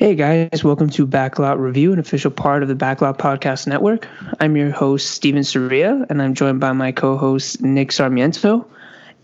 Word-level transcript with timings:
Hey 0.00 0.14
guys, 0.14 0.64
welcome 0.64 0.88
to 0.88 1.06
Backlot 1.06 1.58
Review, 1.58 1.92
an 1.92 1.98
official 1.98 2.30
part 2.30 2.62
of 2.62 2.70
the 2.70 2.74
Backlot 2.74 3.18
Podcast 3.18 3.66
Network. 3.66 4.08
I'm 4.40 4.56
your 4.56 4.70
host, 4.70 5.10
Steven 5.10 5.44
Soria, 5.44 6.06
and 6.08 6.22
I'm 6.22 6.32
joined 6.32 6.58
by 6.58 6.72
my 6.72 6.90
co 6.90 7.18
host, 7.18 7.60
Nick 7.60 7.92
Sarmiento. 7.92 8.66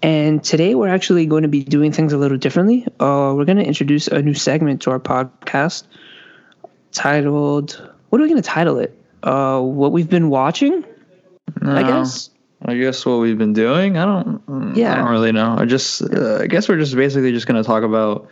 And 0.03 0.45
today 0.45 0.75
we're 0.75 0.89
actually 0.91 1.25
going 1.25 1.45
to 1.45 1.49
be 1.49 1.65
doing 1.65 1.93
things 1.93 2.13
a 2.13 2.19
little 2.19 2.37
differently. 2.37 2.87
Uh, 3.01 3.33
we're 3.35 3.47
going 3.47 3.57
to 3.57 3.65
introduce 3.65 4.07
a 4.09 4.21
new 4.21 4.35
segment 4.35 4.83
to 4.83 4.91
our 4.91 5.01
podcast 5.01 5.85
titled, 6.93 7.91
what 8.11 8.21
are 8.21 8.25
we 8.25 8.29
going 8.29 8.43
to 8.43 8.47
title 8.47 8.79
it? 8.79 9.03
Uh, 9.23 9.59
what 9.63 9.93
we've 9.93 10.11
been 10.11 10.29
watching, 10.29 10.85
I 11.63 11.85
guess. 11.85 12.29
I 12.67 12.77
guess 12.77 13.07
what 13.07 13.21
we've 13.21 13.39
been 13.39 13.55
doing. 13.55 13.97
I 13.97 14.05
don't. 14.05 14.47
mm, 14.47 14.77
Yeah. 14.77 14.93
I 14.93 14.97
don't 14.97 15.11
really 15.11 15.33
know. 15.33 15.57
I 15.59 15.65
just. 15.65 16.03
Uh, 16.03 16.41
I 16.43 16.47
guess 16.47 16.69
we're 16.69 16.79
just 16.79 16.95
basically 16.95 17.33
just 17.33 17.47
gonna 17.47 17.63
talk 17.65 17.83
about, 17.83 18.29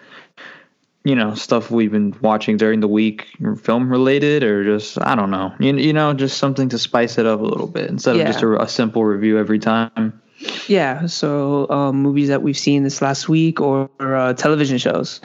you 1.04 1.14
know, 1.14 1.34
stuff 1.34 1.70
we've 1.70 1.92
been 1.92 2.14
watching 2.22 2.56
during 2.56 2.80
the 2.80 2.88
week, 2.88 3.26
film 3.62 3.90
related, 3.90 4.42
or 4.42 4.64
just 4.64 4.98
I 5.02 5.14
don't 5.14 5.30
know. 5.30 5.54
You, 5.60 5.76
you 5.76 5.92
know, 5.92 6.14
just 6.14 6.38
something 6.38 6.70
to 6.70 6.78
spice 6.78 7.18
it 7.18 7.26
up 7.26 7.40
a 7.40 7.44
little 7.44 7.66
bit 7.66 7.90
instead 7.90 8.16
Yeah. 8.16 8.22
of 8.22 8.28
just 8.28 8.42
a, 8.42 8.62
a 8.62 8.68
simple 8.68 9.04
review 9.04 9.38
every 9.38 9.58
time. 9.58 10.20
Yeah, 10.66 11.06
so 11.06 11.68
um, 11.70 11.96
movies 12.02 12.28
that 12.28 12.42
we've 12.42 12.58
seen 12.58 12.82
this 12.82 13.00
last 13.00 13.28
week 13.28 13.60
or, 13.60 13.88
or 14.00 14.16
uh, 14.16 14.32
television 14.34 14.78
shows. 14.78 15.20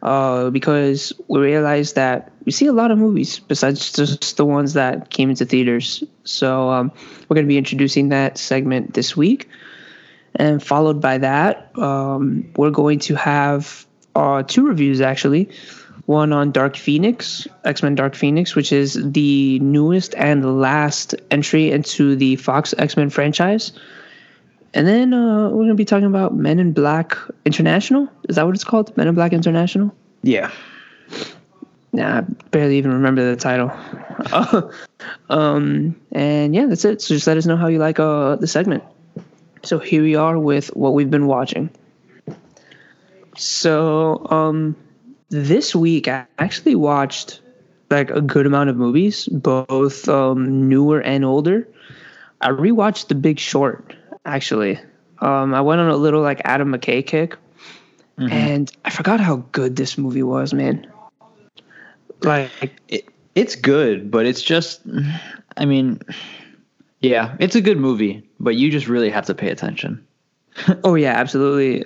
Uh, 0.00 0.48
because 0.50 1.12
we 1.26 1.40
realized 1.40 1.96
that 1.96 2.30
we 2.44 2.52
see 2.52 2.66
a 2.66 2.72
lot 2.72 2.92
of 2.92 2.98
movies 2.98 3.40
besides 3.40 3.90
just 3.92 4.36
the 4.36 4.44
ones 4.44 4.74
that 4.74 5.10
came 5.10 5.28
into 5.28 5.44
theaters. 5.44 6.04
So 6.22 6.70
um, 6.70 6.92
we're 7.28 7.34
going 7.34 7.46
to 7.46 7.48
be 7.48 7.58
introducing 7.58 8.08
that 8.10 8.38
segment 8.38 8.94
this 8.94 9.16
week. 9.16 9.48
And 10.36 10.62
followed 10.62 11.00
by 11.00 11.18
that, 11.18 11.76
um, 11.76 12.48
we're 12.56 12.70
going 12.70 13.00
to 13.00 13.16
have 13.16 13.87
uh, 14.18 14.42
two 14.42 14.66
reviews 14.66 15.00
actually. 15.00 15.48
One 16.06 16.32
on 16.32 16.52
Dark 16.52 16.76
Phoenix, 16.76 17.46
X 17.64 17.82
Men 17.82 17.94
Dark 17.94 18.14
Phoenix, 18.14 18.54
which 18.54 18.72
is 18.72 18.98
the 19.00 19.58
newest 19.60 20.14
and 20.14 20.60
last 20.60 21.14
entry 21.30 21.70
into 21.70 22.16
the 22.16 22.36
Fox 22.36 22.74
X 22.78 22.96
Men 22.96 23.10
franchise. 23.10 23.72
And 24.74 24.86
then 24.86 25.14
uh, 25.14 25.48
we're 25.48 25.64
going 25.64 25.68
to 25.68 25.74
be 25.74 25.84
talking 25.84 26.06
about 26.06 26.34
Men 26.34 26.58
in 26.58 26.72
Black 26.72 27.16
International. 27.44 28.08
Is 28.28 28.36
that 28.36 28.46
what 28.46 28.54
it's 28.54 28.64
called? 28.64 28.96
Men 28.96 29.08
in 29.08 29.14
Black 29.14 29.32
International? 29.32 29.94
Yeah. 30.22 30.50
Nah, 31.92 32.18
I 32.18 32.20
barely 32.50 32.78
even 32.78 32.92
remember 32.92 33.30
the 33.30 33.36
title. 33.36 33.70
um, 35.30 35.98
and 36.12 36.54
yeah, 36.54 36.66
that's 36.66 36.84
it. 36.84 37.00
So 37.02 37.14
just 37.14 37.26
let 37.26 37.36
us 37.36 37.46
know 37.46 37.56
how 37.56 37.68
you 37.68 37.78
like 37.78 37.98
uh, 37.98 38.36
the 38.36 38.46
segment. 38.46 38.82
So 39.62 39.78
here 39.78 40.02
we 40.02 40.14
are 40.14 40.38
with 40.38 40.68
what 40.76 40.94
we've 40.94 41.10
been 41.10 41.26
watching. 41.26 41.70
So 43.38 44.26
um, 44.30 44.76
this 45.28 45.74
week 45.74 46.08
I 46.08 46.26
actually 46.38 46.74
watched 46.74 47.40
like 47.90 48.10
a 48.10 48.20
good 48.20 48.46
amount 48.46 48.68
of 48.70 48.76
movies, 48.76 49.26
both 49.28 50.08
um, 50.08 50.68
newer 50.68 51.00
and 51.00 51.24
older. 51.24 51.66
I 52.40 52.50
rewatched 52.50 53.08
The 53.08 53.14
Big 53.14 53.38
Short 53.38 53.94
actually. 54.24 54.78
Um, 55.20 55.54
I 55.54 55.60
went 55.60 55.80
on 55.80 55.88
a 55.88 55.96
little 55.96 56.20
like 56.20 56.40
Adam 56.44 56.72
McKay 56.72 57.04
kick, 57.04 57.36
and 58.30 58.70
I 58.84 58.90
forgot 58.90 59.20
how 59.20 59.36
good 59.52 59.76
this 59.76 59.96
movie 59.98 60.22
was, 60.22 60.52
man. 60.52 60.86
Like 62.22 62.50
It, 62.88 63.08
it's 63.34 63.54
good, 63.54 64.10
but 64.10 64.26
it's 64.26 64.42
just. 64.42 64.80
I 65.56 65.64
mean, 65.64 66.00
yeah, 67.00 67.36
it's 67.40 67.56
a 67.56 67.60
good 67.60 67.78
movie, 67.78 68.28
but 68.38 68.54
you 68.54 68.70
just 68.70 68.88
really 68.88 69.10
have 69.10 69.26
to 69.26 69.34
pay 69.34 69.50
attention. 69.50 70.04
Oh 70.84 70.94
yeah, 70.96 71.12
absolutely. 71.12 71.84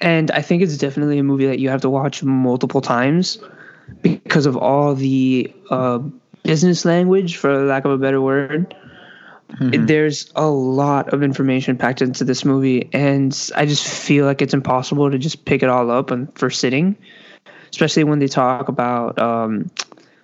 And 0.00 0.30
I 0.30 0.40
think 0.42 0.62
it's 0.62 0.76
definitely 0.78 1.18
a 1.18 1.22
movie 1.22 1.46
that 1.46 1.58
you 1.58 1.68
have 1.68 1.82
to 1.82 1.90
watch 1.90 2.22
multiple 2.22 2.80
times 2.80 3.38
because 4.02 4.46
of 4.46 4.56
all 4.56 4.94
the 4.94 5.52
uh, 5.70 5.98
business 6.42 6.84
language, 6.84 7.36
for 7.36 7.64
lack 7.64 7.84
of 7.84 7.90
a 7.90 7.98
better 7.98 8.20
word. 8.20 8.74
It- 9.74 9.86
There's 9.86 10.30
a 10.36 10.46
lot 10.48 11.12
of 11.12 11.22
information 11.22 11.76
packed 11.76 12.00
into 12.02 12.24
this 12.24 12.44
movie, 12.44 12.88
and 12.92 13.36
I 13.56 13.66
just 13.66 13.86
feel 13.86 14.24
like 14.24 14.40
it's 14.40 14.54
impossible 14.54 15.10
to 15.10 15.18
just 15.18 15.44
pick 15.44 15.62
it 15.62 15.68
all 15.68 15.90
up 15.90 16.12
on 16.12 16.28
first 16.34 16.60
sitting, 16.60 16.96
especially 17.70 18.04
when 18.04 18.20
they 18.20 18.28
talk 18.28 18.68
about 18.68 19.18
um, 19.18 19.70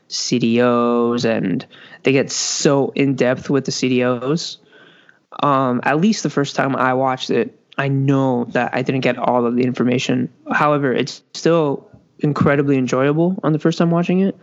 CDOs 0.08 1.24
and 1.24 1.66
they 2.04 2.12
get 2.12 2.30
so 2.30 2.92
in 2.94 3.14
depth 3.16 3.50
with 3.50 3.64
the 3.64 3.72
CDOs 3.72 4.58
um, 5.42 5.80
at 5.82 6.00
least 6.00 6.22
the 6.22 6.30
first 6.30 6.56
time 6.56 6.74
I 6.76 6.94
watched 6.94 7.30
it, 7.30 7.58
I 7.78 7.88
know 7.88 8.44
that 8.50 8.74
I 8.74 8.82
didn't 8.82 9.02
get 9.02 9.18
all 9.18 9.46
of 9.46 9.54
the 9.54 9.62
information. 9.62 10.32
However, 10.50 10.92
it's 10.92 11.22
still 11.34 11.88
incredibly 12.20 12.78
enjoyable 12.78 13.38
on 13.42 13.52
the 13.52 13.58
first 13.58 13.78
time 13.78 13.90
watching 13.90 14.20
it. 14.20 14.36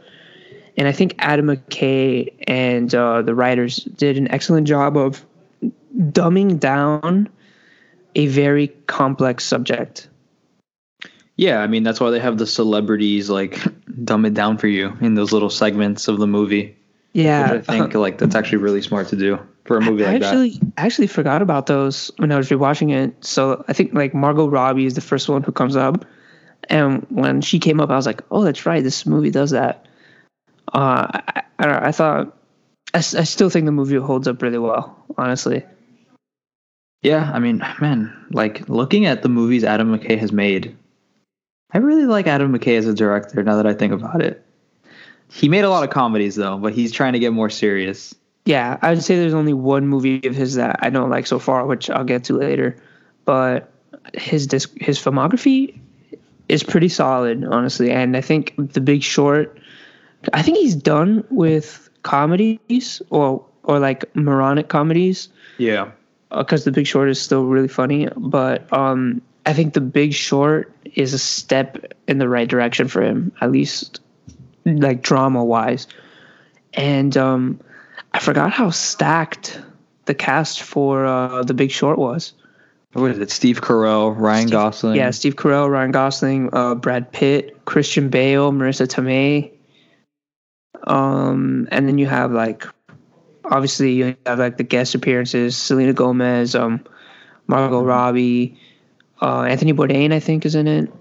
And 0.77 0.87
I 0.87 0.91
think 0.91 1.15
Adam 1.19 1.47
McKay 1.47 2.33
and 2.47 2.93
uh, 2.93 3.21
the 3.21 3.35
writers 3.35 3.77
did 3.77 4.17
an 4.17 4.29
excellent 4.31 4.67
job 4.67 4.97
of 4.97 5.23
dumbing 5.95 6.59
down 6.59 7.29
a 8.15 8.27
very 8.27 8.67
complex 8.87 9.45
subject. 9.45 10.09
Yeah, 11.35 11.59
I 11.59 11.67
mean 11.67 11.81
that's 11.81 11.99
why 11.99 12.11
they 12.11 12.19
have 12.19 12.37
the 12.37 12.45
celebrities 12.45 13.29
like 13.29 13.59
dumb 14.03 14.25
it 14.25 14.35
down 14.35 14.57
for 14.59 14.67
you 14.67 14.95
in 15.01 15.15
those 15.15 15.31
little 15.31 15.49
segments 15.49 16.07
of 16.07 16.19
the 16.19 16.27
movie. 16.27 16.77
Yeah, 17.13 17.53
Which 17.53 17.69
I 17.69 17.79
think 17.79 17.95
like 17.95 18.19
that's 18.19 18.35
actually 18.35 18.59
really 18.59 18.81
smart 18.81 19.09
to 19.09 19.15
do 19.15 19.39
for 19.65 19.77
a 19.77 19.81
movie 19.81 20.05
I 20.05 20.13
like 20.13 20.23
actually 20.23 20.59
I 20.77 20.85
actually 20.85 21.07
forgot 21.07 21.41
about 21.41 21.67
those 21.67 22.11
when 22.17 22.31
I 22.31 22.37
was 22.37 22.49
rewatching 22.49 22.91
it. 22.91 23.23
So 23.23 23.63
I 23.67 23.73
think 23.73 23.93
like 23.93 24.13
Margot 24.13 24.47
Robbie 24.47 24.85
is 24.85 24.95
the 24.95 25.01
first 25.01 25.29
one 25.29 25.43
who 25.43 25.51
comes 25.51 25.75
up, 25.75 26.05
and 26.69 27.05
when 27.09 27.41
she 27.41 27.59
came 27.59 27.79
up, 27.79 27.89
I 27.89 27.95
was 27.95 28.05
like, 28.05 28.21
oh, 28.31 28.43
that's 28.43 28.65
right, 28.65 28.83
this 28.83 29.05
movie 29.05 29.31
does 29.31 29.51
that. 29.51 29.85
Uh, 30.73 31.07
I, 31.13 31.43
I, 31.59 31.63
don't 31.63 31.73
know, 31.73 31.87
I 31.87 31.91
thought 31.91 32.37
I, 32.93 32.97
s- 32.97 33.15
I 33.15 33.23
still 33.23 33.49
think 33.49 33.65
the 33.65 33.71
movie 33.71 33.95
holds 33.95 34.27
up 34.27 34.41
really 34.41 34.57
well, 34.57 34.97
honestly. 35.17 35.63
Yeah, 37.01 37.29
I 37.33 37.39
mean, 37.39 37.57
man, 37.81 38.13
like 38.31 38.67
looking 38.69 39.05
at 39.05 39.23
the 39.23 39.29
movies 39.29 39.63
Adam 39.63 39.97
McKay 39.97 40.17
has 40.17 40.31
made, 40.31 40.75
I 41.73 41.79
really 41.79 42.05
like 42.05 42.27
Adam 42.27 42.57
McKay 42.57 42.77
as 42.77 42.87
a 42.87 42.93
director. 42.93 43.43
Now 43.43 43.57
that 43.57 43.67
I 43.67 43.73
think 43.73 43.93
about 43.93 44.21
it, 44.21 44.43
he 45.29 45.49
made 45.49 45.63
a 45.63 45.69
lot 45.69 45.83
of 45.83 45.89
comedies 45.89 46.35
though, 46.35 46.57
but 46.57 46.73
he's 46.73 46.91
trying 46.91 47.13
to 47.13 47.19
get 47.19 47.33
more 47.33 47.49
serious. 47.49 48.15
Yeah, 48.45 48.77
I 48.81 48.89
would 48.89 49.03
say 49.03 49.15
there's 49.15 49.33
only 49.33 49.53
one 49.53 49.87
movie 49.87 50.25
of 50.27 50.35
his 50.35 50.55
that 50.55 50.79
I 50.81 50.89
don't 50.89 51.09
like 51.09 51.27
so 51.27 51.39
far, 51.39 51.65
which 51.65 51.89
I'll 51.89 52.03
get 52.03 52.25
to 52.25 52.37
later. 52.37 52.75
But 53.25 53.71
his 54.13 54.47
disc, 54.47 54.71
his 54.81 54.99
filmography 54.99 55.79
is 56.49 56.61
pretty 56.61 56.89
solid, 56.89 57.43
honestly. 57.45 57.89
And 57.91 58.17
I 58.17 58.21
think 58.21 58.53
The 58.57 58.81
Big 58.81 59.01
Short, 59.01 59.57
I 60.33 60.41
think 60.41 60.57
he's 60.57 60.75
done 60.75 61.23
with 61.29 61.89
comedies 62.03 63.01
or 63.09 63.45
or 63.63 63.79
like 63.79 64.13
moronic 64.13 64.67
comedies 64.67 65.29
Yeah, 65.57 65.91
because 66.29 66.65
The 66.65 66.71
Big 66.71 66.85
Short 66.85 67.09
is 67.09 67.21
still 67.21 67.45
really 67.45 67.69
funny. 67.69 68.09
But 68.17 68.71
um, 68.73 69.21
I 69.45 69.53
think 69.53 69.73
The 69.73 69.81
Big 69.81 70.13
Short 70.13 70.69
is 70.95 71.13
a 71.13 71.19
step 71.19 71.93
in 72.09 72.17
the 72.17 72.27
right 72.27 72.47
direction 72.47 72.89
for 72.89 73.01
him, 73.01 73.31
at 73.39 73.51
least 73.51 74.01
like 74.65 75.01
drama 75.01 75.45
wise. 75.45 75.87
And 76.73 77.15
um, 77.15 77.59
I 78.13 78.19
forgot 78.19 78.51
how 78.51 78.69
stacked 78.69 79.59
the 80.05 80.13
cast 80.13 80.61
for 80.61 81.05
uh, 81.05 81.43
The 81.43 81.53
Big 81.53 81.71
Short 81.71 81.97
was. 81.97 82.33
what 82.93 83.11
is 83.11 83.19
it? 83.19 83.31
Steve 83.31 83.61
Carell, 83.61 84.13
Ryan 84.17 84.47
Steve- 84.47 84.51
Gosling. 84.51 84.95
Yeah, 84.95 85.11
Steve 85.11 85.35
Carell, 85.35 85.69
Ryan 85.69 85.91
Gosling, 85.91 86.49
uh, 86.53 86.75
Brad 86.75 87.11
Pitt, 87.11 87.65
Christian 87.65 88.09
Bale, 88.09 88.51
Marisa 88.51 88.87
Tomei. 88.87 89.51
Um, 90.85 91.67
and 91.71 91.87
then 91.87 91.97
you 91.97 92.07
have 92.07 92.31
like, 92.31 92.65
obviously 93.45 93.93
you 93.93 94.15
have 94.25 94.39
like 94.39 94.57
the 94.57 94.63
guest 94.63 94.95
appearances: 94.95 95.55
Selena 95.55 95.93
Gomez, 95.93 96.55
um, 96.55 96.83
Margot 97.47 97.83
Robbie, 97.83 98.59
uh, 99.21 99.43
Anthony 99.43 99.73
Bourdain, 99.73 100.11
I 100.13 100.19
think, 100.19 100.45
is 100.45 100.55
in 100.55 100.67
it. 100.67 100.91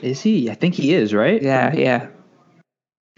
is 0.00 0.22
he? 0.22 0.50
I 0.50 0.54
think 0.54 0.74
he 0.74 0.94
is 0.94 1.12
right. 1.12 1.42
Yeah, 1.42 1.74
yeah. 1.74 2.06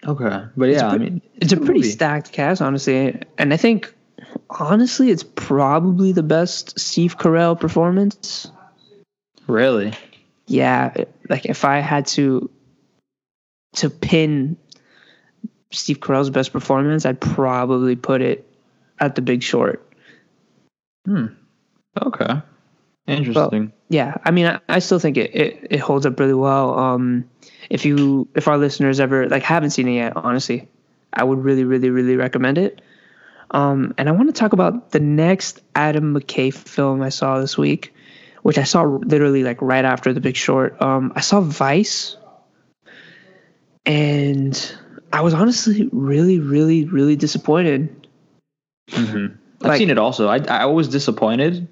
Okay, 0.06 0.44
but 0.56 0.69
yeah, 0.69 0.88
I 0.88 0.99
mean, 0.99 1.23
It's 1.37 1.52
a 1.52 1.56
pretty 1.56 1.81
movie. 1.81 1.90
stacked 1.90 2.32
cast, 2.32 2.61
honestly, 2.61 3.20
and 3.38 3.52
I 3.52 3.56
think 3.56 3.93
honestly, 4.50 5.11
it's 5.11 5.23
probably 5.23 6.12
the 6.12 6.23
best 6.23 6.78
Steve 6.78 7.17
Carell 7.19 7.58
performance. 7.58 8.50
really. 9.46 9.93
yeah 10.46 10.93
like 11.31 11.46
if 11.46 11.64
i 11.64 11.78
had 11.81 12.06
to 12.06 12.50
to 13.75 13.88
pin 13.90 14.56
steve 15.73 16.00
carell's 16.00 16.28
best 16.31 16.52
performance 16.52 17.06
i'd 17.06 17.19
probably 17.20 17.96
put 17.96 18.20
it 18.20 18.46
at 19.00 19.14
the 19.14 19.23
big 19.23 19.43
short 19.43 19.81
Hmm. 21.06 21.26
Okay. 22.00 22.40
Interesting. 23.06 23.72
yeah 23.90 24.16
i 24.24 24.30
mean 24.30 24.46
i, 24.46 24.60
I 24.68 24.78
still 24.78 24.98
think 24.98 25.16
it, 25.18 25.34
it 25.34 25.66
it 25.70 25.78
holds 25.80 26.06
up 26.06 26.18
really 26.18 26.34
well 26.34 26.78
um 26.78 27.28
if 27.68 27.84
you 27.84 28.26
if 28.34 28.48
our 28.48 28.56
listeners 28.58 28.98
ever 29.00 29.28
like 29.28 29.42
haven't 29.42 29.70
seen 29.70 29.88
it 29.88 29.94
yet 29.94 30.12
honestly 30.16 30.68
i 31.12 31.22
would 31.22 31.38
really 31.38 31.64
really 31.64 31.90
really 31.90 32.16
recommend 32.16 32.56
it 32.56 32.80
um 33.50 33.92
and 33.98 34.08
i 34.08 34.12
want 34.12 34.28
to 34.28 34.38
talk 34.38 34.52
about 34.54 34.90
the 34.92 35.00
next 35.00 35.60
adam 35.74 36.14
mckay 36.14 36.52
film 36.52 37.02
i 37.02 37.10
saw 37.10 37.38
this 37.40 37.58
week 37.58 37.92
which 38.42 38.56
i 38.56 38.62
saw 38.64 38.82
literally 38.84 39.42
like 39.44 39.60
right 39.60 39.84
after 39.84 40.12
the 40.14 40.20
big 40.20 40.36
short 40.36 40.80
um 40.80 41.12
i 41.14 41.20
saw 41.20 41.40
vice 41.42 42.16
and 43.86 44.76
I 45.12 45.20
was 45.20 45.34
honestly 45.34 45.88
really, 45.92 46.40
really, 46.40 46.86
really 46.86 47.16
disappointed. 47.16 48.08
Mm-hmm. 48.90 49.36
I've 49.60 49.68
Like- 49.68 49.78
seen 49.78 49.90
it 49.90 49.98
also. 49.98 50.28
I 50.28 50.38
I 50.38 50.64
was 50.66 50.88
disappointed, 50.88 51.68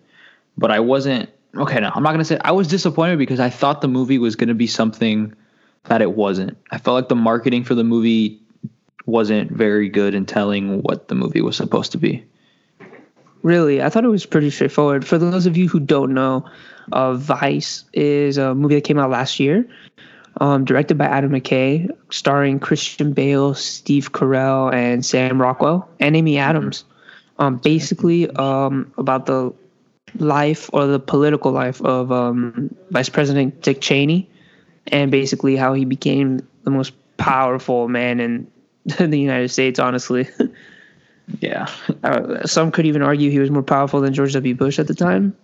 but 0.56 0.70
I 0.70 0.80
wasn't. 0.80 1.30
Okay, 1.54 1.80
no, 1.80 1.90
I'm 1.94 2.02
not 2.02 2.12
gonna 2.12 2.24
say 2.24 2.38
I 2.42 2.52
was 2.52 2.68
disappointed 2.68 3.18
because 3.18 3.40
I 3.40 3.50
thought 3.50 3.80
the 3.80 3.88
movie 3.88 4.18
was 4.18 4.36
gonna 4.36 4.54
be 4.54 4.66
something 4.66 5.34
that 5.84 6.02
it 6.02 6.12
wasn't. 6.12 6.56
I 6.70 6.78
felt 6.78 6.94
like 6.94 7.08
the 7.08 7.16
marketing 7.16 7.64
for 7.64 7.74
the 7.74 7.84
movie 7.84 8.40
wasn't 9.06 9.50
very 9.50 9.88
good 9.88 10.14
in 10.14 10.26
telling 10.26 10.82
what 10.82 11.08
the 11.08 11.14
movie 11.14 11.40
was 11.40 11.56
supposed 11.56 11.92
to 11.92 11.98
be. 11.98 12.24
Really, 13.42 13.82
I 13.82 13.88
thought 13.88 14.04
it 14.04 14.08
was 14.08 14.24
pretty 14.24 14.50
straightforward. 14.50 15.06
For 15.06 15.18
those 15.18 15.46
of 15.46 15.56
you 15.56 15.68
who 15.68 15.80
don't 15.80 16.14
know, 16.14 16.48
uh, 16.92 17.14
Vice 17.14 17.84
is 17.92 18.38
a 18.38 18.54
movie 18.54 18.76
that 18.76 18.84
came 18.84 18.98
out 18.98 19.10
last 19.10 19.40
year, 19.40 19.68
um, 20.40 20.64
directed 20.64 20.96
by 20.96 21.06
Adam 21.06 21.32
McKay, 21.32 21.90
starring 22.10 22.60
Christian 22.60 23.12
Bale, 23.12 23.54
Steve 23.54 24.12
Carell, 24.12 24.72
and 24.72 25.04
Sam 25.04 25.42
Rockwell, 25.42 25.88
and 25.98 26.16
Amy 26.16 26.38
Adams. 26.38 26.84
Um, 27.38 27.56
basically, 27.56 28.30
um, 28.30 28.92
about 28.96 29.26
the 29.26 29.52
life 30.18 30.68
or 30.72 30.86
the 30.86 30.98
political 31.00 31.52
life 31.52 31.80
of 31.82 32.10
um, 32.12 32.74
Vice 32.90 33.08
President 33.08 33.60
Dick 33.62 33.80
Cheney, 33.80 34.28
and 34.88 35.10
basically 35.10 35.56
how 35.56 35.72
he 35.74 35.84
became 35.84 36.46
the 36.64 36.70
most 36.70 36.92
powerful 37.16 37.88
man 37.88 38.20
in 38.20 38.46
the 38.98 39.18
United 39.18 39.48
States. 39.50 39.78
Honestly. 39.78 40.28
Yeah, 41.40 41.68
Uh, 42.02 42.44
some 42.46 42.72
could 42.72 42.84
even 42.84 43.00
argue 43.00 43.30
he 43.30 43.38
was 43.38 43.50
more 43.50 43.62
powerful 43.62 44.00
than 44.00 44.12
George 44.12 44.32
W. 44.34 44.54
Bush 44.54 44.78
at 44.78 44.88
the 44.88 44.94
time. 44.94 45.34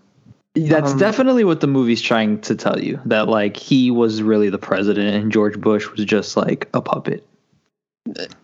that's 0.54 0.92
Um, 0.92 0.98
definitely 0.98 1.44
what 1.44 1.60
the 1.60 1.66
movie's 1.68 2.02
trying 2.02 2.40
to 2.42 2.56
tell 2.56 2.78
you. 2.80 3.00
That 3.06 3.28
like 3.28 3.56
he 3.56 3.90
was 3.90 4.20
really 4.20 4.50
the 4.50 4.58
president 4.58 5.14
and 5.14 5.32
George 5.32 5.58
Bush 5.58 5.88
was 5.88 6.04
just 6.04 6.36
like 6.36 6.68
a 6.74 6.82
puppet. 6.82 7.24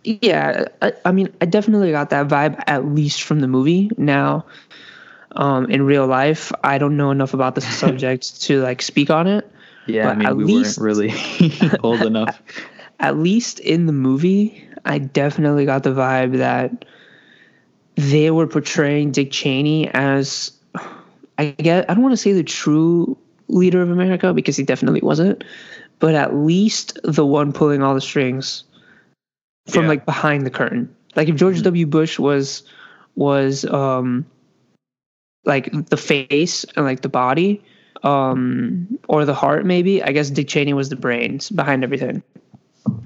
Yeah, 0.05 0.67
I, 0.81 0.93
I 1.05 1.13
mean, 1.13 1.29
I 1.41 1.47
definitely 1.47 1.91
got 1.91 2.11
that 2.11 2.29
vibe 2.29 2.63
at 2.67 2.87
least 2.87 3.23
from 3.23 3.41
the 3.41 3.49
movie. 3.49 3.91
Now, 3.99 4.45
um, 5.35 5.67
in 5.71 5.83
real 5.83 6.07
life, 6.07 6.53
I 6.63 6.79
don't 6.79 6.97
know 6.97 7.11
enough 7.11 7.35
about 7.35 7.55
the 7.55 7.61
subject 7.83 8.43
to 8.43 8.61
like 8.63 8.83
speak 8.83 9.11
on 9.11 9.27
it. 9.27 9.51
Yeah, 9.87 10.09
I 10.11 10.15
mean 10.15 10.27
at 10.27 10.37
we 10.37 10.45
least- 10.45 10.79
weren't 10.79 10.99
really 10.99 11.13
old 11.83 12.03
enough. 12.07 12.41
At 13.01 13.19
least 13.19 13.59
in 13.61 13.87
the 13.87 13.93
movie, 13.93 14.67
I 14.85 14.99
definitely 14.99 15.67
got 15.67 15.83
the 15.83 15.91
vibe 15.91 16.39
that 16.39 16.85
they 17.97 18.31
were 18.31 18.47
portraying 18.47 19.11
Dick 19.13 19.31
Cheney 19.31 19.89
as, 19.89 20.53
I 21.39 21.47
get, 21.51 21.89
I 21.91 21.95
don't 21.95 22.03
want 22.03 22.13
to 22.13 22.17
say 22.17 22.33
the 22.33 22.43
true 22.45 23.17
leader 23.49 23.83
of 23.83 23.91
America 23.91 24.33
because 24.33 24.57
he 24.57 24.63
definitely 24.63 25.01
wasn't, 25.03 25.45
but 25.99 26.15
at 26.15 26.35
least 26.35 26.99
the 27.05 27.27
one 27.27 27.53
pulling 27.53 27.83
all 27.83 27.95
the 27.95 28.01
strings 28.01 28.65
from 29.67 29.83
Yeah. 29.85 29.89
like 29.91 30.07
behind 30.07 30.47
the 30.47 30.51
curtain. 30.51 30.95
Like 31.17 31.29
if 31.29 31.37
George 31.37 31.61
W. 31.63 31.87
Bush 31.87 32.19
was 32.19 32.63
was 33.17 33.65
um 33.67 34.25
like 35.45 35.71
the 35.89 35.97
face 35.97 36.65
and 36.77 36.85
like 36.85 37.03
the 37.03 37.09
body 37.09 37.63
um 38.03 38.99
or 39.09 39.25
the 39.25 39.35
heart 39.35 39.65
maybe, 39.65 40.03
I 40.03 40.13
guess 40.13 40.31
Dick 40.31 40.49
Cheney 40.49 40.73
was 40.75 40.89
the 40.89 40.97
brains 40.97 41.51
behind 41.51 41.85
everything. 41.85 42.23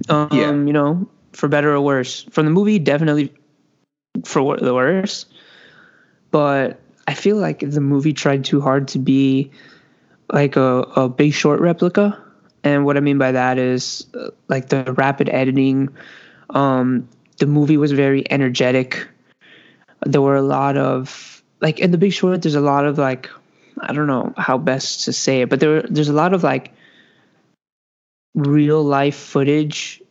Um 0.09 0.27
Yeah. 0.31 0.51
you 0.67 0.73
know, 0.73 1.07
for 1.33 1.47
better 1.47 1.73
or 1.73 1.81
worse. 1.81 2.23
From 2.31 2.45
the 2.45 2.51
movie 2.51 2.79
definitely 2.79 3.33
for 4.25 4.57
the 4.57 4.73
worse. 4.73 5.25
But 6.31 6.79
I 7.07 7.13
feel 7.13 7.37
like 7.37 7.59
the 7.59 7.81
movie 7.81 8.13
tried 8.13 8.43
too 8.45 8.61
hard 8.61 8.87
to 8.89 8.99
be 8.99 9.51
like 10.31 10.55
a, 10.55 10.83
a 10.95 11.09
big 11.09 11.33
short 11.33 11.59
replica. 11.59 12.17
And 12.63 12.85
what 12.85 12.97
I 12.97 12.99
mean 12.99 13.17
by 13.17 13.31
that 13.31 13.57
is 13.57 14.05
uh, 14.13 14.29
like 14.47 14.69
the 14.69 14.93
rapid 14.93 15.29
editing. 15.29 15.89
Um, 16.51 17.07
the 17.37 17.47
movie 17.47 17.77
was 17.77 17.91
very 17.91 18.29
energetic. 18.31 19.07
There 20.05 20.21
were 20.21 20.35
a 20.35 20.41
lot 20.41 20.77
of 20.77 21.38
like 21.61 21.79
in 21.79 21.91
the 21.91 21.97
Big 21.97 22.13
Short. 22.13 22.41
There's 22.41 22.55
a 22.55 22.61
lot 22.61 22.85
of 22.85 22.97
like 22.97 23.29
I 23.79 23.93
don't 23.93 24.07
know 24.07 24.33
how 24.37 24.57
best 24.57 25.05
to 25.05 25.13
say 25.13 25.41
it, 25.41 25.49
but 25.49 25.59
there 25.59 25.81
there's 25.83 26.09
a 26.09 26.13
lot 26.13 26.33
of 26.33 26.43
like 26.43 26.71
real 28.35 28.83
life 28.83 29.15
footage 29.15 30.01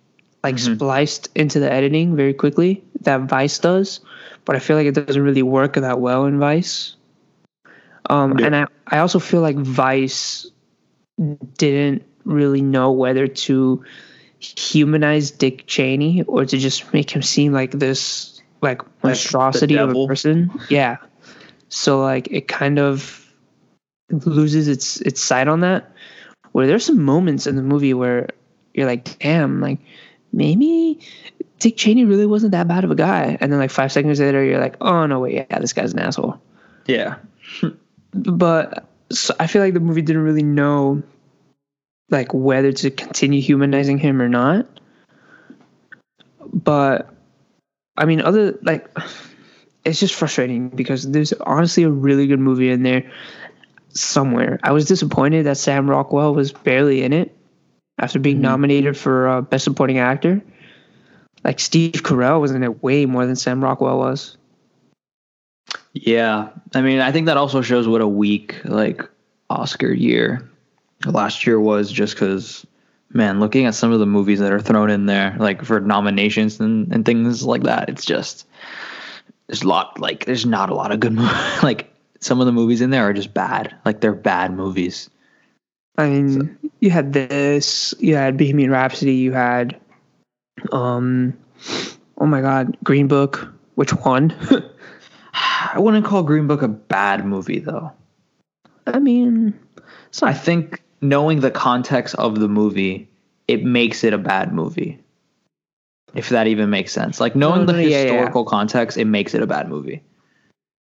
like 0.44 0.56
Mhm. 0.56 0.76
spliced 0.76 1.28
into 1.34 1.58
the 1.60 1.70
editing 1.70 2.14
very 2.14 2.32
quickly 2.32 2.82
that 3.02 3.22
Vice 3.22 3.58
does, 3.58 4.00
but 4.44 4.54
I 4.56 4.60
feel 4.60 4.76
like 4.76 4.86
it 4.86 4.94
doesn't 4.94 5.20
really 5.22 5.42
work 5.42 5.74
that 5.74 6.00
well 6.00 6.26
in 6.26 6.38
Vice. 6.38 6.94
Um, 8.08 8.38
Yeah. 8.38 8.46
and 8.46 8.56
I, 8.56 8.66
I 8.86 8.98
also 8.98 9.18
feel 9.18 9.40
like 9.40 9.56
Vice 9.56 10.46
didn't 11.58 12.02
really 12.24 12.62
know 12.62 12.92
whether 12.92 13.26
to 13.26 13.82
humanize 14.38 15.30
Dick 15.32 15.66
Cheney 15.66 16.22
or 16.22 16.44
to 16.44 16.56
just 16.56 16.92
make 16.94 17.10
him 17.10 17.22
seem 17.22 17.52
like 17.52 17.72
this 17.72 18.40
like 18.62 18.82
monstrosity 19.02 19.76
of 19.76 19.90
a 19.90 20.06
person. 20.06 20.50
Yeah. 20.68 20.98
So 21.68 22.00
like 22.00 22.28
it 22.30 22.48
kind 22.48 22.78
of 22.78 23.24
loses 24.10 24.68
its 24.68 25.00
its 25.02 25.22
sight 25.22 25.48
on 25.48 25.60
that. 25.60 25.90
Where 26.52 26.66
there's 26.66 26.84
some 26.84 27.02
moments 27.02 27.46
in 27.46 27.56
the 27.56 27.62
movie 27.62 27.94
where 27.94 28.28
you're 28.74 28.86
like, 28.86 29.18
damn, 29.18 29.60
like 29.60 29.78
maybe 30.32 30.98
Dick 31.58 31.76
Cheney 31.76 32.04
really 32.04 32.26
wasn't 32.26 32.52
that 32.52 32.68
bad 32.68 32.84
of 32.84 32.90
a 32.90 32.94
guy. 32.94 33.36
And 33.40 33.52
then 33.52 33.58
like 33.58 33.70
five 33.70 33.92
seconds 33.92 34.20
later, 34.20 34.44
you're 34.44 34.60
like, 34.60 34.76
oh 34.80 35.06
no, 35.06 35.20
wait, 35.20 35.34
yeah, 35.34 35.58
this 35.58 35.72
guy's 35.72 35.92
an 35.92 35.98
asshole. 35.98 36.40
Yeah. 36.86 37.16
But 38.12 38.88
so 39.10 39.34
I 39.38 39.46
feel 39.46 39.62
like 39.62 39.74
the 39.74 39.80
movie 39.80 40.02
didn't 40.02 40.22
really 40.22 40.42
know 40.42 41.02
like 42.10 42.32
whether 42.32 42.72
to 42.72 42.90
continue 42.90 43.40
humanizing 43.40 43.98
him 43.98 44.22
or 44.22 44.28
not. 44.28 44.66
But 46.52 47.12
I 47.96 48.04
mean, 48.06 48.20
other 48.20 48.58
like 48.62 48.88
it's 49.84 50.00
just 50.00 50.14
frustrating 50.14 50.68
because 50.68 51.10
there's 51.10 51.32
honestly 51.32 51.82
a 51.82 51.90
really 51.90 52.26
good 52.26 52.40
movie 52.40 52.70
in 52.70 52.82
there 52.82 53.10
somewhere. 53.90 54.58
I 54.62 54.72
was 54.72 54.84
disappointed 54.86 55.46
that 55.46 55.56
Sam 55.56 55.88
Rockwell 55.88 56.34
was 56.34 56.52
barely 56.52 57.02
in 57.02 57.12
it 57.12 57.34
after 57.98 58.18
being 58.18 58.38
Mhm. 58.38 58.42
nominated 58.42 58.96
for 58.96 59.28
uh, 59.28 59.40
Best 59.40 59.64
Supporting 59.64 59.98
Actor. 59.98 60.42
Like 61.44 61.60
Steve 61.60 61.92
Carell 61.92 62.40
was 62.40 62.50
in 62.50 62.62
it 62.62 62.82
way 62.82 63.06
more 63.06 63.24
than 63.26 63.36
Sam 63.36 63.62
Rockwell 63.62 63.98
was. 63.98 64.36
Yeah, 65.92 66.48
I 66.74 66.82
mean, 66.82 67.00
I 67.00 67.12
think 67.12 67.26
that 67.26 67.36
also 67.36 67.62
shows 67.62 67.88
what 67.88 68.00
a 68.00 68.08
weak 68.08 68.56
like 68.64 69.02
Oscar 69.50 69.92
year 69.92 70.48
last 71.06 71.46
year 71.46 71.60
was, 71.60 71.90
just 71.90 72.14
because, 72.14 72.66
man, 73.12 73.40
looking 73.40 73.66
at 73.66 73.74
some 73.74 73.92
of 73.92 73.98
the 73.98 74.06
movies 74.06 74.40
that 74.40 74.52
are 74.52 74.60
thrown 74.60 74.90
in 74.90 75.06
there, 75.06 75.36
like 75.38 75.64
for 75.64 75.80
nominations 75.80 76.60
and, 76.60 76.92
and 76.92 77.04
things 77.04 77.44
like 77.44 77.62
that, 77.62 77.88
it's 77.88 78.04
just 78.04 78.46
there's 79.48 79.62
a 79.62 79.68
lot 79.68 79.98
like 79.98 80.26
there's 80.26 80.46
not 80.46 80.70
a 80.70 80.74
lot 80.74 80.92
of 80.92 81.00
good 81.00 81.12
movies. 81.12 81.32
like 81.62 81.92
some 82.20 82.40
of 82.40 82.46
the 82.46 82.52
movies 82.52 82.80
in 82.80 82.90
there 82.90 83.08
are 83.08 83.12
just 83.12 83.34
bad, 83.34 83.74
like 83.84 84.00
they're 84.00 84.14
bad 84.14 84.52
movies. 84.52 85.10
I 85.96 86.08
mean, 86.08 86.56
you 86.78 86.90
had 86.90 87.12
this, 87.12 87.92
you 87.98 88.14
had 88.14 88.36
Bohemian 88.36 88.70
Rhapsody, 88.70 89.14
you 89.14 89.32
had, 89.32 89.80
um, 90.70 91.36
oh 92.18 92.26
my 92.26 92.40
God, 92.40 92.76
Green 92.84 93.08
Book, 93.08 93.52
which 93.74 93.90
one? 93.90 94.32
I 95.34 95.78
wouldn't 95.78 96.06
call 96.06 96.22
Green 96.22 96.46
Book 96.46 96.62
a 96.62 96.68
bad 96.68 97.24
movie 97.24 97.58
though. 97.58 97.92
I 98.86 99.00
mean, 99.00 99.58
so 100.12 100.26
I 100.26 100.32
think 100.32 100.82
knowing 101.00 101.40
the 101.40 101.50
context 101.50 102.14
of 102.14 102.38
the 102.38 102.48
movie, 102.48 103.08
it 103.48 103.64
makes 103.64 104.04
it 104.04 104.12
a 104.12 104.18
bad 104.18 104.52
movie. 104.52 105.00
If 106.14 106.30
that 106.30 106.46
even 106.46 106.70
makes 106.70 106.92
sense. 106.92 107.20
Like 107.20 107.36
knowing 107.36 107.66
No, 107.66 107.72
no, 107.72 107.78
the 107.78 107.84
yeah, 107.84 107.88
yeah. 107.88 108.02
historical 108.04 108.44
context, 108.44 108.96
it 108.96 109.04
makes 109.04 109.34
it 109.34 109.42
a 109.42 109.46
bad 109.46 109.68
movie. 109.68 110.02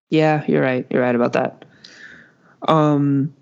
yeah, 0.10 0.44
you're 0.48 0.62
right. 0.62 0.86
You're 0.90 1.02
right 1.02 1.16
about 1.16 1.34
that. 1.34 1.66
Um, 2.68 3.34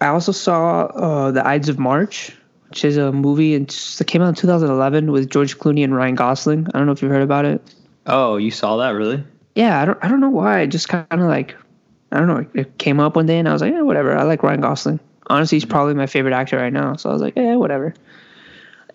I 0.00 0.06
also 0.08 0.32
saw 0.32 0.82
uh, 0.86 1.30
The 1.32 1.46
Ides 1.46 1.68
of 1.68 1.78
March, 1.78 2.32
which 2.68 2.84
is 2.84 2.96
a 2.96 3.12
movie 3.12 3.56
that 3.58 4.04
came 4.06 4.22
out 4.22 4.28
in 4.28 4.34
2011 4.34 5.10
with 5.12 5.28
George 5.30 5.58
Clooney 5.58 5.84
and 5.84 5.94
Ryan 5.94 6.14
Gosling. 6.14 6.66
I 6.72 6.78
don't 6.78 6.86
know 6.86 6.92
if 6.92 7.02
you've 7.02 7.10
heard 7.10 7.22
about 7.22 7.44
it. 7.44 7.60
Oh, 8.06 8.36
you 8.36 8.50
saw 8.50 8.76
that 8.78 8.90
really? 8.90 9.22
Yeah, 9.54 9.80
I 9.80 9.84
don't, 9.84 9.98
I 10.02 10.08
don't 10.08 10.20
know 10.20 10.30
why. 10.30 10.60
I 10.60 10.66
just 10.66 10.88
kind 10.88 11.06
of 11.10 11.20
like, 11.20 11.56
I 12.12 12.18
don't 12.18 12.28
know. 12.28 12.46
It 12.54 12.78
came 12.78 13.00
up 13.00 13.16
one 13.16 13.26
day 13.26 13.38
and 13.38 13.48
I 13.48 13.52
was 13.52 13.62
like, 13.62 13.72
yeah, 13.72 13.82
whatever. 13.82 14.16
I 14.16 14.22
like 14.24 14.42
Ryan 14.42 14.60
Gosling. 14.60 15.00
Honestly, 15.28 15.56
he's 15.56 15.64
probably 15.64 15.94
my 15.94 16.06
favorite 16.06 16.34
actor 16.34 16.56
right 16.58 16.72
now. 16.72 16.96
So 16.96 17.10
I 17.10 17.12
was 17.12 17.22
like, 17.22 17.34
yeah, 17.36 17.56
whatever. 17.56 17.94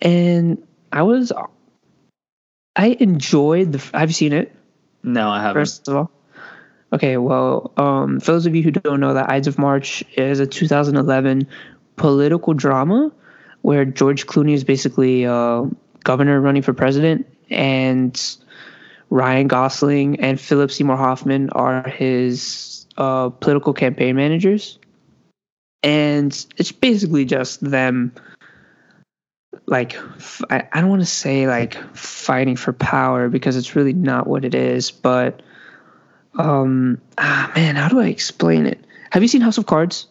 And 0.00 0.62
I 0.92 1.02
was, 1.02 1.32
I 2.76 2.96
enjoyed 2.98 3.72
the. 3.72 3.78
Have 3.96 4.10
you 4.10 4.14
seen 4.14 4.32
it? 4.32 4.54
No, 5.02 5.28
I 5.28 5.40
haven't. 5.40 5.60
First 5.60 5.88
of 5.88 5.96
all, 5.96 6.10
okay. 6.92 7.16
Well, 7.16 7.72
um, 7.76 8.20
for 8.20 8.32
those 8.32 8.46
of 8.46 8.54
you 8.54 8.62
who 8.62 8.70
don't 8.70 9.00
know, 9.00 9.14
that 9.14 9.30
Ides 9.30 9.48
of 9.48 9.58
March 9.58 10.04
is 10.16 10.40
a 10.40 10.46
2011 10.46 11.46
political 11.96 12.54
drama 12.54 13.12
where 13.62 13.84
George 13.84 14.26
Clooney 14.26 14.52
is 14.52 14.64
basically 14.64 15.26
uh, 15.26 15.64
governor 16.04 16.40
running 16.40 16.62
for 16.62 16.72
president, 16.72 17.26
and 17.50 18.20
Ryan 19.10 19.48
Gosling 19.48 20.20
and 20.20 20.40
Philip 20.40 20.70
Seymour 20.70 20.96
Hoffman 20.96 21.50
are 21.50 21.88
his 21.88 22.86
uh, 22.96 23.30
political 23.30 23.72
campaign 23.72 24.16
managers, 24.16 24.78
and 25.82 26.32
it's 26.56 26.72
basically 26.72 27.24
just 27.24 27.60
them 27.60 28.12
like 29.70 29.94
f- 29.94 30.42
I, 30.50 30.68
I 30.72 30.80
don't 30.80 30.90
want 30.90 31.00
to 31.02 31.06
say 31.06 31.46
like 31.46 31.74
fighting 31.96 32.56
for 32.56 32.72
power 32.74 33.28
because 33.30 33.56
it's 33.56 33.74
really 33.74 33.94
not 33.94 34.26
what 34.26 34.44
it 34.44 34.54
is, 34.54 34.90
but 34.90 35.40
um 36.38 37.00
ah 37.16 37.50
man, 37.56 37.76
how 37.76 37.88
do 37.88 38.00
I 38.00 38.08
explain 38.08 38.66
it? 38.66 38.84
Have 39.10 39.22
you 39.22 39.28
seen 39.28 39.40
House 39.40 39.56
of 39.58 39.66
Cards? 39.66 40.06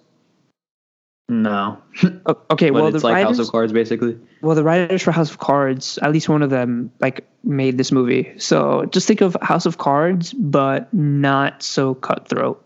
No. 1.30 1.78
Okay, 2.52 2.72
but 2.72 2.82
well 2.82 2.88
it's 2.88 3.02
the 3.02 3.08
like 3.08 3.14
writers, 3.16 3.38
House 3.38 3.48
of 3.48 3.52
Cards, 3.52 3.72
basically. 3.72 4.18
well 4.42 4.56
the 4.56 4.64
writers 4.64 5.04
for 5.04 5.12
House 5.12 5.30
of 5.30 5.38
Cards, 5.38 6.00
at 6.02 6.12
least 6.12 6.28
one 6.28 6.42
of 6.42 6.50
them 6.50 6.92
like 7.00 7.28
made 7.44 7.78
this 7.78 7.92
movie. 7.92 8.34
So 8.40 8.86
just 8.86 9.08
think 9.08 9.22
of 9.22 9.38
House 9.44 9.66
of 9.68 9.78
Cards, 9.78 10.34
but 10.34 10.92
not 10.94 11.62
so 11.62 11.94
cutthroat. 11.96 12.66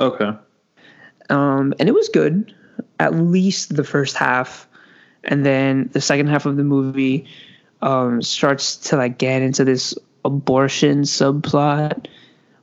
Okay. 0.00 0.30
um, 1.30 1.74
and 1.80 1.88
it 1.88 1.92
was 1.94 2.08
good 2.10 2.54
at 3.00 3.14
least 3.14 3.74
the 3.74 3.82
first 3.84 4.16
half 4.16 4.67
and 5.24 5.44
then 5.44 5.88
the 5.92 6.00
second 6.00 6.28
half 6.28 6.46
of 6.46 6.56
the 6.56 6.64
movie 6.64 7.26
um, 7.82 8.22
starts 8.22 8.76
to 8.76 8.96
like 8.96 9.18
get 9.18 9.42
into 9.42 9.64
this 9.64 9.94
abortion 10.24 11.02
subplot 11.02 12.06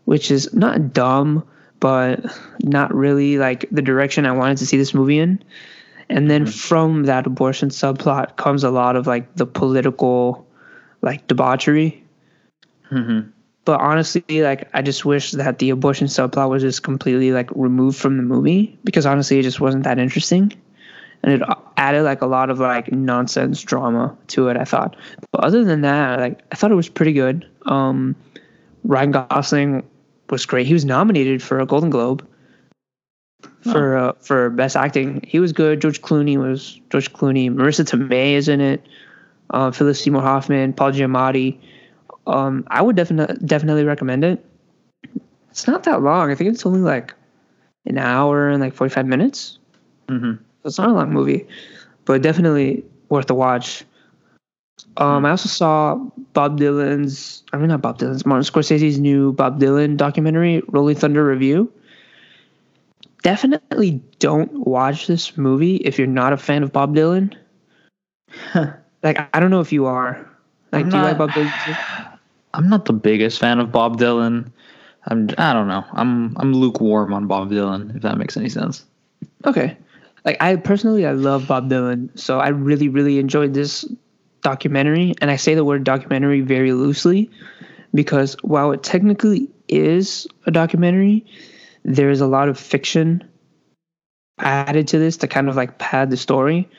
which 0.06 0.30
is 0.30 0.54
not 0.54 0.94
dumb 0.94 1.44
but 1.80 2.24
not 2.62 2.94
really 2.94 3.38
like 3.38 3.66
the 3.72 3.82
direction 3.82 4.26
i 4.26 4.32
wanted 4.32 4.58
to 4.58 4.66
see 4.66 4.78
this 4.78 4.94
movie 4.94 5.20
in. 5.20 5.44
And 6.08 6.30
then 6.30 6.46
from 6.46 7.06
that 7.06 7.26
abortion 7.26 7.70
subplot 7.70 8.36
comes 8.36 8.64
a 8.64 8.70
lot 8.70 8.96
of 8.96 9.08
like 9.08 9.36
the 9.36 9.46
political 9.48 10.46
like 11.02 11.28
debauchery. 11.28 12.04
Hmm 12.84 13.22
but 13.66 13.82
honestly 13.82 14.24
like 14.30 14.70
i 14.74 14.82
just 14.82 15.04
wish 15.04 15.32
that 15.32 15.60
the 15.60 15.72
abortion 15.72 16.08
subplot 16.08 16.50
was 16.50 16.62
just 16.62 16.84
completely 16.84 17.32
like 17.32 17.50
removed 17.56 17.98
from 17.98 18.18
the 18.18 18.24
movie 18.24 18.78
because 18.84 19.06
honestly 19.06 19.40
it 19.40 19.44
just 19.44 19.60
wasn't 19.60 19.84
that 19.84 20.00
interesting 20.00 20.54
and 21.24 21.34
it 21.34 21.42
added 21.78 22.04
like 22.04 22.22
a 22.22 22.26
lot 22.26 22.50
of 22.50 22.60
like 22.60 22.92
nonsense 22.92 23.62
drama 23.62 24.16
to 24.28 24.48
it 24.50 24.58
i 24.58 24.64
thought. 24.64 24.96
But 25.32 25.44
other 25.44 25.64
than 25.64 25.82
that 25.82 26.20
like 26.20 26.42
i 26.52 26.56
thought 26.56 26.72
it 26.72 26.76
was 26.76 26.90
pretty 26.90 27.14
good. 27.14 27.48
Um 27.66 28.16
ryan 28.84 29.12
gosling 29.12 29.84
was 30.30 30.46
great. 30.46 30.68
He 30.68 30.74
was 30.74 30.86
nominated 30.86 31.42
for 31.42 31.60
a 31.60 31.66
golden 31.66 31.90
globe 31.90 32.28
for 33.62 33.98
uh, 33.98 34.14
for 34.22 34.50
best 34.50 34.76
acting. 34.76 35.22
He 35.28 35.40
was 35.40 35.54
good. 35.54 35.82
George 35.82 36.02
clooney 36.02 36.38
was 36.38 36.80
george 36.90 37.12
clooney. 37.14 37.50
Marisa 37.50 37.84
tomei 37.84 38.34
is 38.34 38.48
in 38.48 38.62
it. 38.62 38.86
Uh, 39.52 39.72
phyllis 39.72 40.02
seymour 40.02 40.22
hoffman 40.22 40.74
paul 40.74 40.92
giamatti. 40.92 41.60
Um, 42.28 42.64
I 42.68 42.82
would 42.82 42.96
definitely 42.96 43.38
definitely 43.46 43.84
recommend 43.84 44.24
it. 44.24 44.46
It's 45.50 45.68
not 45.68 45.84
that 45.84 46.02
long. 46.02 46.32
I 46.32 46.36
think 46.36 46.50
it's 46.52 46.66
only 46.66 46.82
like 46.82 47.14
an 47.86 47.98
hour 47.98 48.50
and 48.50 48.62
like 48.62 48.74
forty 48.74 48.94
five 48.94 49.06
minutes. 49.06 49.60
hmm 50.10 50.34
So 50.34 50.45
it's 50.66 50.78
not 50.78 50.90
a 50.90 50.94
long 50.94 51.12
movie, 51.12 51.48
but 52.06 52.22
definitely 52.22 52.84
worth 53.10 53.30
a 53.30 53.34
watch. 53.34 53.84
Um, 54.98 55.26
I 55.26 55.32
also 55.32 55.50
saw 55.50 55.96
Bob 56.34 56.60
Dylan's. 56.60 57.44
I 57.54 57.58
mean, 57.58 57.68
not 57.68 57.82
Bob 57.82 58.00
Dylan's. 58.00 58.26
Martin 58.26 58.44
Scorsese's 58.44 59.00
new 59.00 59.34
Bob 59.34 59.60
Dylan 59.60 59.98
documentary, 59.98 60.62
Rolling 60.68 60.96
Thunder 60.96 61.24
Revue. 61.24 61.70
Definitely 63.22 64.02
don't 64.20 64.68
watch 64.68 65.08
this 65.08 65.38
movie 65.38 65.78
if 65.78 65.98
you're 65.98 66.08
not 66.08 66.34
a 66.34 66.38
fan 66.38 66.62
of 66.64 66.72
Bob 66.72 66.96
Dylan. 66.96 67.34
Like, 69.04 69.30
I 69.36 69.40
don't 69.40 69.52
know 69.52 69.62
if 69.62 69.72
you 69.72 69.86
are. 69.86 70.28
Like, 70.72 70.86
I'm 70.86 70.90
do 70.90 70.98
you 70.98 71.04
like 71.04 71.18
not- 71.18 71.28
Bob 71.28 71.30
Dylan? 71.32 72.18
I'm 72.56 72.70
not 72.70 72.86
the 72.86 72.94
biggest 72.94 73.40
fan 73.40 73.60
of 73.60 73.72
Bob 73.72 74.00
Dylan. 74.00 74.52
I'm 75.08 75.30
I 75.38 75.54
don't 75.54 75.68
know. 75.68 75.86
I'm 75.92 76.36
I'm 76.38 76.54
lukewarm 76.54 77.14
on 77.14 77.28
Bob 77.28 77.52
Dylan, 77.52 77.96
if 77.96 78.02
that 78.02 78.18
makes 78.18 78.36
any 78.38 78.50
sense. 78.50 78.86
Okay. 79.46 79.78
Like 80.26 80.42
I 80.42 80.56
personally 80.56 81.06
I 81.06 81.12
love 81.12 81.48
Bob 81.48 81.70
Dylan, 81.70 82.18
so 82.20 82.40
I 82.40 82.50
really 82.50 82.90
really 82.90 83.20
enjoyed 83.20 83.54
this 83.54 83.86
documentary 84.42 85.14
and 85.22 85.32
I 85.32 85.36
say 85.38 85.56
the 85.56 85.64
word 85.64 85.84
documentary 85.84 86.42
very 86.42 86.74
loosely 86.74 87.30
because 87.94 88.36
while 88.42 88.72
it 88.72 88.84
technically 88.84 89.50
is 89.68 90.28
a 90.46 90.52
documentary, 90.52 91.26
there 91.84 92.10
is 92.10 92.22
a 92.22 92.28
lot 92.28 92.50
of 92.50 92.60
fiction 92.60 93.24
added 94.40 94.88
to 94.90 95.00
this 95.00 95.18
to 95.18 95.28
kind 95.28 95.48
of 95.48 95.56
like 95.56 95.78
pad 95.78 96.10
the 96.10 96.18
story. 96.18 96.70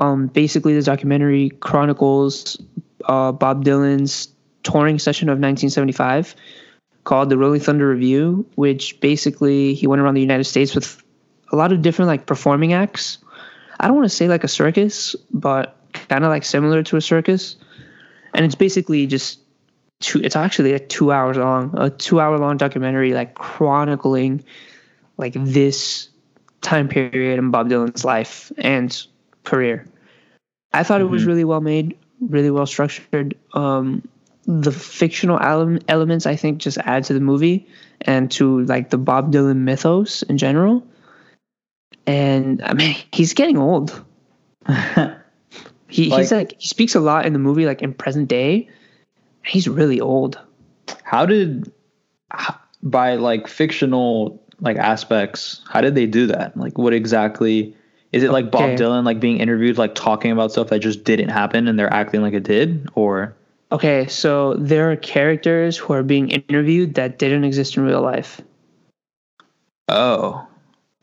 Um 0.00 0.26
basically 0.26 0.74
the 0.74 0.82
documentary 0.82 1.50
chronicles 1.60 2.60
uh 3.04 3.32
Bob 3.32 3.64
Dylan's 3.64 4.28
touring 4.62 4.98
session 4.98 5.28
of 5.28 5.34
1975 5.34 6.34
called 7.04 7.28
the 7.28 7.36
Rolling 7.36 7.60
Thunder 7.60 7.88
Revue, 7.88 8.46
which 8.54 8.98
basically 9.00 9.74
he 9.74 9.86
went 9.86 10.00
around 10.00 10.14
the 10.14 10.22
United 10.22 10.44
States 10.44 10.74
with 10.74 11.03
a 11.52 11.56
lot 11.56 11.72
of 11.72 11.82
different 11.82 12.08
like 12.08 12.26
performing 12.26 12.72
acts. 12.72 13.18
I 13.80 13.86
don't 13.86 13.96
want 13.96 14.06
to 14.08 14.14
say 14.16 14.28
like 14.28 14.44
a 14.44 14.48
circus, 14.48 15.14
but 15.32 15.76
kind 16.08 16.24
of 16.24 16.30
like 16.30 16.44
similar 16.44 16.82
to 16.84 16.96
a 16.96 17.00
circus. 17.00 17.56
And 18.34 18.44
it's 18.44 18.54
basically 18.54 19.06
just 19.06 19.40
two 20.00 20.20
it's 20.20 20.36
actually 20.36 20.72
like 20.72 20.88
2 20.88 21.12
hours 21.12 21.36
long, 21.36 21.72
a 21.76 21.90
2 21.90 22.20
hour 22.20 22.38
long 22.38 22.56
documentary 22.56 23.14
like 23.14 23.34
chronicling 23.34 24.42
like 25.18 25.34
this 25.34 26.08
time 26.62 26.88
period 26.88 27.38
in 27.38 27.50
Bob 27.50 27.68
Dylan's 27.68 28.04
life 28.04 28.50
and 28.58 29.06
career. 29.44 29.86
I 30.72 30.82
thought 30.82 31.00
it 31.00 31.08
was 31.10 31.22
Mhm. 31.22 31.26
really 31.28 31.44
well 31.44 31.60
made, 31.60 31.96
really 32.20 32.50
well 32.50 32.66
structured. 32.66 33.34
Um 33.54 34.02
the 34.46 34.72
fictional 34.72 35.38
ele- 35.40 35.78
elements 35.88 36.26
I 36.26 36.36
think 36.36 36.58
just 36.58 36.76
add 36.84 37.04
to 37.04 37.14
the 37.14 37.20
movie 37.20 37.66
and 38.02 38.30
to 38.32 38.60
like 38.66 38.90
the 38.90 38.98
Bob 38.98 39.32
Dylan 39.32 39.58
mythos 39.58 40.22
in 40.24 40.36
general. 40.36 40.84
And 42.06 42.62
I 42.62 42.74
mean, 42.74 42.96
he's 43.12 43.32
getting 43.34 43.58
old. 43.58 44.04
He 45.88 46.04
he's 46.04 46.10
Like- 46.10 46.30
like 46.30 46.54
he 46.58 46.66
speaks 46.66 46.94
a 46.94 47.00
lot 47.00 47.24
in 47.26 47.32
the 47.32 47.38
movie, 47.38 47.66
like 47.66 47.80
in 47.82 47.92
present 47.94 48.28
day. 48.28 48.68
He's 49.44 49.68
really 49.68 50.00
old. 50.00 50.38
how 51.02 51.24
did 51.26 51.70
by 52.82 53.14
like 53.16 53.46
fictional 53.46 54.42
like 54.60 54.76
aspects, 54.76 55.62
how 55.68 55.80
did 55.80 55.94
they 55.94 56.06
do 56.06 56.26
that? 56.26 56.56
Like 56.56 56.76
what 56.78 56.92
exactly 56.92 57.74
is 58.12 58.22
it 58.22 58.30
like 58.30 58.50
Bob 58.50 58.70
Dylan 58.78 59.04
like 59.04 59.20
being 59.20 59.38
interviewed 59.38 59.78
like 59.78 59.94
talking 59.94 60.30
about 60.30 60.52
stuff 60.52 60.68
that 60.68 60.80
just 60.80 61.04
didn't 61.04 61.28
happen 61.30 61.68
and 61.68 61.78
they're 61.78 61.92
acting 61.92 62.22
like 62.22 62.34
it 62.34 62.42
did 62.44 62.88
or 62.94 63.34
Okay, 63.72 64.06
so 64.06 64.54
there 64.54 64.90
are 64.92 64.96
characters 64.96 65.76
who 65.76 65.92
are 65.94 66.02
being 66.02 66.28
interviewed 66.30 66.94
that 66.94 67.18
didn't 67.18 67.44
exist 67.44 67.76
in 67.76 67.84
real 67.84 68.02
life. 68.02 68.40
oh. 69.88 70.46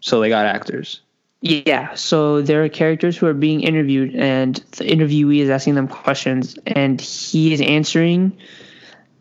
So 0.01 0.19
they 0.19 0.29
got 0.29 0.45
actors. 0.45 1.01
Yeah, 1.41 1.95
so 1.95 2.41
there 2.41 2.63
are 2.63 2.69
characters 2.69 3.17
who 3.17 3.25
are 3.25 3.33
being 3.33 3.61
interviewed, 3.61 4.13
and 4.15 4.55
the 4.77 4.83
interviewee 4.83 5.39
is 5.39 5.49
asking 5.49 5.73
them 5.73 5.87
questions, 5.87 6.55
and 6.67 7.01
he 7.01 7.51
is 7.51 7.61
answering 7.61 8.37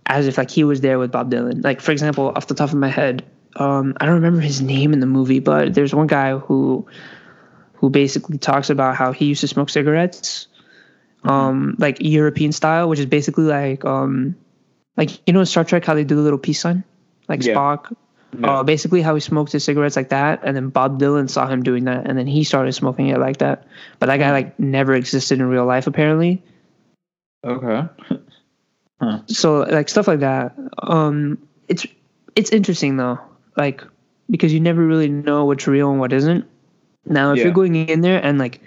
as 0.05 0.27
if 0.27 0.37
like 0.37 0.51
he 0.51 0.65
was 0.65 0.83
there 0.83 0.99
with 0.99 1.13
Bob 1.13 1.31
Dylan. 1.31 1.65
Like 1.65 1.81
for 1.81 1.93
example, 1.93 2.33
off 2.37 2.47
the 2.47 2.55
top 2.55 2.71
of 2.71 2.75
my 2.75 2.89
head, 2.89 3.25
um, 3.57 3.95
I 4.01 4.05
don't 4.05 4.17
remember 4.17 4.41
his 4.41 4.61
name 4.61 4.93
in 4.93 5.01
the 5.01 5.07
movie, 5.07 5.39
but 5.39 5.73
there's 5.73 5.95
one 5.95 6.09
guy 6.09 6.37
who 6.37 6.87
who 7.75 7.89
basically 7.89 8.37
talks 8.37 8.69
about 8.69 8.97
how 8.97 9.13
he 9.13 9.25
used 9.25 9.41
to 9.41 9.49
smoke 9.49 9.71
cigarettes, 9.71 10.47
um, 11.25 11.75
like 11.79 11.97
European 12.01 12.53
style, 12.53 12.91
which 12.91 12.99
is 12.99 13.07
basically 13.07 13.45
like 13.45 13.85
um, 13.87 14.37
like 14.97 15.27
you 15.27 15.33
know 15.33 15.41
in 15.41 15.47
Star 15.47 15.65
Trek 15.65 15.87
how 15.87 15.95
they 15.95 16.05
do 16.05 16.17
the 16.17 16.23
little 16.23 16.39
peace 16.39 16.61
sign, 16.61 16.85
like 17.29 17.43
Yeah. 17.43 17.55
Spock. 17.55 17.97
Uh, 18.45 18.63
basically, 18.63 19.03
how 19.03 19.15
he 19.15 19.21
smoked 19.21 19.51
his 19.53 19.65
cigarettes 19.65 19.97
like 19.97 20.11
that, 20.11 20.41
and 20.45 20.55
then 20.57 20.69
Bob 20.69 21.01
Dylan 21.01 21.29
saw 21.29 21.49
him 21.49 21.63
doing 21.63 21.85
that, 21.85 22.07
and 22.09 22.17
then 22.17 22.27
he 22.29 22.45
started 22.45 22.73
smoking 22.73 23.09
it 23.09 23.19
like 23.19 23.39
that. 23.39 23.67
But 23.99 24.07
that 24.07 24.19
guy 24.19 24.31
like 24.31 24.59
never 24.59 24.95
existed 24.95 25.41
in 25.41 25.47
real 25.47 25.67
life, 25.67 25.87
apparently. 25.87 26.43
Okay. 27.45 27.83
So 29.27 29.61
like 29.61 29.89
stuff 29.89 30.07
like 30.07 30.21
that. 30.21 30.55
Um, 30.83 31.39
it's 31.69 31.87
it's 32.37 32.51
interesting 32.51 32.99
though, 32.99 33.19
like 33.57 33.83
because 34.29 34.53
you 34.53 34.61
never 34.61 34.85
really 34.85 35.09
know 35.09 35.47
what's 35.47 35.67
real 35.67 35.91
and 35.91 35.99
what 35.99 36.13
isn't. 36.13 36.45
Now, 37.07 37.33
if 37.33 37.39
Yeah. 37.39 37.45
you're 37.45 37.55
going 37.55 37.75
in 37.77 38.03
there 38.03 38.23
and 38.23 38.39
like 38.39 38.61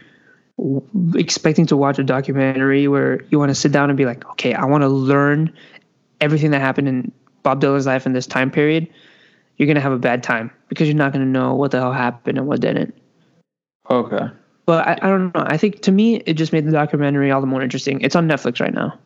w- 0.58 0.82
expecting 1.14 1.68
to 1.68 1.78
watch 1.78 2.00
a 2.00 2.04
documentary 2.04 2.88
where 2.88 3.24
you 3.30 3.38
want 3.38 3.50
to 3.50 3.56
sit 3.56 3.72
down 3.72 3.92
and 3.92 3.98
be 3.98 4.06
like, 4.06 4.26
okay, 4.32 4.56
I 4.56 4.66
want 4.66 4.82
to 4.82 4.88
learn 4.90 5.54
everything 6.20 6.50
that 6.52 6.62
happened 6.62 6.88
in 6.88 7.12
Bob 7.44 7.62
Dylan's 7.62 7.86
life 7.86 8.06
in 8.08 8.14
this 8.14 8.26
time 8.26 8.50
period, 8.50 8.88
you're 9.58 9.68
gonna 9.68 9.82
have 9.82 9.92
a 9.92 10.00
bad 10.00 10.24
time 10.24 10.52
because 10.70 10.88
you're 10.88 10.98
not 10.98 11.14
gonna 11.14 11.26
know 11.26 11.54
what 11.54 11.72
the 11.72 11.80
hell 11.80 11.94
happened 11.94 12.38
and 12.38 12.48
what 12.48 12.60
didn't. 12.62 12.94
Okay. 13.90 14.28
But 14.66 14.88
I, 14.88 14.94
I 15.02 15.10
don't 15.10 15.36
know. 15.36 15.44
I 15.46 15.58
think 15.58 15.82
to 15.82 15.92
me, 15.92 16.18
it 16.18 16.34
just 16.34 16.54
made 16.54 16.66
the 16.66 16.72
documentary 16.72 17.32
all 17.32 17.42
the 17.42 17.48
more 17.48 17.62
interesting. 17.62 18.00
It's 18.02 18.16
on 18.16 18.28
Netflix 18.28 18.62
right 18.62 18.74
now. 18.74 18.98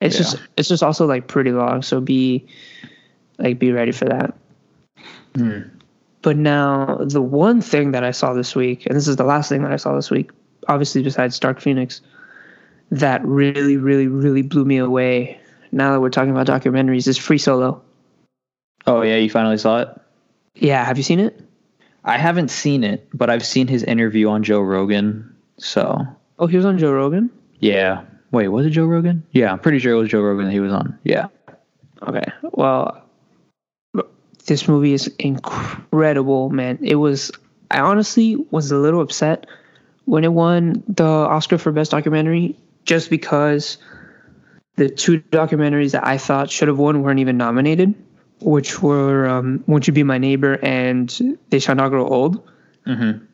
It's 0.00 0.14
Yeah. 0.14 0.22
just 0.22 0.36
it's 0.56 0.68
just 0.68 0.82
also 0.82 1.06
like 1.06 1.26
pretty 1.28 1.50
long, 1.52 1.82
so 1.82 2.00
be 2.00 2.46
like 3.38 3.58
be 3.58 3.72
ready 3.72 3.92
for 3.92 4.04
that. 4.06 4.34
Hmm. 5.36 5.60
But 6.22 6.36
now 6.36 6.98
the 7.00 7.20
one 7.20 7.60
thing 7.60 7.92
that 7.92 8.04
I 8.04 8.12
saw 8.12 8.32
this 8.32 8.54
week, 8.54 8.86
and 8.86 8.96
this 8.96 9.08
is 9.08 9.16
the 9.16 9.24
last 9.24 9.48
thing 9.48 9.62
that 9.62 9.72
I 9.72 9.76
saw 9.76 9.94
this 9.94 10.10
week, 10.10 10.30
obviously 10.68 11.02
besides 11.02 11.38
Dark 11.38 11.60
Phoenix, 11.60 12.00
that 12.90 13.24
really, 13.24 13.76
really, 13.76 14.06
really 14.06 14.42
blew 14.42 14.64
me 14.64 14.78
away. 14.78 15.38
Now 15.72 15.92
that 15.92 16.00
we're 16.00 16.10
talking 16.10 16.30
about 16.30 16.46
documentaries, 16.46 17.08
is 17.08 17.18
Free 17.18 17.38
Solo. 17.38 17.82
Oh 18.86 19.02
yeah, 19.02 19.16
you 19.16 19.30
finally 19.30 19.58
saw 19.58 19.80
it? 19.80 19.88
Yeah, 20.54 20.84
have 20.84 20.96
you 20.96 21.02
seen 21.02 21.20
it? 21.20 21.40
I 22.04 22.18
haven't 22.18 22.50
seen 22.50 22.84
it, 22.84 23.08
but 23.14 23.30
I've 23.30 23.44
seen 23.46 23.66
his 23.66 23.82
interview 23.82 24.28
on 24.28 24.42
Joe 24.42 24.60
Rogan. 24.60 25.34
So 25.58 26.06
Oh, 26.38 26.46
he 26.46 26.56
was 26.56 26.66
on 26.66 26.78
Joe 26.78 26.92
Rogan. 26.92 27.30
Yeah. 27.60 28.04
Wait, 28.30 28.48
was 28.48 28.66
it 28.66 28.70
Joe 28.70 28.86
Rogan? 28.86 29.24
Yeah, 29.30 29.52
I'm 29.52 29.58
pretty 29.60 29.78
sure 29.78 29.92
it 29.92 29.98
was 29.98 30.10
Joe 30.10 30.20
Rogan 30.20 30.46
that 30.46 30.52
he 30.52 30.60
was 30.60 30.72
on. 30.72 30.98
Yeah. 31.04 31.28
Okay. 32.02 32.24
Well, 32.42 33.00
this 34.46 34.68
movie 34.68 34.92
is 34.92 35.06
incredible, 35.18 36.50
man. 36.50 36.78
It 36.82 36.96
was. 36.96 37.30
I 37.70 37.80
honestly 37.80 38.36
was 38.50 38.70
a 38.70 38.76
little 38.76 39.00
upset 39.00 39.46
when 40.04 40.24
it 40.24 40.32
won 40.32 40.82
the 40.88 41.04
Oscar 41.04 41.56
for 41.56 41.72
Best 41.72 41.92
Documentary, 41.92 42.56
just 42.84 43.08
because 43.08 43.78
the 44.76 44.90
two 44.90 45.20
documentaries 45.20 45.92
that 45.92 46.06
I 46.06 46.18
thought 46.18 46.50
should 46.50 46.68
have 46.68 46.78
won 46.78 47.02
weren't 47.02 47.20
even 47.20 47.36
nominated, 47.36 47.94
which 48.44 48.82
were 48.82 49.26
um, 49.26 49.64
"Won't 49.66 49.86
You 49.86 49.92
Be 49.92 50.02
My 50.02 50.18
Neighbor" 50.18 50.58
and 50.62 51.38
"They 51.50 51.58
Shall 51.58 51.74
Not 51.74 51.88
Grow 51.88 52.06
Old." 52.06 52.46
Mm-hmm. 52.86 53.24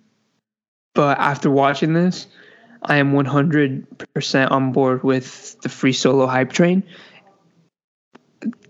But 0.95 1.19
after 1.19 1.51
watching 1.51 1.95
this, 1.95 2.27
I 2.83 2.97
am 2.97 3.13
100% 3.13 4.51
on 4.51 4.73
board 4.73 5.03
with 5.03 5.61
the 5.61 5.69
free 5.69 5.93
solo 5.93 6.27
hype 6.27 6.53
train. 6.53 6.83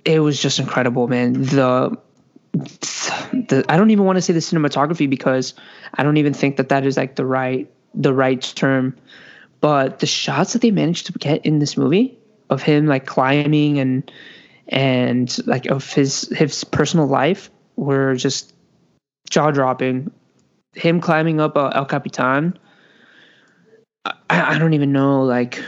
It 0.05 0.21
was 0.21 0.41
just 0.41 0.59
incredible, 0.59 1.09
man. 1.09 1.35
The 1.35 1.97
the 2.53 3.65
I 3.69 3.77
don't 3.77 3.91
even 3.91 4.05
want 4.05 4.17
to 4.17 4.23
say 4.23 4.33
the 4.33 4.41
cinematography 4.41 5.09
because 5.09 5.55
I 5.95 6.03
don't 6.03 6.17
even 6.17 6.35
think 6.35 6.57
that 6.57 6.71
that 6.71 6.85
is 6.85 6.97
like 6.97 7.17
the 7.17 7.25
right 7.25 7.71
the 7.95 8.13
right 8.13 8.41
term. 8.41 8.97
But 9.61 9.99
the 9.99 10.07
shots 10.07 10.55
that 10.55 10.63
they 10.63 10.71
managed 10.71 11.07
to 11.07 11.13
get 11.13 11.45
in 11.45 11.59
this 11.59 11.77
movie 11.77 12.19
of 12.49 12.63
him 12.63 12.87
like 12.87 13.07
climbing 13.07 13.79
and 13.79 14.11
and 14.71 15.37
like 15.47 15.67
of 15.67 15.93
his 15.93 16.29
his 16.31 16.65
personal 16.65 17.07
life 17.07 17.51
were 17.77 18.15
just 18.15 18.55
jaw 19.29 19.51
dropping. 19.51 20.11
Him 20.75 21.01
climbing 21.01 21.41
up 21.41 21.57
uh, 21.57 21.71
El 21.75 21.85
Capitan. 21.85 22.57
I, 24.07 24.15
I 24.31 24.59
don't 24.59 24.73
even 24.73 24.93
know 24.93 25.23
like 25.25 25.63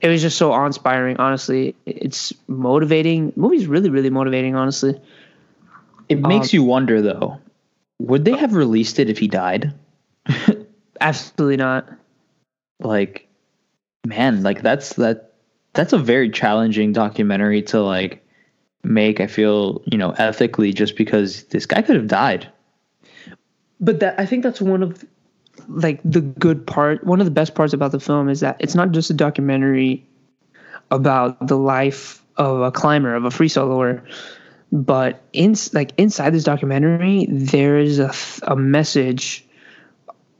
it 0.00 0.08
was 0.08 0.22
just 0.22 0.36
so 0.36 0.52
awe 0.52 0.66
inspiring 0.66 1.16
honestly 1.18 1.74
it's 1.86 2.32
motivating 2.48 3.30
the 3.30 3.40
movie's 3.40 3.66
really 3.66 3.90
really 3.90 4.10
motivating 4.10 4.56
honestly 4.56 5.00
It 6.08 6.20
makes 6.20 6.52
you 6.52 6.64
wonder 6.64 7.00
though. 7.00 7.38
Would 8.00 8.24
they 8.24 8.36
have 8.36 8.54
released 8.54 8.98
it 8.98 9.08
if 9.08 9.18
he 9.18 9.28
died? 9.28 9.72
absolutely 11.00 11.56
not 11.56 11.88
Like 12.80 13.28
man, 14.06 14.42
like 14.42 14.62
that's 14.62 14.94
that 14.94 15.33
that's 15.74 15.92
a 15.92 15.98
very 15.98 16.30
challenging 16.30 16.92
documentary 16.92 17.62
to 17.62 17.80
like 17.82 18.24
make, 18.82 19.20
I 19.20 19.26
feel, 19.26 19.82
you 19.86 19.98
know, 19.98 20.10
ethically 20.12 20.72
just 20.72 20.96
because 20.96 21.44
this 21.44 21.66
guy 21.66 21.82
could 21.82 21.96
have 21.96 22.08
died. 22.08 22.50
but 23.80 24.00
that 24.00 24.18
I 24.18 24.26
think 24.26 24.42
that's 24.42 24.60
one 24.60 24.82
of 24.82 25.04
like 25.68 26.00
the 26.04 26.20
good 26.20 26.66
part 26.66 27.04
one 27.04 27.20
of 27.20 27.26
the 27.26 27.30
best 27.30 27.54
parts 27.54 27.72
about 27.72 27.92
the 27.92 28.00
film 28.00 28.28
is 28.28 28.40
that 28.40 28.56
it's 28.58 28.74
not 28.74 28.90
just 28.90 29.10
a 29.10 29.14
documentary 29.14 30.06
about 30.90 31.46
the 31.46 31.56
life 31.56 32.22
of 32.36 32.60
a 32.60 32.70
climber 32.70 33.14
of 33.14 33.24
a 33.24 33.30
free 33.30 33.48
soloer 33.48 34.02
but 34.72 35.22
in 35.32 35.54
like 35.72 35.92
inside 35.96 36.30
this 36.30 36.44
documentary 36.44 37.26
there 37.30 37.78
is 37.78 37.98
a, 37.98 38.12
a 38.42 38.56
message 38.56 39.46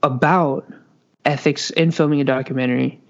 about 0.02 0.68
ethics 1.24 1.70
in 1.70 1.90
filming 1.90 2.20
a 2.20 2.24
documentary 2.24 3.00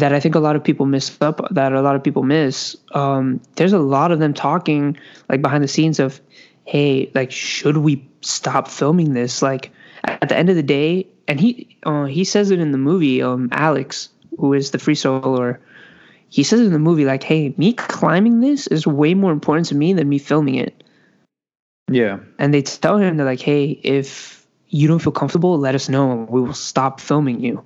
that 0.00 0.12
I 0.12 0.20
think 0.20 0.34
a 0.34 0.40
lot 0.40 0.56
of 0.56 0.64
people 0.64 0.86
miss 0.86 1.16
up 1.20 1.40
that 1.50 1.72
a 1.72 1.80
lot 1.82 1.96
of 1.96 2.02
people 2.02 2.22
miss. 2.22 2.76
Um, 2.92 3.40
there's 3.56 3.72
a 3.72 3.78
lot 3.78 4.12
of 4.12 4.18
them 4.18 4.34
talking 4.34 4.96
like 5.28 5.42
behind 5.42 5.64
the 5.64 5.68
scenes 5.68 5.98
of, 5.98 6.20
hey, 6.64 7.10
like 7.14 7.30
should 7.30 7.78
we 7.78 8.06
stop 8.20 8.68
filming 8.68 9.14
this? 9.14 9.42
Like 9.42 9.70
at 10.04 10.28
the 10.28 10.36
end 10.36 10.48
of 10.50 10.56
the 10.56 10.62
day, 10.62 11.06
and 11.26 11.40
he 11.40 11.76
uh, 11.84 12.04
he 12.04 12.24
says 12.24 12.50
it 12.50 12.60
in 12.60 12.72
the 12.72 12.78
movie. 12.78 13.22
Um, 13.22 13.48
Alex, 13.52 14.08
who 14.38 14.52
is 14.52 14.70
the 14.70 14.78
free 14.78 14.94
soloer, 14.94 15.58
he 16.28 16.42
says 16.42 16.60
in 16.60 16.72
the 16.72 16.78
movie 16.78 17.04
like, 17.04 17.22
hey, 17.22 17.54
me 17.56 17.72
climbing 17.72 18.40
this 18.40 18.66
is 18.66 18.86
way 18.86 19.14
more 19.14 19.32
important 19.32 19.66
to 19.68 19.74
me 19.74 19.92
than 19.92 20.08
me 20.08 20.18
filming 20.18 20.56
it. 20.56 20.84
Yeah. 21.90 22.18
And 22.38 22.52
they 22.52 22.62
tell 22.62 22.98
him 22.98 23.16
they're 23.16 23.26
like, 23.26 23.40
hey, 23.40 23.80
if 23.82 24.46
you 24.68 24.86
don't 24.86 24.98
feel 24.98 25.12
comfortable, 25.12 25.58
let 25.58 25.74
us 25.74 25.88
know. 25.88 26.26
We 26.28 26.42
will 26.42 26.52
stop 26.52 27.00
filming 27.00 27.40
you. 27.40 27.64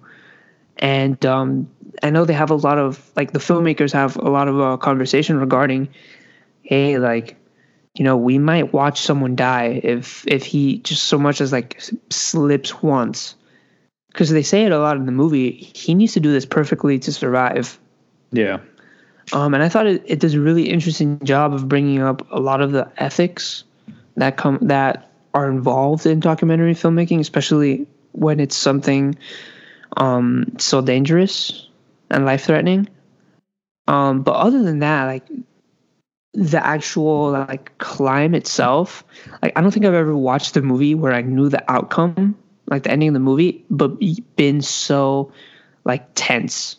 And 0.78 1.24
um, 1.26 1.68
I 2.02 2.10
know 2.10 2.24
they 2.24 2.32
have 2.32 2.50
a 2.50 2.54
lot 2.54 2.78
of 2.78 3.10
like 3.16 3.32
the 3.32 3.38
filmmakers 3.38 3.92
have 3.92 4.16
a 4.16 4.30
lot 4.30 4.48
of 4.48 4.60
uh, 4.60 4.76
conversation 4.76 5.38
regarding, 5.38 5.88
hey, 6.62 6.98
like, 6.98 7.36
you 7.94 8.04
know, 8.04 8.16
we 8.16 8.38
might 8.38 8.72
watch 8.72 9.00
someone 9.00 9.36
die 9.36 9.80
if 9.82 10.24
if 10.26 10.44
he 10.44 10.78
just 10.78 11.04
so 11.04 11.18
much 11.18 11.40
as 11.40 11.52
like 11.52 11.82
slips 12.10 12.82
once, 12.82 13.34
because 14.08 14.30
they 14.30 14.42
say 14.42 14.64
it 14.64 14.72
a 14.72 14.78
lot 14.78 14.96
in 14.96 15.06
the 15.06 15.12
movie. 15.12 15.52
He 15.52 15.94
needs 15.94 16.14
to 16.14 16.20
do 16.20 16.32
this 16.32 16.46
perfectly 16.46 16.98
to 17.00 17.12
survive. 17.12 17.78
Yeah. 18.30 18.60
Um, 19.32 19.54
and 19.54 19.62
I 19.62 19.68
thought 19.68 19.86
it, 19.86 20.02
it 20.06 20.20
does 20.20 20.34
a 20.34 20.40
really 20.40 20.68
interesting 20.68 21.18
job 21.24 21.54
of 21.54 21.68
bringing 21.68 22.02
up 22.02 22.26
a 22.30 22.40
lot 22.40 22.60
of 22.60 22.72
the 22.72 22.90
ethics 22.96 23.64
that 24.16 24.36
come 24.36 24.58
that 24.62 25.10
are 25.34 25.50
involved 25.50 26.06
in 26.06 26.20
documentary 26.20 26.74
filmmaking, 26.74 27.20
especially 27.20 27.86
when 28.12 28.40
it's 28.40 28.56
something 28.56 29.16
um, 29.96 30.46
so 30.58 30.80
dangerous 30.80 31.68
and 32.12 32.24
life 32.24 32.44
threatening. 32.44 32.88
Um, 33.88 34.22
but 34.22 34.36
other 34.36 34.62
than 34.62 34.78
that, 34.80 35.06
like 35.06 35.26
the 36.34 36.64
actual 36.64 37.32
like 37.32 37.76
climb 37.78 38.34
itself, 38.34 39.04
like 39.42 39.52
I 39.56 39.60
don't 39.60 39.70
think 39.70 39.86
I've 39.86 39.94
ever 39.94 40.16
watched 40.16 40.56
a 40.56 40.62
movie 40.62 40.94
where 40.94 41.12
I 41.12 41.22
knew 41.22 41.48
the 41.48 41.64
outcome, 41.70 42.36
like 42.68 42.84
the 42.84 42.90
ending 42.90 43.08
of 43.08 43.14
the 43.14 43.20
movie, 43.20 43.64
but 43.70 43.98
been 44.36 44.62
so 44.62 45.32
like 45.84 46.06
tense. 46.14 46.76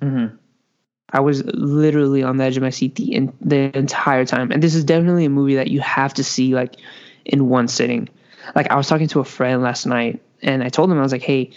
Mm-hmm. 0.00 0.36
I 1.10 1.20
was 1.20 1.44
literally 1.44 2.22
on 2.22 2.36
the 2.36 2.44
edge 2.44 2.56
of 2.56 2.62
my 2.62 2.70
seat 2.70 2.96
the 2.96 3.14
in, 3.14 3.32
the 3.40 3.76
entire 3.76 4.24
time. 4.24 4.50
And 4.50 4.62
this 4.62 4.74
is 4.74 4.84
definitely 4.84 5.24
a 5.24 5.30
movie 5.30 5.54
that 5.54 5.68
you 5.68 5.80
have 5.80 6.14
to 6.14 6.24
see 6.24 6.54
like 6.54 6.76
in 7.24 7.48
one 7.48 7.68
sitting. 7.68 8.08
Like 8.54 8.70
I 8.70 8.76
was 8.76 8.88
talking 8.88 9.08
to 9.08 9.20
a 9.20 9.24
friend 9.24 9.62
last 9.62 9.86
night 9.86 10.22
and 10.42 10.62
I 10.62 10.68
told 10.68 10.90
him 10.90 10.98
I 10.98 11.02
was 11.02 11.12
like, 11.12 11.22
"Hey, 11.22 11.50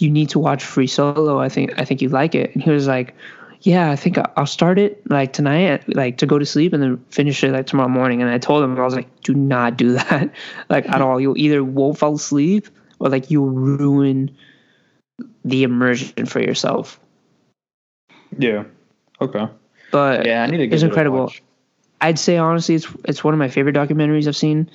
you 0.00 0.10
need 0.10 0.28
to 0.30 0.38
watch 0.38 0.64
Free 0.64 0.86
Solo. 0.86 1.38
I 1.38 1.48
think 1.48 1.78
I 1.78 1.84
think 1.84 2.02
you'd 2.02 2.12
like 2.12 2.34
it." 2.34 2.54
And 2.54 2.62
he 2.62 2.70
was 2.70 2.86
like, 2.86 3.14
"Yeah, 3.60 3.90
I 3.90 3.96
think 3.96 4.18
I'll 4.36 4.46
start 4.46 4.78
it 4.78 5.02
like 5.10 5.32
tonight, 5.32 5.82
like 5.94 6.18
to 6.18 6.26
go 6.26 6.38
to 6.38 6.46
sleep 6.46 6.72
and 6.72 6.82
then 6.82 7.04
finish 7.10 7.42
it 7.44 7.52
like 7.52 7.66
tomorrow 7.66 7.88
morning." 7.88 8.22
And 8.22 8.30
I 8.30 8.38
told 8.38 8.64
him 8.64 8.78
I 8.78 8.84
was 8.84 8.94
like, 8.94 9.08
"Do 9.22 9.34
not 9.34 9.76
do 9.76 9.92
that, 10.00 10.30
like 10.68 10.88
at 10.88 11.00
all. 11.00 11.20
You'll 11.20 11.38
either 11.38 11.62
won't 11.64 11.98
fall 11.98 12.14
asleep 12.14 12.68
or 12.98 13.08
like 13.08 13.30
you'll 13.30 13.50
ruin 13.50 14.30
the 15.44 15.62
immersion 15.62 16.26
for 16.26 16.40
yourself." 16.40 16.98
Yeah. 18.38 18.64
Okay. 19.20 19.46
But 19.90 20.24
Yeah, 20.24 20.44
I 20.44 20.46
need 20.46 20.58
to 20.58 20.66
get 20.66 20.74
it's 20.74 20.82
incredible. 20.82 21.32
I'd 22.00 22.18
say 22.18 22.38
honestly, 22.38 22.74
it's 22.74 22.88
it's 23.04 23.22
one 23.22 23.34
of 23.34 23.38
my 23.38 23.48
favorite 23.48 23.76
documentaries 23.76 24.26
I've 24.26 24.36
seen. 24.36 24.70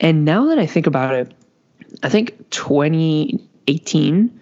And 0.00 0.24
now 0.24 0.46
that 0.46 0.58
I 0.58 0.66
think 0.66 0.88
about 0.88 1.14
it, 1.14 1.32
I 2.02 2.08
think 2.08 2.50
2018 2.50 4.40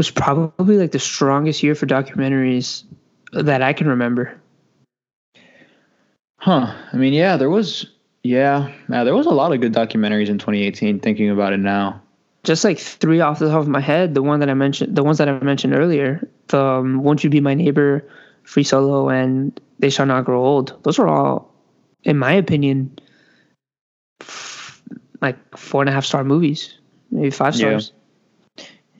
was 0.00 0.10
probably 0.10 0.78
like 0.78 0.92
the 0.92 0.98
strongest 0.98 1.62
year 1.62 1.74
for 1.74 1.84
documentaries 1.84 2.84
that 3.32 3.60
I 3.60 3.74
can 3.74 3.86
remember. 3.86 4.40
Huh. 6.38 6.74
I 6.90 6.96
mean, 6.96 7.12
yeah, 7.12 7.36
there 7.36 7.50
was 7.50 7.84
yeah, 8.22 8.72
yeah, 8.88 9.04
there 9.04 9.14
was 9.14 9.26
a 9.26 9.30
lot 9.30 9.52
of 9.52 9.60
good 9.60 9.74
documentaries 9.74 10.30
in 10.30 10.38
2018 10.38 11.00
thinking 11.00 11.28
about 11.28 11.52
it 11.52 11.58
now. 11.58 12.00
Just 12.44 12.64
like 12.64 12.78
three 12.78 13.20
off 13.20 13.40
the 13.40 13.50
top 13.50 13.60
of 13.60 13.68
my 13.68 13.82
head, 13.82 14.14
the 14.14 14.22
one 14.22 14.40
that 14.40 14.48
I 14.48 14.54
mentioned, 14.54 14.96
the 14.96 15.04
ones 15.04 15.18
that 15.18 15.28
I 15.28 15.38
mentioned 15.40 15.74
earlier, 15.74 16.26
the 16.46 16.64
um, 16.64 17.02
"Won't 17.02 17.22
You 17.22 17.28
Be 17.28 17.40
My 17.42 17.52
Neighbor," 17.52 18.08
"Free 18.44 18.64
Solo," 18.64 19.10
and 19.10 19.60
"They 19.80 19.90
Shall 19.90 20.06
Not 20.06 20.24
Grow 20.24 20.42
Old." 20.42 20.82
Those 20.82 20.98
were 20.98 21.08
all, 21.08 21.54
in 22.04 22.16
my 22.16 22.32
opinion, 22.32 22.98
f- 24.22 24.80
like 25.20 25.36
four 25.58 25.82
and 25.82 25.90
a 25.90 25.92
half 25.92 26.06
star 26.06 26.24
movies, 26.24 26.78
maybe 27.10 27.28
five 27.28 27.54
stars. 27.54 27.92
Yeah, 27.92 27.99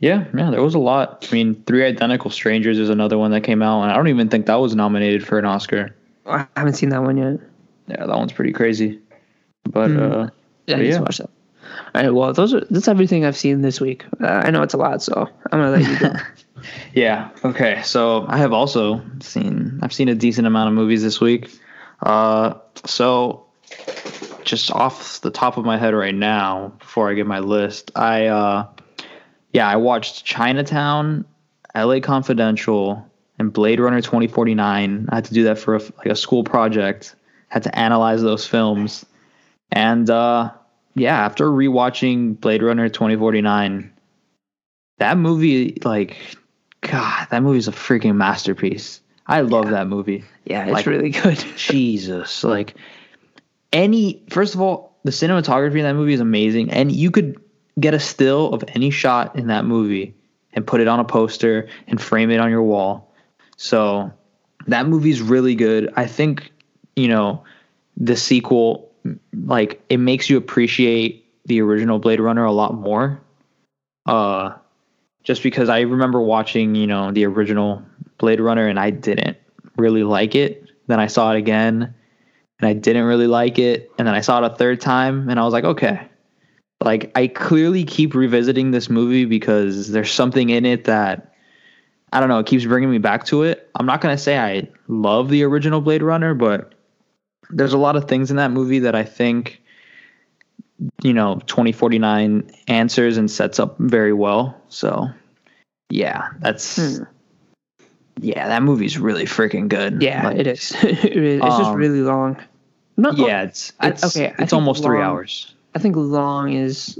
yeah, 0.00 0.24
yeah, 0.36 0.50
there 0.50 0.62
was 0.62 0.74
a 0.74 0.78
lot. 0.78 1.26
I 1.30 1.34
mean, 1.34 1.62
Three 1.66 1.84
Identical 1.84 2.30
Strangers 2.30 2.78
is 2.78 2.88
another 2.90 3.16
one 3.18 3.30
that 3.30 3.42
came 3.42 3.62
out, 3.62 3.82
and 3.82 3.92
I 3.92 3.96
don't 3.96 4.08
even 4.08 4.28
think 4.28 4.46
that 4.46 4.56
was 4.56 4.74
nominated 4.74 5.26
for 5.26 5.38
an 5.38 5.44
Oscar. 5.44 5.94
I 6.26 6.46
haven't 6.56 6.74
seen 6.74 6.88
that 6.90 7.02
one 7.02 7.16
yet. 7.16 7.38
Yeah, 7.86 8.06
that 8.06 8.16
one's 8.16 8.32
pretty 8.32 8.52
crazy. 8.52 8.98
But 9.64 9.90
Mm. 9.90 10.00
uh, 10.26 10.30
Yeah, 10.66 10.76
But 10.76 10.86
yeah. 10.86 11.00
watch 11.00 11.18
that. 11.18 11.30
All 11.94 12.02
right, 12.02 12.10
well, 12.14 12.32
those 12.32 12.54
are 12.54 12.60
that's 12.70 12.88
everything 12.88 13.24
I've 13.24 13.36
seen 13.36 13.62
this 13.62 13.80
week. 13.80 14.04
Uh, 14.20 14.26
I 14.26 14.50
know 14.50 14.62
it's 14.62 14.74
a 14.74 14.76
lot, 14.76 15.02
so 15.02 15.28
I'm 15.52 15.58
gonna 15.60 15.70
let 15.70 15.82
you 15.88 15.98
go. 15.98 16.12
yeah, 16.94 17.30
okay. 17.44 17.80
So 17.84 18.26
I 18.28 18.38
have 18.38 18.52
also 18.52 19.02
seen 19.20 19.78
I've 19.82 19.92
seen 19.92 20.08
a 20.08 20.14
decent 20.14 20.46
amount 20.46 20.68
of 20.68 20.74
movies 20.74 21.02
this 21.02 21.20
week. 21.20 21.50
Uh, 22.02 22.54
so 22.84 23.44
just 24.44 24.70
off 24.72 25.20
the 25.20 25.30
top 25.30 25.56
of 25.58 25.64
my 25.64 25.76
head 25.76 25.94
right 25.94 26.14
now, 26.14 26.72
before 26.78 27.10
I 27.10 27.14
get 27.14 27.26
my 27.26 27.40
list, 27.40 27.90
I 27.96 28.26
uh, 28.26 28.66
yeah, 29.52 29.68
I 29.68 29.76
watched 29.76 30.24
Chinatown, 30.24 31.24
L.A. 31.74 32.00
Confidential, 32.00 33.06
and 33.38 33.52
Blade 33.52 33.80
Runner 33.80 34.00
2049. 34.00 35.08
I 35.08 35.14
had 35.14 35.24
to 35.26 35.34
do 35.34 35.44
that 35.44 35.58
for 35.58 35.76
a, 35.76 35.80
like 35.98 36.06
a 36.06 36.16
school 36.16 36.44
project. 36.44 37.16
Had 37.48 37.64
to 37.64 37.76
analyze 37.78 38.22
those 38.22 38.46
films, 38.46 39.04
and 39.72 40.08
uh, 40.08 40.52
yeah, 40.94 41.24
after 41.24 41.46
rewatching 41.46 42.38
Blade 42.40 42.62
Runner 42.62 42.88
2049, 42.88 43.92
that 44.98 45.18
movie 45.18 45.78
like 45.84 46.16
God, 46.82 47.26
that 47.30 47.42
movie 47.42 47.58
is 47.58 47.66
a 47.66 47.72
freaking 47.72 48.14
masterpiece. 48.14 49.00
I 49.26 49.40
love 49.40 49.70
that 49.70 49.86
movie. 49.88 50.24
Yeah, 50.44 50.64
it's 50.64 50.72
Like- 50.72 50.86
really 50.86 51.10
good. 51.10 51.38
Jesus, 51.56 52.44
like 52.44 52.74
any 53.72 54.22
first 54.30 54.54
of 54.54 54.60
all, 54.60 54.96
the 55.04 55.10
cinematography 55.10 55.76
in 55.78 55.82
that 55.82 55.94
movie 55.94 56.12
is 56.14 56.20
amazing, 56.20 56.70
and 56.70 56.92
you 56.92 57.10
could 57.10 57.40
get 57.80 57.94
a 57.94 58.00
still 58.00 58.52
of 58.52 58.64
any 58.68 58.90
shot 58.90 59.36
in 59.36 59.48
that 59.48 59.64
movie 59.64 60.14
and 60.52 60.66
put 60.66 60.80
it 60.80 60.88
on 60.88 61.00
a 61.00 61.04
poster 61.04 61.68
and 61.86 62.00
frame 62.00 62.30
it 62.30 62.40
on 62.40 62.50
your 62.50 62.62
wall. 62.62 63.12
So 63.56 64.12
that 64.66 64.86
movie's 64.86 65.22
really 65.22 65.54
good. 65.54 65.92
I 65.96 66.06
think 66.06 66.52
you 66.96 67.08
know 67.08 67.44
the 67.96 68.16
sequel, 68.16 68.90
like 69.32 69.82
it 69.88 69.98
makes 69.98 70.30
you 70.30 70.36
appreciate 70.36 71.26
the 71.46 71.60
original 71.60 71.98
Blade 71.98 72.20
Runner 72.20 72.44
a 72.44 72.52
lot 72.52 72.74
more. 72.74 73.20
Uh, 74.06 74.54
just 75.22 75.42
because 75.42 75.68
I 75.68 75.80
remember 75.80 76.20
watching, 76.20 76.74
you 76.74 76.86
know, 76.86 77.12
the 77.12 77.26
original 77.26 77.82
Blade 78.18 78.40
Runner 78.40 78.66
and 78.66 78.78
I 78.78 78.90
didn't 78.90 79.36
really 79.76 80.02
like 80.02 80.34
it. 80.34 80.70
Then 80.86 80.98
I 80.98 81.06
saw 81.06 81.32
it 81.32 81.38
again 81.38 81.94
and 82.58 82.68
I 82.68 82.72
didn't 82.72 83.04
really 83.04 83.26
like 83.26 83.58
it. 83.58 83.90
And 83.98 84.08
then 84.08 84.14
I 84.14 84.20
saw 84.20 84.42
it 84.42 84.52
a 84.52 84.54
third 84.56 84.80
time 84.80 85.28
and 85.28 85.38
I 85.38 85.44
was 85.44 85.52
like, 85.52 85.64
okay. 85.64 86.08
Like 86.82 87.12
I 87.14 87.26
clearly 87.26 87.84
keep 87.84 88.14
revisiting 88.14 88.70
this 88.70 88.88
movie 88.88 89.26
because 89.26 89.90
there's 89.90 90.10
something 90.12 90.48
in 90.48 90.64
it 90.64 90.84
that 90.84 91.34
I 92.12 92.20
don't 92.20 92.28
know, 92.28 92.38
it 92.38 92.46
keeps 92.46 92.64
bringing 92.64 92.90
me 92.90 92.98
back 92.98 93.24
to 93.26 93.42
it. 93.42 93.70
I'm 93.74 93.86
not 93.86 94.00
going 94.00 94.16
to 94.16 94.22
say 94.22 94.38
I 94.38 94.68
love 94.88 95.28
the 95.28 95.42
original 95.44 95.80
Blade 95.80 96.02
Runner, 96.02 96.34
but 96.34 96.72
there's 97.50 97.72
a 97.74 97.78
lot 97.78 97.96
of 97.96 98.08
things 98.08 98.30
in 98.30 98.36
that 98.38 98.50
movie 98.50 98.78
that 98.80 98.94
I 98.94 99.04
think 99.04 99.60
you 101.02 101.12
know 101.12 101.40
2049 101.46 102.50
answers 102.68 103.18
and 103.18 103.30
sets 103.30 103.60
up 103.60 103.76
very 103.78 104.14
well. 104.14 104.58
So 104.70 105.08
yeah, 105.90 106.28
that's 106.40 106.76
Hmm. 106.76 107.02
yeah, 108.20 108.48
that 108.48 108.62
movie's 108.62 108.98
really 108.98 109.24
freaking 109.26 109.68
good. 109.68 110.02
Yeah, 110.02 110.28
Like, 110.28 110.38
it 110.38 110.46
is. 110.46 110.72
it 110.82 111.04
is. 111.16 111.42
It's 111.44 111.56
just 111.58 111.70
Um, 111.72 111.76
really 111.76 112.00
long. 112.00 112.38
Not 112.96 113.18
Yeah, 113.18 113.42
it's 113.42 113.72
I- 113.80 113.90
okay, 113.90 114.34
it's 114.38 114.54
almost 114.54 114.82
three 114.82 115.02
hours. 115.02 115.54
I 115.74 115.78
think 115.78 115.96
long 115.96 116.52
is 116.52 116.98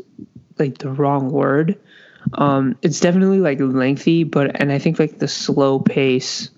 like 0.59 0.79
the 0.79 0.91
wrong 0.91 1.31
word. 1.31 1.79
Um, 2.35 2.77
it's 2.83 3.01
definitely 3.01 3.41
like 3.41 3.59
lengthy, 3.61 4.25
but 4.25 4.61
and 4.61 4.71
I 4.73 4.79
think 4.79 4.99
like 4.99 5.19
the 5.19 5.29
slow 5.29 5.79
pace 5.81 6.51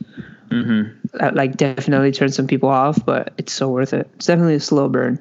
hmm 0.51 0.83
that 1.15 1.35
like 1.35 1.57
definitely 1.57 2.11
turns 2.13 2.35
some 2.37 2.47
people 2.47 2.69
off, 2.69 3.05
but 3.05 3.33
it's 3.39 3.53
so 3.53 3.69
worth 3.69 3.93
it. 3.93 4.09
It's 4.17 4.27
definitely 4.27 4.55
a 4.57 4.61
slow 4.61 4.89
burn. 4.89 5.19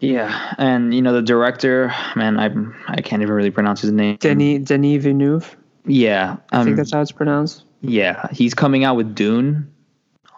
Yeah, 0.00 0.54
and 0.58 0.94
you 0.94 1.02
know 1.02 1.12
the 1.12 1.22
director, 1.22 1.92
man, 2.16 2.38
I 2.38 2.50
I 2.92 3.00
can't 3.02 3.22
even 3.22 3.34
really 3.34 3.50
pronounce 3.50 3.80
his 3.80 3.92
name. 3.92 4.16
Denis 4.20 4.68
Denis 4.68 5.02
Villeneuve. 5.02 5.56
Yeah, 5.86 6.36
I 6.52 6.58
um, 6.58 6.64
think 6.64 6.76
that's 6.76 6.92
how 6.92 7.00
it's 7.00 7.12
pronounced. 7.12 7.64
yeah, 7.80 8.28
he's 8.32 8.54
coming 8.54 8.84
out 8.84 8.96
with 8.96 9.14
Dune, 9.14 9.72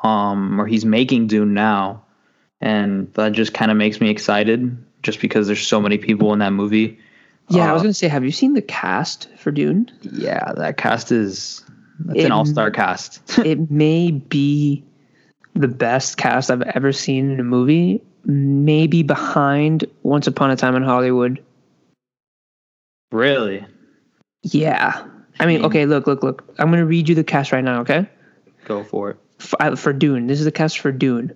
um, 0.02 0.60
or 0.60 0.66
he's 0.66 0.84
making 0.84 1.26
Dune 1.26 1.54
now, 1.54 2.04
and 2.60 3.12
that 3.14 3.32
just 3.32 3.52
kind 3.52 3.70
of 3.70 3.76
makes 3.76 4.00
me 4.00 4.10
excited, 4.10 4.76
just 5.02 5.20
because 5.20 5.46
there's 5.46 5.66
so 5.66 5.80
many 5.80 5.98
people 5.98 6.32
in 6.32 6.38
that 6.40 6.52
movie. 6.52 6.98
Yeah, 7.48 7.68
I 7.70 7.72
was 7.72 7.80
Uh, 7.80 7.84
gonna 7.84 7.94
say, 7.94 8.08
have 8.08 8.24
you 8.24 8.30
seen 8.32 8.54
the 8.54 8.62
cast 8.62 9.28
for 9.36 9.50
Dune? 9.50 9.90
Yeah, 10.02 10.52
that 10.56 10.76
cast 10.76 11.10
is 11.10 11.62
that's 12.06 12.20
It- 12.20 12.24
an 12.26 12.32
all 12.32 12.44
star 12.46 12.70
cast. 12.70 13.38
it 13.44 13.70
may 13.70 14.10
be 14.12 14.84
the 15.54 15.68
best 15.68 16.16
cast 16.16 16.50
I've 16.50 16.62
ever 16.62 16.92
seen 16.92 17.30
in 17.30 17.40
a 17.40 17.44
movie. 17.44 18.02
Maybe 18.24 19.02
behind 19.02 19.84
Once 20.02 20.26
Upon 20.26 20.50
a 20.50 20.56
Time 20.56 20.76
in 20.76 20.82
Hollywood. 20.82 21.42
really? 23.12 23.64
Yeah. 24.42 25.04
I 25.40 25.46
mean, 25.46 25.56
mean- 25.62 25.64
okay, 25.66 25.86
look, 25.86 26.06
look, 26.06 26.22
look. 26.22 26.44
I'm 26.58 26.68
going 26.68 26.80
to 26.80 26.86
read 26.86 27.08
you 27.08 27.14
the 27.14 27.24
cast 27.24 27.50
right 27.52 27.64
now, 27.64 27.80
okay? 27.80 28.06
Go 28.66 28.84
for 28.84 29.10
it. 29.10 29.16
For, 29.38 29.60
uh, 29.62 29.74
for 29.76 29.92
Dune. 29.92 30.26
This 30.26 30.38
is 30.38 30.44
the 30.44 30.52
cast 30.52 30.78
for 30.78 30.92
Dune. 30.92 31.34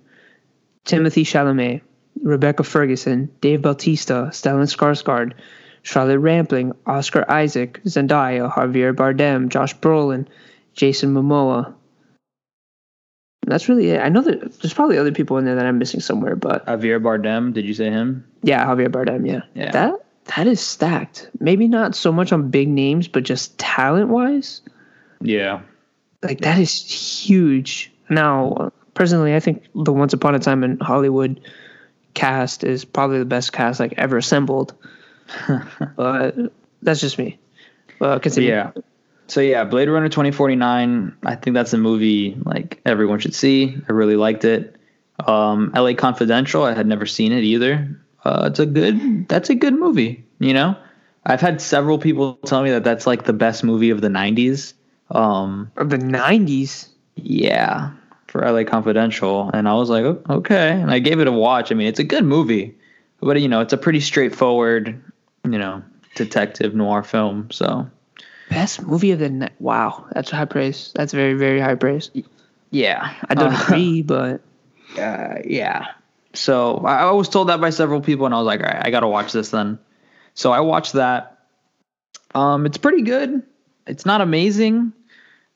Timothy 0.85 1.23
Chalamet, 1.23 1.81
Rebecca 2.21 2.63
Ferguson, 2.63 3.29
Dave 3.41 3.61
Bautista, 3.61 4.29
Stellan 4.31 4.67
Skarsgård, 4.67 5.33
Charlotte 5.83 6.19
Rampling, 6.19 6.73
Oscar 6.85 7.29
Isaac, 7.29 7.81
Zendaya, 7.85 8.51
Javier 8.51 8.93
Bardem, 8.95 9.49
Josh 9.49 9.75
Brolin, 9.77 10.25
Jason 10.73 11.13
Momoa. 11.13 11.73
And 13.43 13.51
that's 13.51 13.69
really 13.69 13.91
it. 13.91 14.01
I 14.01 14.09
know 14.09 14.21
that 14.21 14.59
there's 14.61 14.73
probably 14.73 14.97
other 14.97 15.11
people 15.11 15.37
in 15.37 15.45
there 15.45 15.55
that 15.55 15.65
I'm 15.65 15.77
missing 15.77 15.99
somewhere, 15.99 16.35
but 16.35 16.65
Javier 16.65 16.99
Bardem, 17.01 17.53
did 17.53 17.65
you 17.65 17.73
say 17.75 17.89
him? 17.91 18.25
yeah, 18.41 18.65
Javier 18.65 18.87
Bardem, 18.89 19.27
yeah. 19.27 19.41
Yeah. 19.53 19.71
That 19.71 19.93
that 20.35 20.47
is 20.47 20.59
stacked. 20.59 21.29
Maybe 21.39 21.67
not 21.67 21.93
so 21.93 22.11
much 22.11 22.31
on 22.33 22.49
big 22.49 22.67
names, 22.67 23.07
but 23.07 23.23
just 23.23 23.55
talent 23.59 24.09
wise, 24.09 24.61
Yeah. 25.21 25.61
like 26.23 26.41
that 26.41 26.57
is 26.57 26.73
huge. 26.73 27.91
Now, 28.09 28.71
personally, 28.95 29.35
I 29.35 29.39
think 29.39 29.63
the 29.75 29.93
Once 29.93 30.13
Upon 30.13 30.33
a 30.33 30.39
Time 30.39 30.63
in 30.63 30.79
Hollywood 30.79 31.39
cast 32.15 32.63
is 32.63 32.85
probably 32.85 33.19
the 33.19 33.25
best 33.25 33.53
cast 33.53 33.79
like 33.79 33.93
ever 33.97 34.17
assembled. 34.17 34.73
but 35.95 36.35
that's 36.81 37.01
just 37.01 37.17
me. 37.19 37.37
Continue. 37.99 38.49
Yeah. 38.49 38.71
So 39.27 39.41
yeah, 39.41 39.63
Blade 39.63 39.89
Runner 39.89 40.09
2049, 40.09 41.17
I 41.23 41.35
think 41.35 41.53
that's 41.55 41.73
a 41.73 41.77
movie 41.77 42.37
like 42.45 42.79
everyone 42.85 43.19
should 43.19 43.33
see. 43.35 43.77
I 43.89 43.91
really 43.93 44.15
liked 44.15 44.45
it. 44.45 44.75
Um 45.25 45.71
LA 45.75 45.93
Confidential, 45.93 46.63
I 46.63 46.73
had 46.73 46.87
never 46.87 47.05
seen 47.05 47.31
it 47.31 47.43
either. 47.43 47.99
Uh 48.23 48.49
it's 48.51 48.59
a 48.59 48.65
good 48.65 49.27
that's 49.27 49.49
a 49.49 49.55
good 49.55 49.73
movie, 49.73 50.25
you 50.39 50.53
know? 50.53 50.75
I've 51.25 51.41
had 51.41 51.59
several 51.61 51.97
people 51.97 52.35
tell 52.45 52.61
me 52.61 52.69
that 52.71 52.83
that's 52.83 53.07
like 53.07 53.23
the 53.23 53.33
best 53.33 53.63
movie 53.63 53.89
of 53.89 54.01
the 54.01 54.09
90s. 54.09 54.73
Um 55.09 55.71
Of 55.77 55.89
the 55.89 55.97
'90s. 55.97 56.89
yeah, 57.15 57.91
for 58.35 58.51
LA 58.51 58.65
Confidential 58.65 59.49
and 59.53 59.67
I 59.69 59.75
was 59.75 59.89
like, 59.89 60.03
"Oh, 60.03 60.21
okay. 60.29 60.71
And 60.71 60.91
I 60.91 60.99
gave 60.99 61.19
it 61.21 61.27
a 61.27 61.31
watch. 61.31 61.71
I 61.71 61.75
mean, 61.75 61.87
it's 61.87 61.99
a 61.99 62.03
good 62.03 62.25
movie. 62.25 62.75
But 63.21 63.39
you 63.39 63.47
know, 63.47 63.61
it's 63.61 63.71
a 63.71 63.77
pretty 63.77 64.01
straightforward, 64.01 65.01
you 65.45 65.57
know, 65.57 65.81
detective 66.15 66.75
noir 66.75 67.01
film, 67.01 67.49
so 67.51 67.89
Best 68.49 68.83
movie 68.83 69.11
of 69.11 69.19
the 69.19 69.29
night. 69.29 69.53
Wow, 69.59 70.05
that's 70.11 70.29
high 70.29 70.45
praise. 70.45 70.91
That's 70.95 71.13
very, 71.13 71.33
very 71.33 71.59
high 71.61 71.75
praise. 71.75 72.11
yeah. 72.71 73.13
I 73.29 73.33
don't 73.35 73.53
Uh, 73.53 73.63
agree, 73.63 74.01
but 74.01 74.41
uh, 74.99 75.35
yeah. 75.45 75.87
So 76.33 76.77
I, 76.85 77.05
I 77.07 77.11
was 77.11 77.29
told 77.29 77.47
that 77.49 77.61
by 77.61 77.69
several 77.71 78.01
people, 78.01 78.25
and 78.25 78.35
I 78.35 78.37
was 78.37 78.45
like, 78.45 78.59
all 78.59 78.67
right, 78.67 78.85
I 78.85 78.91
got 78.91 78.99
to 78.99 79.07
watch 79.07 79.31
this 79.31 79.49
then. 79.49 79.79
So 80.35 80.51
I 80.51 80.59
watched 80.59 80.93
that. 80.93 81.39
Um, 82.35 82.65
it's 82.65 82.77
pretty 82.77 83.01
good. 83.01 83.41
It's 83.87 84.05
not 84.05 84.19
amazing, 84.21 84.91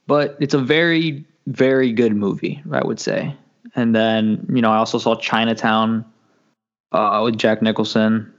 but 0.07 0.37
it's 0.39 0.53
a 0.55 0.59
very, 0.59 1.25
very 1.49 1.91
good 1.91 2.15
movie, 2.15 2.61
I 2.71 2.83
would 2.83 2.99
say. 2.99 3.35
And 3.75 3.95
then 3.95 4.45
you 4.53 4.61
know, 4.61 4.71
I 4.71 4.77
also 4.77 4.97
saw 4.97 5.15
Chinatown 5.15 6.05
uh, 6.91 7.21
with 7.23 7.37
Jack 7.37 7.61
Nicholson. 7.61 8.31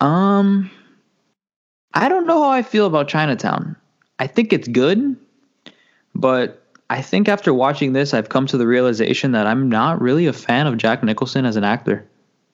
Um, 0.00 0.70
I 1.94 2.08
don't 2.08 2.26
know 2.26 2.42
how 2.42 2.50
I 2.50 2.62
feel 2.62 2.86
about 2.86 3.08
Chinatown. 3.08 3.76
I 4.18 4.26
think 4.26 4.52
it's 4.52 4.68
good, 4.68 5.16
but 6.14 6.62
I 6.90 7.00
think 7.02 7.28
after 7.28 7.54
watching 7.54 7.92
this, 7.92 8.12
I've 8.12 8.28
come 8.28 8.46
to 8.48 8.56
the 8.56 8.66
realization 8.66 9.32
that 9.32 9.46
I'm 9.46 9.68
not 9.68 10.00
really 10.00 10.26
a 10.26 10.32
fan 10.32 10.66
of 10.66 10.76
Jack 10.76 11.02
Nicholson 11.02 11.46
as 11.46 11.56
an 11.56 11.64
actor. 11.64 12.06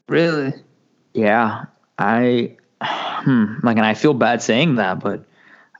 really, 0.08 0.52
Yeah, 1.14 1.64
I, 1.98 2.56
hmm, 2.82 3.54
like, 3.62 3.76
and 3.76 3.86
I 3.86 3.94
feel 3.94 4.14
bad 4.14 4.42
saying 4.42 4.76
that, 4.76 5.00
but 5.00 5.24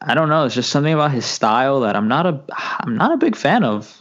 I 0.00 0.14
don't 0.14 0.28
know. 0.28 0.44
It's 0.44 0.54
just 0.54 0.70
something 0.70 0.92
about 0.94 1.10
his 1.10 1.24
style 1.26 1.80
that 1.80 1.96
I'm 1.96 2.08
not 2.08 2.26
a, 2.26 2.40
I'm 2.56 2.96
not 2.96 3.12
a 3.12 3.16
big 3.16 3.34
fan 3.36 3.64
of. 3.64 4.00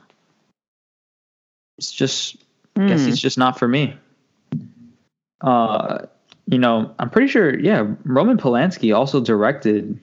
It's 1.77 1.91
just, 1.91 2.38
I 2.75 2.88
guess 2.88 3.03
Hmm. 3.03 3.10
it's 3.10 3.19
just 3.19 3.38
not 3.38 3.57
for 3.60 3.67
me. 3.67 3.95
Uh, 5.41 6.05
you 6.47 6.57
know, 6.57 6.93
I'm 6.99 7.10
pretty 7.10 7.27
sure. 7.27 7.57
Yeah, 7.60 7.86
Roman 8.03 8.38
Polanski 8.38 8.95
also 8.95 9.19
directed 9.21 9.99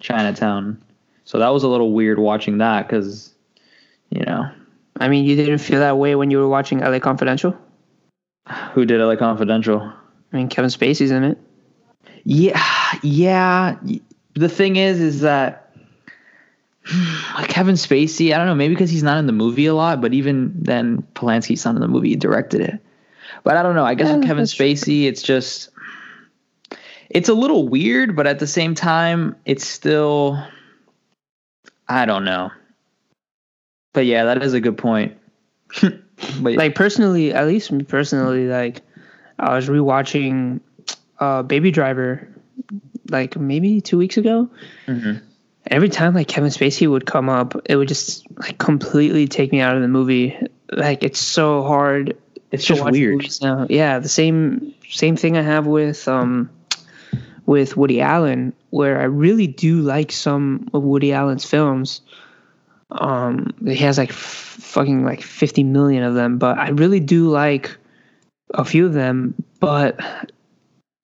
Chinatown, 0.00 0.82
so 1.24 1.38
that 1.38 1.48
was 1.48 1.62
a 1.62 1.68
little 1.68 1.92
weird 1.92 2.18
watching 2.18 2.58
that 2.58 2.86
because, 2.86 3.32
you 4.10 4.22
know, 4.24 4.50
I 5.00 5.08
mean, 5.08 5.24
you 5.24 5.36
didn't 5.36 5.58
feel 5.58 5.80
that 5.80 5.96
way 5.98 6.14
when 6.14 6.30
you 6.30 6.38
were 6.38 6.48
watching 6.48 6.80
LA 6.80 6.98
Confidential. 7.00 7.56
who 8.74 8.84
did 8.84 9.00
LA 9.00 9.16
Confidential? 9.16 9.80
I 10.32 10.36
mean, 10.36 10.48
Kevin 10.48 10.70
Spacey's 10.70 11.10
in 11.10 11.24
it. 11.24 11.38
Yeah, 12.24 12.60
yeah. 13.02 13.76
The 14.34 14.48
thing 14.48 14.76
is, 14.76 15.00
is 15.00 15.20
that 15.20 15.72
like 17.34 17.48
Kevin 17.48 17.74
Spacey. 17.76 18.34
I 18.34 18.38
don't 18.38 18.46
know. 18.46 18.54
Maybe 18.54 18.74
because 18.74 18.90
he's 18.90 19.02
not 19.02 19.18
in 19.18 19.26
the 19.26 19.32
movie 19.32 19.66
a 19.66 19.74
lot, 19.74 20.00
but 20.00 20.12
even 20.12 20.52
then, 20.56 21.02
Polanski's 21.14 21.64
not 21.64 21.74
in 21.74 21.80
the 21.80 21.88
movie. 21.88 22.10
He 22.10 22.16
directed 22.16 22.60
it. 22.60 22.80
But 23.42 23.56
I 23.56 23.62
don't 23.62 23.74
know. 23.74 23.84
I 23.84 23.94
guess 23.94 24.08
Yeah, 24.08 24.16
with 24.16 24.26
Kevin 24.26 24.42
that's 24.42 24.54
true. 24.54 24.66
Spacey, 24.66 25.04
it's 25.04 25.22
just 25.22 25.70
it's 27.10 27.28
a 27.28 27.34
little 27.34 27.68
weird, 27.68 28.16
but 28.16 28.26
at 28.26 28.38
the 28.38 28.46
same 28.46 28.74
time, 28.74 29.36
it's 29.44 29.66
still 29.66 30.42
I 31.88 32.06
don't 32.06 32.24
know. 32.24 32.50
But 33.92 34.06
yeah, 34.06 34.24
that 34.24 34.42
is 34.42 34.54
a 34.54 34.60
good 34.60 34.76
point. 34.76 35.16
but 35.82 36.54
Like 36.54 36.74
personally, 36.74 37.32
at 37.32 37.46
least 37.46 37.86
personally, 37.88 38.46
like 38.46 38.82
I 39.38 39.54
was 39.54 39.68
rewatching 39.68 40.60
uh, 41.20 41.42
Baby 41.42 41.70
Driver, 41.70 42.28
like 43.10 43.36
maybe 43.38 43.80
two 43.80 43.98
weeks 43.98 44.16
ago, 44.16 44.48
Mhm. 44.86 45.20
every 45.70 45.88
time 45.88 46.14
like 46.14 46.28
Kevin 46.28 46.50
Spacey 46.50 46.88
would 46.88 47.06
come 47.06 47.28
up, 47.28 47.54
it 47.66 47.76
would 47.76 47.88
just 47.88 48.26
like 48.38 48.58
completely 48.58 49.26
take 49.28 49.52
me 49.52 49.60
out 49.60 49.76
of 49.76 49.82
the 49.82 49.88
movie. 49.88 50.36
Like 50.72 51.02
it's 51.02 51.20
so 51.20 51.62
hard. 51.62 52.16
It's 52.50 52.64
just 52.64 52.84
weird. 52.84 53.26
Now. 53.42 53.66
Yeah, 53.68 53.98
the 53.98 54.08
same 54.08 54.72
same 54.88 55.16
thing 55.16 55.36
I 55.36 55.42
have 55.42 55.66
with 55.66 56.06
um 56.08 56.50
with 57.46 57.76
Woody 57.76 58.00
Allen, 58.00 58.52
where 58.70 59.00
I 59.00 59.04
really 59.04 59.46
do 59.46 59.80
like 59.82 60.10
some 60.12 60.68
of 60.72 60.82
Woody 60.82 61.12
Allen's 61.12 61.44
films. 61.44 62.00
Um, 62.90 63.52
he 63.66 63.76
has 63.76 63.98
like 63.98 64.10
f- 64.10 64.16
fucking 64.60 65.04
like 65.04 65.20
fifty 65.22 65.64
million 65.64 66.02
of 66.04 66.14
them, 66.14 66.38
but 66.38 66.58
I 66.58 66.68
really 66.70 67.00
do 67.00 67.28
like 67.28 67.76
a 68.54 68.64
few 68.64 68.86
of 68.86 68.92
them. 68.92 69.34
But 69.60 69.98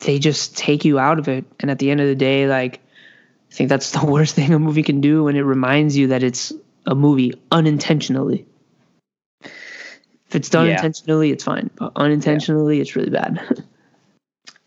they 0.00 0.18
just 0.18 0.56
take 0.56 0.84
you 0.84 0.98
out 0.98 1.18
of 1.18 1.28
it, 1.28 1.44
and 1.60 1.70
at 1.70 1.78
the 1.78 1.90
end 1.90 2.00
of 2.00 2.06
the 2.06 2.14
day, 2.14 2.46
like 2.46 2.80
I 3.50 3.54
think 3.54 3.68
that's 3.68 3.90
the 3.98 4.04
worst 4.04 4.34
thing 4.34 4.52
a 4.52 4.58
movie 4.58 4.82
can 4.82 5.00
do 5.00 5.24
when 5.24 5.36
it 5.36 5.42
reminds 5.42 5.96
you 5.96 6.08
that 6.08 6.22
it's 6.22 6.52
a 6.86 6.94
movie 6.94 7.34
unintentionally. 7.52 8.46
If 9.42 10.36
it's 10.36 10.48
done 10.48 10.68
Yeah. 10.68 10.74
intentionally, 10.74 11.30
it's 11.32 11.44
fine, 11.44 11.70
but 11.76 11.92
unintentionally, 11.96 12.80
it's 12.80 12.94
really 12.96 13.10
bad. 13.10 13.64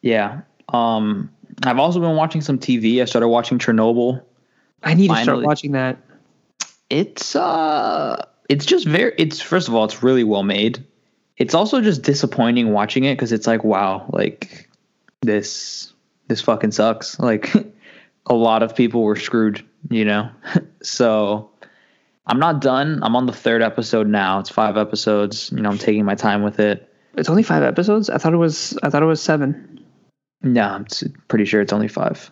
Yeah. 0.03 0.41
Um, 0.67 1.31
I've 1.63 1.79
also 1.79 1.99
been 1.99 2.15
watching 2.15 2.41
some 2.41 2.59
TV. 2.59 3.01
I 3.01 3.05
started 3.05 3.29
watching 3.29 3.57
Chernobyl. 3.57 4.21
I 4.83 4.93
need 4.93 5.07
to 5.07 5.15
start 5.15 5.43
watching 5.43 5.71
that. 5.71 5.97
It's 6.89 7.35
uh, 7.35 8.25
it's 8.49 8.65
just 8.65 8.85
very. 8.85 9.13
It's 9.17 9.41
first 9.41 9.67
of 9.67 9.73
all, 9.73 9.85
it's 9.85 10.03
really 10.03 10.25
well 10.25 10.43
made. 10.43 10.85
It's 11.37 11.53
also 11.53 11.81
just 11.81 12.03
disappointing 12.03 12.73
watching 12.73 13.05
it 13.05 13.15
because 13.15 13.31
it's 13.31 13.47
like, 13.47 13.63
wow, 13.63 14.05
like 14.11 14.69
this 15.23 15.93
this 16.27 16.41
fucking 16.41 16.71
sucks. 16.71 17.19
Like 17.23 17.53
a 18.27 18.33
lot 18.33 18.63
of 18.63 18.75
people 18.75 19.03
were 19.03 19.17
screwed, 19.17 19.65
you 19.89 20.05
know. 20.05 20.29
so 20.81 21.49
I'm 22.25 22.39
not 22.39 22.61
done. 22.61 22.99
I'm 23.03 23.15
on 23.15 23.25
the 23.25 23.33
third 23.33 23.61
episode 23.61 24.07
now. 24.07 24.39
It's 24.39 24.49
five 24.49 24.77
episodes. 24.77 25.51
You 25.51 25.61
know, 25.61 25.69
I'm 25.69 25.77
taking 25.77 26.05
my 26.05 26.15
time 26.15 26.43
with 26.43 26.59
it. 26.59 26.89
It's 27.15 27.29
only 27.29 27.43
five 27.43 27.63
episodes. 27.63 28.09
I 28.09 28.17
thought 28.17 28.33
it 28.33 28.37
was. 28.37 28.77
I 28.83 28.89
thought 28.89 29.03
it 29.03 29.07
was 29.07 29.21
seven. 29.21 29.83
No, 30.41 30.63
I'm 30.63 30.85
pretty 31.27 31.45
sure 31.45 31.61
it's 31.61 31.73
only 31.73 31.87
five. 31.87 32.31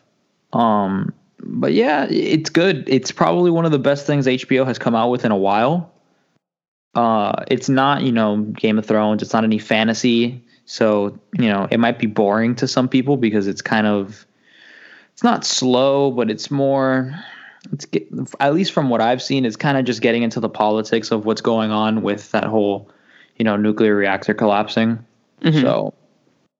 Um, 0.54 1.13
but 1.39 1.73
yeah, 1.73 2.08
it's 2.10 2.49
good. 2.49 2.88
It's 2.88 3.12
probably 3.12 3.51
one 3.51 3.65
of 3.65 3.71
the 3.71 3.80
best 3.80 4.06
things 4.06 4.27
HBO 4.27 4.65
has 4.65 4.77
come 4.77 4.95
out 4.95 5.10
with 5.10 5.25
in 5.25 5.32
a 5.32 5.38
while. 5.38 5.91
Uh, 6.93 7.43
it's 7.47 7.69
not, 7.69 8.04
you 8.04 8.12
know, 8.12 8.38
Game 8.38 8.77
of 8.77 8.86
Thrones. 8.86 9.21
It's 9.21 9.34
not 9.34 9.45
any 9.45 9.60
fantasy. 9.60 10.43
So, 10.65 11.19
you 11.38 11.50
know, 11.50 11.67
it 11.69 11.80
might 11.80 12.00
be 12.00 12.08
boring 12.08 12.56
to 12.56 12.67
some 12.67 12.88
people 12.88 13.17
because 13.17 13.47
it's 13.47 13.62
kind 13.62 13.88
of, 13.88 14.26
it's 15.13 15.24
not 15.24 15.45
slow, 15.45 16.12
but 16.12 16.30
it's 16.30 16.50
more, 16.50 17.13
it's 17.71 17.86
get, 17.86 18.08
at 18.39 18.54
least 18.54 18.71
from 18.71 18.89
what 18.89 19.02
I've 19.02 19.21
seen, 19.21 19.45
it's 19.45 19.56
kind 19.56 19.78
of 19.78 19.86
just 19.86 20.02
getting 20.02 20.24
into 20.24 20.39
the 20.39 20.50
politics 20.50 21.12
of 21.12 21.26
what's 21.26 21.41
going 21.41 21.71
on 21.71 22.02
with 22.02 22.32
that 22.32 22.45
whole, 22.45 22.89
you 23.38 23.43
know, 23.43 23.58
nuclear 23.58 23.95
reactor 23.95 24.34
collapsing. 24.34 25.04
Mhm. 25.41 25.62
So, 25.62 25.93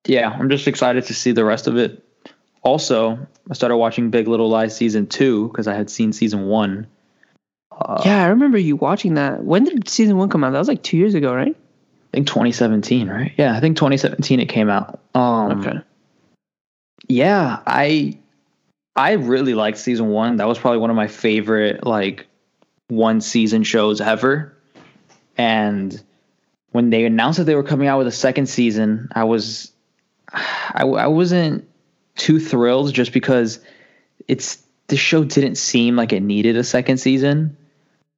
yeah, 0.06 0.30
I'm 0.30 0.50
just 0.50 0.68
excited 0.68 1.06
to 1.06 1.14
see 1.14 1.32
the 1.32 1.46
rest 1.46 1.68
of 1.68 1.78
it. 1.78 2.04
Also, 2.64 3.18
I 3.50 3.54
started 3.54 3.78
watching 3.78 4.10
Big 4.10 4.28
Little 4.28 4.50
Lies 4.50 4.76
season 4.76 5.08
two 5.08 5.48
because 5.48 5.68
I 5.68 5.74
had 5.74 5.90
seen 5.90 6.14
season 6.14 6.48
one. 6.48 6.88
Uh, 7.72 8.02
yeah, 8.06 8.24
I 8.24 8.28
remember 8.28 8.58
you 8.58 8.76
watching 8.76 9.16
that. 9.16 9.44
When 9.44 9.64
did 9.64 9.88
season 9.90 10.18
one 10.18 10.30
come 10.30 10.44
out? 10.44 10.52
That 10.52 10.60
was 10.60 10.68
like 10.68 10.84
two 10.84 10.98
years 10.98 11.16
ago, 11.16 11.34
right? 11.34 11.56
I 12.12 12.17
think 12.17 12.28
2017, 12.28 13.08
right? 13.08 13.32
Yeah, 13.38 13.56
I 13.56 13.62
think 13.62 13.78
2017 13.78 14.41
it 14.41 14.50
came 14.50 14.69
out. 14.69 15.00
Um, 15.15 15.62
okay. 15.62 15.80
Yeah, 17.08 17.60
I 17.65 18.17
I 18.95 19.13
really 19.13 19.54
liked 19.54 19.78
season 19.78 20.10
one. 20.10 20.36
That 20.36 20.47
was 20.47 20.60
probably 20.60 20.80
one 20.80 20.89
of 20.89 20.95
my 20.95 21.08
favorite 21.08 21.86
like 21.86 22.28
one 22.89 23.21
season 23.21 23.63
shows 23.63 24.02
ever. 24.02 24.56
And 25.38 26.02
when 26.71 26.89
they 26.89 27.06
announced 27.06 27.38
that 27.38 27.45
they 27.45 27.56
were 27.56 27.63
coming 27.63 27.88
out 27.88 27.97
with 27.97 28.08
a 28.08 28.12
second 28.12 28.47
season, 28.47 29.08
I 29.13 29.24
was 29.24 29.71
I, 30.34 30.84
I 30.84 31.08
wasn't 31.08 31.67
too 32.15 32.39
thrilled 32.39 32.93
just 32.93 33.13
because 33.13 33.60
it's 34.28 34.62
the 34.88 34.97
show 34.97 35.24
didn't 35.24 35.56
seem 35.56 35.95
like 35.95 36.12
it 36.12 36.21
needed 36.21 36.58
a 36.58 36.63
second 36.63 36.97
season. 36.97 37.56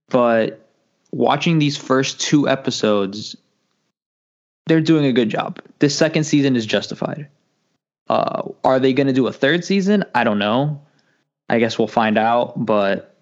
But 0.09 0.67
watching 1.11 1.59
these 1.59 1.77
first 1.77 2.19
two 2.19 2.49
episodes, 2.49 3.35
they're 4.67 4.81
doing 4.81 5.05
a 5.05 5.11
good 5.13 5.29
job. 5.29 5.59
This 5.79 5.95
second 5.95 6.23
season 6.23 6.55
is 6.55 6.65
justified. 6.65 7.27
Uh, 8.09 8.49
are 8.63 8.79
they 8.79 8.93
going 8.93 9.07
to 9.07 9.13
do 9.13 9.27
a 9.27 9.33
third 9.33 9.63
season? 9.65 10.03
I 10.13 10.23
don't 10.23 10.39
know. 10.39 10.81
I 11.49 11.59
guess 11.59 11.77
we'll 11.77 11.87
find 11.87 12.17
out. 12.17 12.53
But 12.65 13.15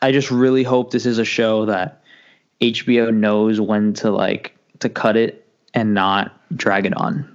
I 0.00 0.12
just 0.12 0.30
really 0.30 0.62
hope 0.62 0.90
this 0.90 1.06
is 1.06 1.18
a 1.18 1.24
show 1.24 1.66
that 1.66 2.02
HBO 2.60 3.12
knows 3.12 3.60
when 3.60 3.92
to 3.94 4.10
like 4.10 4.56
to 4.80 4.88
cut 4.88 5.16
it 5.16 5.46
and 5.74 5.94
not 5.94 6.32
drag 6.56 6.86
it 6.86 6.96
on. 6.96 7.34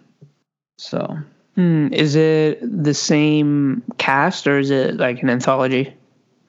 So 0.78 1.18
Hmm, 1.56 1.92
is 1.92 2.16
it 2.16 2.60
the 2.62 2.94
same 2.94 3.82
cast 3.98 4.46
or 4.46 4.60
is 4.60 4.70
it 4.70 4.98
like 4.98 5.24
an 5.24 5.30
anthology? 5.30 5.94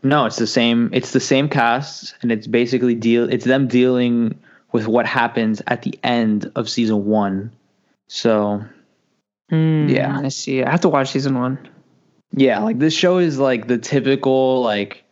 no, 0.02 0.26
it's 0.26 0.36
the 0.36 0.46
same. 0.46 0.90
It's 0.92 1.10
the 1.12 1.18
same 1.18 1.48
cast, 1.48 2.14
and 2.22 2.30
it's 2.30 2.46
basically 2.46 2.94
deal. 2.94 3.28
It's 3.32 3.44
them 3.44 3.66
dealing 3.66 4.38
with 4.72 4.86
what 4.86 5.06
happens 5.06 5.62
at 5.66 5.82
the 5.82 5.98
end 6.02 6.50
of 6.56 6.68
season 6.68 7.06
one. 7.06 7.52
So 8.08 8.64
Hmm, 9.50 9.88
Yeah. 9.88 10.20
I 10.22 10.28
see. 10.28 10.62
I 10.62 10.70
have 10.70 10.80
to 10.82 10.88
watch 10.88 11.10
season 11.10 11.38
one. 11.38 11.58
Yeah, 12.32 12.58
like 12.60 12.78
this 12.78 12.92
show 12.92 13.16
is 13.18 13.38
like 13.38 13.66
the 13.68 13.78
typical 13.78 14.60
like 14.62 15.04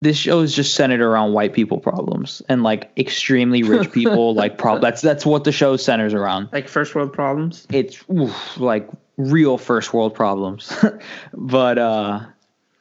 this 0.00 0.16
show 0.16 0.40
is 0.40 0.54
just 0.56 0.74
centered 0.74 1.02
around 1.02 1.34
white 1.34 1.52
people 1.52 1.78
problems 1.78 2.40
and 2.48 2.62
like 2.62 2.90
extremely 2.96 3.62
rich 3.62 3.92
people 3.98 4.32
like 4.34 4.56
prob 4.56 4.80
that's 4.80 5.02
that's 5.02 5.26
what 5.26 5.44
the 5.44 5.52
show 5.52 5.76
centers 5.76 6.14
around. 6.14 6.48
Like 6.52 6.68
first 6.68 6.94
world 6.94 7.12
problems. 7.12 7.66
It's 7.70 8.02
oof, 8.10 8.56
like 8.58 8.88
real 9.18 9.58
first 9.58 9.92
world 9.92 10.14
problems. 10.14 10.72
but 11.34 11.78
uh 11.78 12.20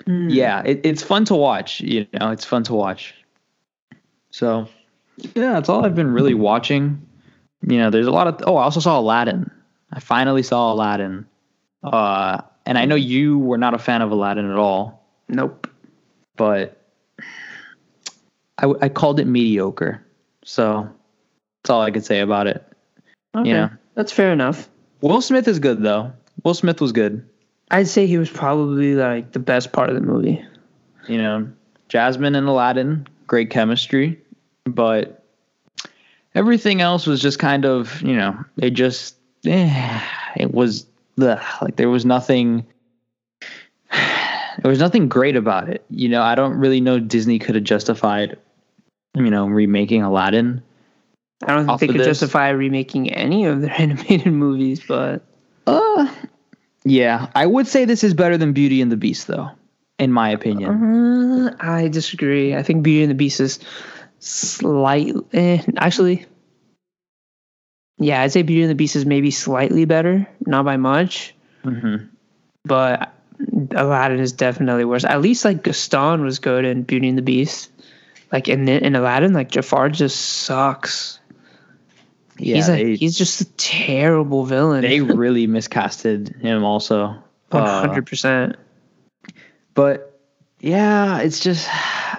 Hmm. 0.05 0.29
yeah, 0.29 0.63
it, 0.65 0.79
it's 0.85 1.03
fun 1.03 1.25
to 1.25 1.35
watch, 1.35 1.81
you 1.81 2.07
know, 2.13 2.31
it's 2.31 2.45
fun 2.45 2.63
to 2.63 2.73
watch. 2.73 3.13
So 4.31 4.69
yeah, 5.35 5.53
that's 5.53 5.69
all 5.69 5.85
I've 5.85 5.95
been 5.95 6.11
really 6.11 6.33
watching. 6.33 7.05
You 7.67 7.77
know, 7.77 7.89
there's 7.89 8.07
a 8.07 8.11
lot 8.11 8.27
of 8.27 8.41
oh, 8.47 8.55
I 8.57 8.63
also 8.63 8.79
saw 8.79 8.99
Aladdin. 8.99 9.49
I 9.91 9.99
finally 9.99 10.43
saw 10.43 10.73
Aladdin. 10.73 11.25
Uh 11.83 12.41
and 12.65 12.77
I 12.77 12.85
know 12.85 12.95
you 12.95 13.39
were 13.39 13.57
not 13.57 13.73
a 13.73 13.79
fan 13.79 14.01
of 14.01 14.11
Aladdin 14.11 14.49
at 14.49 14.57
all 14.57 15.05
Nope. 15.27 15.67
but 16.35 16.83
I, 18.57 18.73
I 18.81 18.89
called 18.89 19.19
it 19.19 19.25
mediocre. 19.25 20.03
So 20.43 20.89
that's 21.63 21.69
all 21.69 21.81
I 21.81 21.91
could 21.91 22.05
say 22.05 22.19
about 22.19 22.47
it. 22.47 22.65
Okay. 23.35 23.53
know. 23.53 23.69
That's 23.95 24.11
fair 24.11 24.31
enough. 24.31 24.69
Will 25.01 25.21
Smith 25.21 25.47
is 25.47 25.59
good 25.59 25.81
though. 25.81 26.11
Will 26.43 26.53
Smith 26.53 26.81
was 26.81 26.91
good. 26.91 27.27
I'd 27.71 27.87
say 27.87 28.07
he 28.07 28.17
was 28.17 28.29
probably 28.29 28.95
like 28.95 29.31
the 29.31 29.39
best 29.39 29.71
part 29.71 29.89
of 29.89 29.95
the 29.95 30.01
movie. 30.01 30.43
You 31.07 31.17
know, 31.17 31.49
Jasmine 31.87 32.35
and 32.35 32.47
Aladdin, 32.47 33.07
great 33.27 33.49
chemistry, 33.49 34.19
but 34.71 35.23
everything 36.35 36.81
else 36.81 37.05
was 37.07 37.21
just 37.21 37.39
kind 37.39 37.65
of, 37.65 38.01
you 38.01 38.15
know, 38.15 38.37
it 38.57 38.71
just, 38.71 39.15
eh, 39.45 40.01
it 40.37 40.53
was 40.53 40.85
ugh, 41.21 41.39
like 41.61 41.75
there 41.75 41.89
was 41.89 42.05
nothing. 42.05 42.65
There 44.61 44.69
was 44.69 44.79
nothing 44.79 45.07
great 45.07 45.37
about 45.37 45.69
it. 45.69 45.85
You 45.89 46.09
know, 46.09 46.21
I 46.21 46.35
don't 46.35 46.55
really 46.57 46.81
know 46.81 46.99
Disney 46.99 47.39
could 47.39 47.55
have 47.55 47.63
justified, 47.63 48.37
you 49.15 49.29
know, 49.29 49.47
remaking 49.47 50.03
Aladdin. 50.03 50.61
I 51.45 51.55
don't 51.55 51.65
think 51.65 51.79
they 51.79 51.87
could 51.87 51.99
this. 51.99 52.07
justify 52.07 52.49
remaking 52.49 53.09
any 53.13 53.45
of 53.45 53.61
their 53.61 53.71
animated 53.79 54.33
movies, 54.33 54.81
but 54.85 55.21
Uh, 55.65 56.13
yeah, 56.83 57.27
I 57.35 57.45
would 57.45 57.67
say 57.67 57.85
this 57.85 58.03
is 58.03 58.13
better 58.13 58.35
than 58.37 58.51
Beauty 58.51 58.81
and 58.81 58.91
the 58.91 58.97
Beast, 58.97 59.27
though, 59.27 59.49
in 59.97 60.11
my 60.11 60.29
opinion. 60.29 60.69
uh, 61.47 61.55
I 61.61 61.87
disagree. 61.87 62.53
I 62.53 62.61
think 62.61 62.83
Beauty 62.83 63.03
and 63.03 63.11
the 63.11 63.15
Beast 63.15 63.39
is 63.39 63.59
slight. 64.19 65.13
Eh, 65.33 65.61
actually, 65.77 66.25
yeah, 67.97 68.21
I'd 68.21 68.31
say 68.31 68.41
Beauty 68.41 68.61
and 68.63 68.71
the 68.71 68.75
Beast 68.75 68.95
is 68.95 69.05
maybe 69.05 69.31
slightly 69.31 69.85
better, 69.85 70.27
not 70.45 70.65
by 70.65 70.77
much, 70.77 71.33
Mm-hmm. 71.65 72.05
but 72.63 73.13
Aladdin 73.71 74.19
is 74.19 74.31
definitely 74.31 74.85
worse. 74.85 75.03
At 75.03 75.21
least 75.21 75.43
like 75.43 75.63
Gaston 75.63 76.21
was 76.23 76.39
good 76.39 76.63
in 76.65 76.83
Beauty 76.83 77.09
and 77.09 77.17
the 77.17 77.21
Beast. 77.21 77.69
Like 78.31 78.47
in 78.47 78.67
in 78.69 78.95
Aladdin, 78.95 79.33
like 79.33 79.49
Jafar 79.51 79.89
just 79.89 80.19
sucks. 80.19 81.19
Yeah, 82.37 82.55
he's 82.55 82.69
a, 82.69 82.71
they, 82.71 82.95
he's 82.95 83.17
just 83.17 83.41
a 83.41 83.45
terrible 83.55 84.45
villain. 84.45 84.81
they 84.81 85.01
really 85.01 85.47
miscasted 85.47 86.39
him, 86.41 86.63
also. 86.63 87.15
Uh, 87.51 87.79
hundred 87.81 88.05
percent. 88.05 88.55
but 89.73 90.17
yeah, 90.61 91.19
it's 91.19 91.39
just 91.39 91.67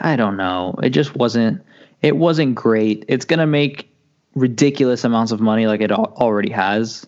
I 0.02 0.16
don't 0.16 0.36
know. 0.36 0.74
It 0.82 0.90
just 0.90 1.14
wasn't. 1.16 1.62
It 2.02 2.16
wasn't 2.16 2.54
great. 2.54 3.04
It's 3.08 3.24
gonna 3.24 3.46
make 3.46 3.90
ridiculous 4.34 5.04
amounts 5.04 5.32
of 5.32 5.40
money, 5.40 5.66
like 5.66 5.80
it 5.80 5.92
already 5.92 6.50
has. 6.50 7.06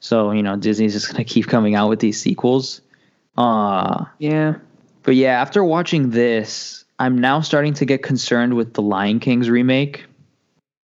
So 0.00 0.32
you 0.32 0.42
know, 0.42 0.56
Disney's 0.56 0.92
just 0.92 1.10
gonna 1.10 1.24
keep 1.24 1.46
coming 1.46 1.74
out 1.74 1.88
with 1.88 2.00
these 2.00 2.20
sequels. 2.20 2.80
Uh 3.36 4.04
Yeah. 4.18 4.56
But 5.04 5.16
yeah, 5.16 5.40
after 5.40 5.64
watching 5.64 6.10
this, 6.10 6.84
I'm 6.98 7.18
now 7.18 7.40
starting 7.40 7.74
to 7.74 7.84
get 7.84 8.02
concerned 8.02 8.54
with 8.54 8.74
the 8.74 8.82
Lion 8.82 9.18
King's 9.18 9.50
remake. 9.50 10.04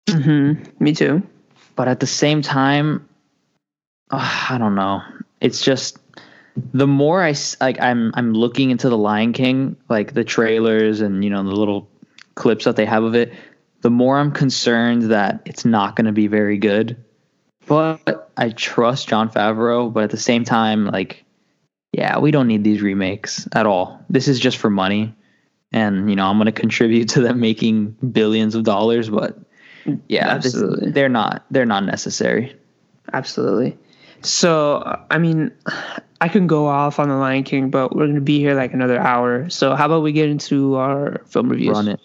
Mm-hmm. 0.08 0.82
Me 0.82 0.94
too. 0.94 1.22
But 1.76 1.88
at 1.88 2.00
the 2.00 2.06
same 2.06 2.42
time, 2.42 3.06
uh, 4.10 4.46
I 4.50 4.58
don't 4.58 4.74
know. 4.74 5.02
It's 5.40 5.62
just 5.62 5.98
the 6.72 6.86
more 6.86 7.22
I 7.22 7.34
like 7.60 7.80
I'm 7.80 8.12
I'm 8.14 8.32
looking 8.32 8.70
into 8.70 8.88
the 8.88 8.98
Lion 8.98 9.32
King, 9.32 9.76
like 9.88 10.14
the 10.14 10.24
trailers 10.24 11.00
and 11.00 11.22
you 11.22 11.30
know 11.30 11.42
the 11.42 11.54
little 11.54 11.88
clips 12.38 12.64
that 12.64 12.76
they 12.76 12.86
have 12.86 13.04
of 13.04 13.14
it, 13.14 13.34
the 13.82 13.90
more 13.90 14.18
I'm 14.18 14.32
concerned 14.32 15.10
that 15.10 15.42
it's 15.44 15.64
not 15.64 15.96
going 15.96 16.06
to 16.06 16.12
be 16.12 16.26
very 16.28 16.56
good. 16.56 16.96
But 17.66 18.30
I 18.36 18.50
trust 18.50 19.08
Jon 19.08 19.28
Favreau, 19.28 19.92
but 19.92 20.04
at 20.04 20.10
the 20.10 20.16
same 20.16 20.44
time 20.44 20.86
like 20.86 21.24
yeah, 21.92 22.18
we 22.18 22.30
don't 22.30 22.46
need 22.46 22.64
these 22.64 22.82
remakes 22.82 23.48
at 23.52 23.66
all. 23.66 24.04
This 24.10 24.28
is 24.28 24.38
just 24.38 24.58
for 24.58 24.70
money. 24.70 25.14
And 25.72 26.08
you 26.08 26.16
know, 26.16 26.26
I'm 26.26 26.38
going 26.38 26.46
to 26.46 26.52
contribute 26.52 27.10
to 27.10 27.20
them 27.20 27.40
making 27.40 27.90
billions 28.12 28.54
of 28.54 28.64
dollars, 28.64 29.10
but 29.10 29.38
yeah, 30.06 30.38
this- 30.38 30.54
Absolutely. 30.54 30.90
they're 30.92 31.08
not 31.08 31.44
they're 31.50 31.66
not 31.66 31.84
necessary. 31.84 32.56
Absolutely. 33.12 33.76
So, 34.22 34.82
I 35.10 35.18
mean, 35.18 35.52
I 36.20 36.28
can 36.28 36.46
go 36.46 36.66
off 36.66 36.98
on 36.98 37.08
the 37.08 37.14
Lion 37.16 37.44
King, 37.44 37.70
but 37.70 37.94
we're 37.94 38.06
gonna 38.06 38.20
be 38.20 38.38
here 38.38 38.54
like 38.54 38.72
another 38.72 38.98
hour. 38.98 39.48
So, 39.50 39.74
how 39.74 39.86
about 39.86 40.02
we 40.02 40.12
get 40.12 40.28
into 40.28 40.74
our 40.76 41.22
film 41.26 41.48
reviews? 41.48 41.74
Run 41.76 41.88
it. 41.88 42.00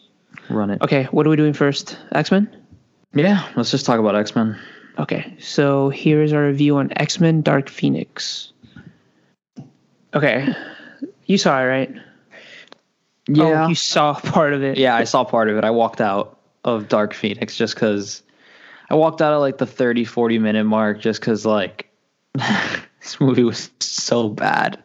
Run 0.50 0.70
it. 0.70 0.82
Okay, 0.82 1.06
what 1.06 1.26
are 1.26 1.30
we 1.30 1.36
doing 1.36 1.54
first? 1.54 1.98
X 2.12 2.32
Men. 2.32 2.50
Yeah, 3.14 3.48
let's 3.56 3.72
just 3.72 3.86
talk 3.86 4.00
about 4.00 4.16
X 4.16 4.36
Men. 4.36 4.60
Okay, 5.00 5.36
so 5.40 5.90
here 5.90 6.22
is 6.22 6.34
our 6.34 6.46
review 6.46 6.78
on 6.78 6.92
X 6.96 7.20
Men: 7.20 7.42
Dark 7.42 7.70
Phoenix. 7.70 8.52
Okay, 10.14 10.54
you 11.26 11.38
saw 11.38 11.62
it, 11.62 11.66
right? 11.66 11.96
Oh, 13.38 13.68
you 13.68 13.76
saw 13.76 14.14
part 14.14 14.54
of 14.54 14.64
it. 14.64 14.78
yeah, 14.78 14.96
I 14.96 15.06
saw 15.06 15.24
part 15.24 15.50
of 15.50 15.58
it. 15.58 15.64
I 15.64 15.72
walked 15.72 16.02
out 16.02 16.40
of 16.64 16.88
Dark 16.90 17.14
Phoenix 17.14 17.56
just 17.56 17.74
because 17.76 18.22
I 18.90 18.96
walked 18.96 19.22
out 19.22 19.34
at 19.34 19.38
like 19.38 19.58
the 19.58 19.66
30, 19.66 20.06
40 20.06 20.40
minute 20.40 20.66
mark 20.66 21.00
just 21.00 21.20
because 21.20 21.46
like 21.46 21.90
this 22.34 23.20
movie 23.20 23.44
was 23.44 23.70
so 23.80 24.30
bad. 24.30 24.82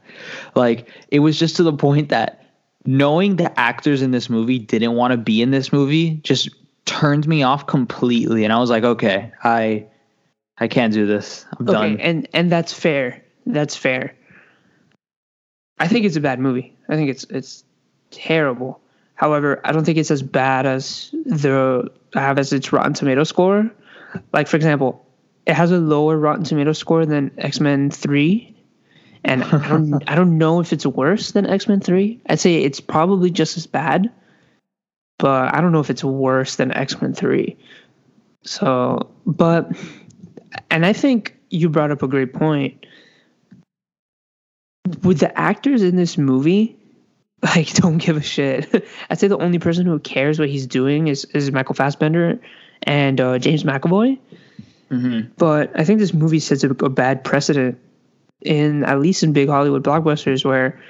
Like 0.55 0.89
it 1.09 1.19
was 1.21 1.39
just 1.39 1.57
to 1.57 1.63
the 1.63 1.73
point 1.73 2.11
that 2.11 2.48
knowing 2.87 3.37
the 3.37 3.59
actors 3.59 4.03
in 4.03 4.11
this 4.11 4.29
movie 4.31 4.59
didn't 4.59 4.95
want 4.95 5.13
to 5.13 5.17
be 5.17 5.43
in 5.43 5.51
this 5.51 5.73
movie 5.73 6.15
just 6.23 6.49
turned 6.87 7.27
me 7.29 7.43
off 7.43 7.67
completely. 7.67 8.45
And 8.45 8.53
I 8.53 8.59
was 8.59 8.71
like, 8.71 8.85
okay, 8.85 9.33
I 9.43 9.87
I 10.59 10.69
can't 10.69 10.93
do 10.93 11.07
this. 11.07 11.47
I'm 11.59 11.69
Okay, 11.69 11.73
done. 11.95 12.01
and 12.01 12.29
and 12.33 12.51
that's 12.53 12.73
fair. 12.73 13.23
That's 13.47 13.77
fair. 13.77 14.15
I 15.79 15.87
think 15.89 16.05
it's 16.07 16.17
a 16.17 16.21
bad 16.21 16.41
movie. 16.41 16.77
I 16.89 16.97
think 16.97 17.11
it's 17.11 17.25
it's 17.25 17.65
terrible. 18.11 18.81
However, 19.15 19.61
I 19.65 19.73
don't 19.73 19.85
think 19.85 19.99
it's 19.99 20.11
as 20.11 20.23
bad 20.23 20.65
as 20.67 21.11
the 21.25 21.91
have 22.15 22.39
as 22.39 22.53
its 22.53 22.73
Rotten 22.73 22.95
Tomato 22.95 23.25
score. 23.25 23.71
Like 24.33 24.49
for 24.49 24.57
example, 24.57 25.05
it 25.47 25.55
has 25.55 25.71
a 25.71 25.79
lower 25.79 26.17
Rotten 26.17 26.45
Tomato 26.45 26.73
score 26.73 27.05
than 27.05 27.31
X 27.39 27.61
Men 27.61 27.91
Three, 27.91 28.57
and 29.25 29.43
I 29.43 29.69
don't 29.69 30.11
I 30.11 30.15
don't 30.15 30.39
know 30.39 30.61
if 30.61 30.73
it's 30.73 30.87
worse 30.87 31.33
than 31.33 31.47
X 31.47 31.69
Men 31.69 31.81
Three. 31.81 32.21
I'd 32.29 32.41
say 32.41 32.63
it's 32.63 32.81
probably 32.81 33.31
just 33.31 33.57
as 33.57 33.67
bad, 33.67 34.11
but 35.19 35.55
I 35.55 35.61
don't 35.61 35.73
know 35.73 35.81
if 35.81 35.91
it's 35.91 36.05
worse 36.05 36.57
than 36.57 36.73
X 36.73 37.01
Men 37.01 37.15
Three. 37.15 37.57
So, 38.43 39.11
but 39.27 39.71
and 40.71 40.87
I 40.87 40.93
think 40.93 41.37
you 41.51 41.69
brought 41.69 41.91
up 41.91 42.03
a 42.03 42.09
great 42.09 42.33
point. 42.33 42.87
With 45.03 45.19
the 45.21 45.39
actors 45.39 45.83
in 45.83 45.97
this 45.97 46.17
movie, 46.17 46.77
like 47.43 47.73
don't 47.75 47.99
give 47.99 48.17
a 48.17 48.23
shit. 48.23 48.87
I'd 49.11 49.19
say 49.19 49.29
the 49.29 49.39
only 49.39 49.59
person 49.59 49.87
who 49.87 49.99
cares 49.99 50.39
what 50.39 50.49
he's 50.49 50.67
doing 50.67 51.09
is 51.09 51.25
is 51.27 51.51
Michael 51.53 51.75
Fassbender 51.75 52.41
and 52.83 53.21
uh, 53.21 53.39
James 53.39 53.65
McAvoy. 53.65 54.19
Mhm. 54.91 55.31
But 55.37 55.79
I 55.79 55.85
think 55.85 55.99
this 55.99 56.15
movie 56.15 56.41
sets 56.41 56.65
a, 56.65 56.71
a 56.71 56.89
bad 56.89 57.23
precedent 57.23 57.79
in 58.43 58.85
at 58.85 59.01
least 59.01 59.23
in 59.23 59.33
big 59.33 59.49
Hollywood 59.49 59.83
blockbusters 59.83 60.45
where 60.45 60.81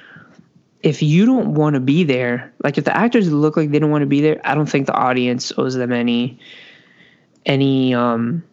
if 0.81 1.01
you 1.01 1.25
don't 1.25 1.55
want 1.55 1.73
to 1.73 1.79
be 1.79 2.03
there, 2.03 2.53
like 2.63 2.77
if 2.77 2.85
the 2.85 2.95
actors 2.95 3.31
look 3.31 3.57
like 3.57 3.71
they 3.71 3.79
don't 3.79 3.91
want 3.91 4.01
to 4.01 4.07
be 4.07 4.21
there, 4.21 4.39
I 4.43 4.55
don't 4.55 4.69
think 4.69 4.85
the 4.85 4.93
audience 4.93 5.51
owes 5.57 5.75
them 5.75 5.91
any 5.91 6.39
any 7.45 7.93
um 7.93 8.43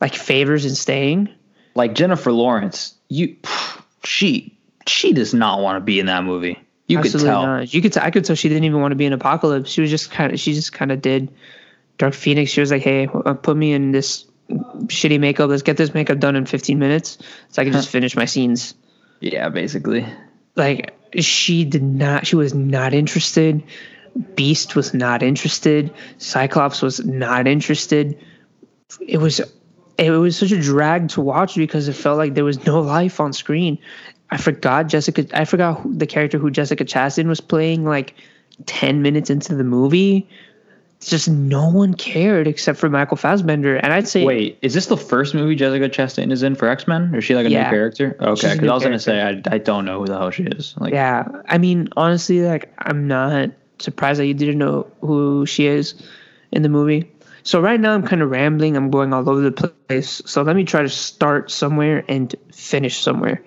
like 0.00 0.14
favors 0.14 0.64
in 0.64 0.74
staying. 0.74 1.28
Like 1.74 1.94
Jennifer 1.94 2.32
Lawrence, 2.32 2.94
you 3.08 3.36
she 4.04 4.56
she 4.86 5.12
does 5.12 5.34
not 5.34 5.60
want 5.60 5.76
to 5.76 5.80
be 5.80 6.00
in 6.00 6.06
that 6.06 6.24
movie. 6.24 6.58
You 6.86 7.00
could 7.00 7.12
tell. 7.12 7.42
not. 7.42 7.72
You 7.72 7.80
could. 7.80 7.94
T- 7.94 8.00
I 8.00 8.10
could 8.10 8.24
tell 8.24 8.36
she 8.36 8.48
didn't 8.48 8.64
even 8.64 8.80
want 8.80 8.92
to 8.92 8.96
be 8.96 9.06
in 9.06 9.12
Apocalypse. 9.14 9.70
She 9.70 9.80
was 9.80 9.90
just 9.90 10.10
kind 10.10 10.32
of. 10.32 10.38
She 10.38 10.52
just 10.52 10.72
kind 10.72 10.92
of 10.92 11.00
did 11.00 11.32
Dark 11.96 12.12
Phoenix. 12.12 12.50
She 12.50 12.60
was 12.60 12.70
like, 12.70 12.82
"Hey, 12.82 13.06
uh, 13.06 13.34
put 13.34 13.56
me 13.56 13.72
in 13.72 13.92
this 13.92 14.26
shitty 14.50 15.20
makeup. 15.20 15.50
Let's 15.50 15.62
get 15.62 15.76
this 15.76 15.94
makeup 15.94 16.18
done 16.18 16.36
in 16.36 16.46
15 16.46 16.78
minutes, 16.78 17.18
so 17.48 17.62
I 17.62 17.64
can 17.64 17.72
just 17.72 17.88
finish 17.88 18.16
my 18.16 18.24
scenes." 18.24 18.74
Yeah, 19.20 19.48
basically. 19.48 20.06
Like 20.56 20.94
she 21.18 21.64
did 21.64 21.82
not. 21.82 22.26
She 22.26 22.36
was 22.36 22.54
not 22.54 22.94
interested. 22.94 23.62
Beast 24.36 24.76
was 24.76 24.94
not 24.94 25.22
interested. 25.22 25.92
Cyclops 26.18 26.82
was 26.82 27.04
not 27.04 27.46
interested. 27.46 28.18
It 29.00 29.18
was. 29.18 29.40
It 29.96 30.10
was 30.10 30.36
such 30.36 30.50
a 30.50 30.60
drag 30.60 31.10
to 31.10 31.20
watch 31.20 31.54
because 31.54 31.86
it 31.86 31.94
felt 31.94 32.18
like 32.18 32.34
there 32.34 32.44
was 32.44 32.66
no 32.66 32.80
life 32.80 33.20
on 33.20 33.32
screen. 33.32 33.78
I 34.30 34.36
forgot 34.38 34.88
Jessica. 34.88 35.26
I 35.32 35.44
forgot 35.44 35.80
who, 35.80 35.94
the 35.94 36.06
character 36.06 36.38
who 36.38 36.50
Jessica 36.50 36.84
Chastain 36.84 37.26
was 37.26 37.40
playing. 37.40 37.84
Like 37.84 38.14
ten 38.66 39.02
minutes 39.02 39.30
into 39.30 39.54
the 39.54 39.64
movie, 39.64 40.28
it's 41.04 41.10
just 41.10 41.28
no 41.28 41.68
one 41.68 41.92
cared 41.92 42.46
except 42.46 42.78
for 42.78 42.88
Michael 42.88 43.18
Fassbender. 43.18 43.76
And 43.76 43.92
I'd 43.92 44.08
say, 44.08 44.24
Wait, 44.24 44.56
is 44.62 44.72
this 44.72 44.86
the 44.86 44.96
first 44.96 45.34
movie 45.34 45.54
Jessica 45.54 45.90
Chastain 45.90 46.32
is 46.32 46.42
in 46.42 46.54
for 46.54 46.66
X 46.66 46.88
Men? 46.88 47.14
Or 47.14 47.18
is 47.18 47.24
she 47.24 47.34
like 47.34 47.44
a 47.44 47.50
Yeah. 47.50 47.64
new 47.64 47.68
character? 47.68 48.16
Okay, 48.18 48.54
because 48.54 48.70
I 48.70 48.72
was 48.72 48.82
gonna 48.82 48.98
say 48.98 49.20
I, 49.20 49.42
I 49.54 49.58
don't 49.58 49.84
know 49.84 50.00
who 50.00 50.06
the 50.06 50.16
hell 50.16 50.30
she 50.30 50.44
is. 50.44 50.74
Like, 50.78 50.94
yeah. 50.94 51.28
I 51.46 51.58
mean, 51.58 51.90
honestly, 51.94 52.40
like 52.40 52.72
I'm 52.78 53.06
not 53.06 53.50
surprised 53.80 54.18
that 54.18 54.24
you 54.24 54.32
didn't 54.32 54.56
know 54.56 54.86
who 55.02 55.44
she 55.44 55.66
is 55.66 55.92
in 56.52 56.62
the 56.62 56.70
movie. 56.70 57.12
So 57.42 57.60
right 57.60 57.78
now 57.78 57.92
I'm 57.92 58.06
kind 58.06 58.22
of 58.22 58.30
rambling. 58.30 58.74
I'm 58.74 58.90
going 58.90 59.12
all 59.12 59.28
over 59.28 59.42
the 59.42 59.52
place. 59.88 60.22
So 60.24 60.40
let 60.40 60.56
me 60.56 60.64
try 60.64 60.80
to 60.80 60.88
start 60.88 61.50
somewhere 61.50 62.02
and 62.08 62.34
finish 62.50 63.02
somewhere. 63.02 63.44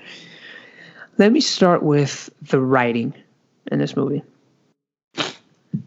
Let 1.18 1.32
me 1.32 1.42
start 1.42 1.82
with 1.82 2.30
the 2.44 2.62
writing 2.62 3.16
in 3.72 3.80
this 3.80 3.96
movie. 3.96 4.22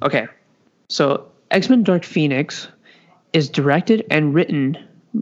Okay. 0.02 0.26
So 0.88 1.30
X-Men 1.50 1.82
Dark 1.82 2.04
Phoenix 2.04 2.68
is 3.32 3.48
directed 3.48 4.06
and 4.10 4.34
written 4.34 4.76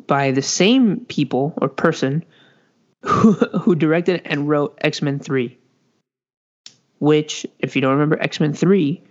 by 0.07 0.31
the 0.31 0.43
same 0.43 1.05
people 1.07 1.55
or 1.61 1.69
person 1.69 2.25
who, 3.03 3.33
who 3.61 3.75
directed 3.75 4.23
and 4.25 4.49
wrote 4.49 4.79
X-Men 4.83 5.19
3 5.19 5.59
which, 6.99 7.47
if 7.61 7.77
you 7.77 7.83
don't 7.83 7.93
remember, 7.93 8.21
X 8.21 8.41
Men 8.41 8.53
3 8.53 9.03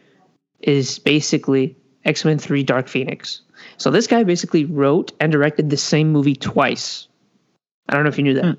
is 0.62 1.00
basically 1.00 1.78
X 2.06 2.26
Men 2.26 2.38
3 2.38 2.64
Dark 2.64 2.88
Phoenix. 2.88 3.42
So 3.78 3.92
this 3.92 4.08
guy 4.08 4.24
basically 4.24 4.66
wrote 4.66 5.14
and 5.20 5.32
directed 5.32 5.70
the 5.70 5.78
same 5.78 6.12
movie 6.12 6.36
twice. 6.36 7.08
I 7.90 7.94
don't 7.94 8.04
know 8.04 8.10
if 8.10 8.18
you 8.18 8.24
knew 8.24 8.34
that. 8.36 8.58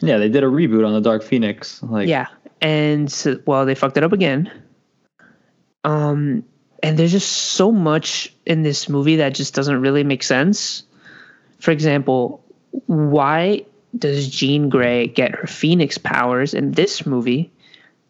yeah, 0.00 0.18
they 0.18 0.28
did 0.28 0.42
a 0.42 0.46
reboot 0.46 0.86
on 0.86 0.94
the 0.94 1.00
Dark 1.00 1.22
Phoenix. 1.22 1.82
Like, 1.82 2.08
Yeah. 2.08 2.28
And 2.60 3.10
so- 3.10 3.40
well, 3.46 3.66
they 3.66 3.74
fucked 3.74 3.96
it 3.96 4.04
up 4.04 4.12
again. 4.12 4.50
Um, 5.84 6.44
and 6.82 6.98
there's 6.98 7.12
just 7.12 7.30
so 7.30 7.70
much 7.70 8.34
in 8.44 8.62
this 8.62 8.88
movie 8.88 9.16
that 9.16 9.34
just 9.34 9.54
doesn't 9.54 9.80
really 9.80 10.04
make 10.04 10.22
sense. 10.22 10.82
For 11.60 11.70
example, 11.70 12.44
why 12.86 13.64
does 13.96 14.28
Jean 14.28 14.68
Grey 14.68 15.06
get 15.06 15.32
her 15.32 15.46
Phoenix 15.46 15.98
powers 15.98 16.54
in 16.54 16.72
this 16.72 17.06
movie 17.06 17.50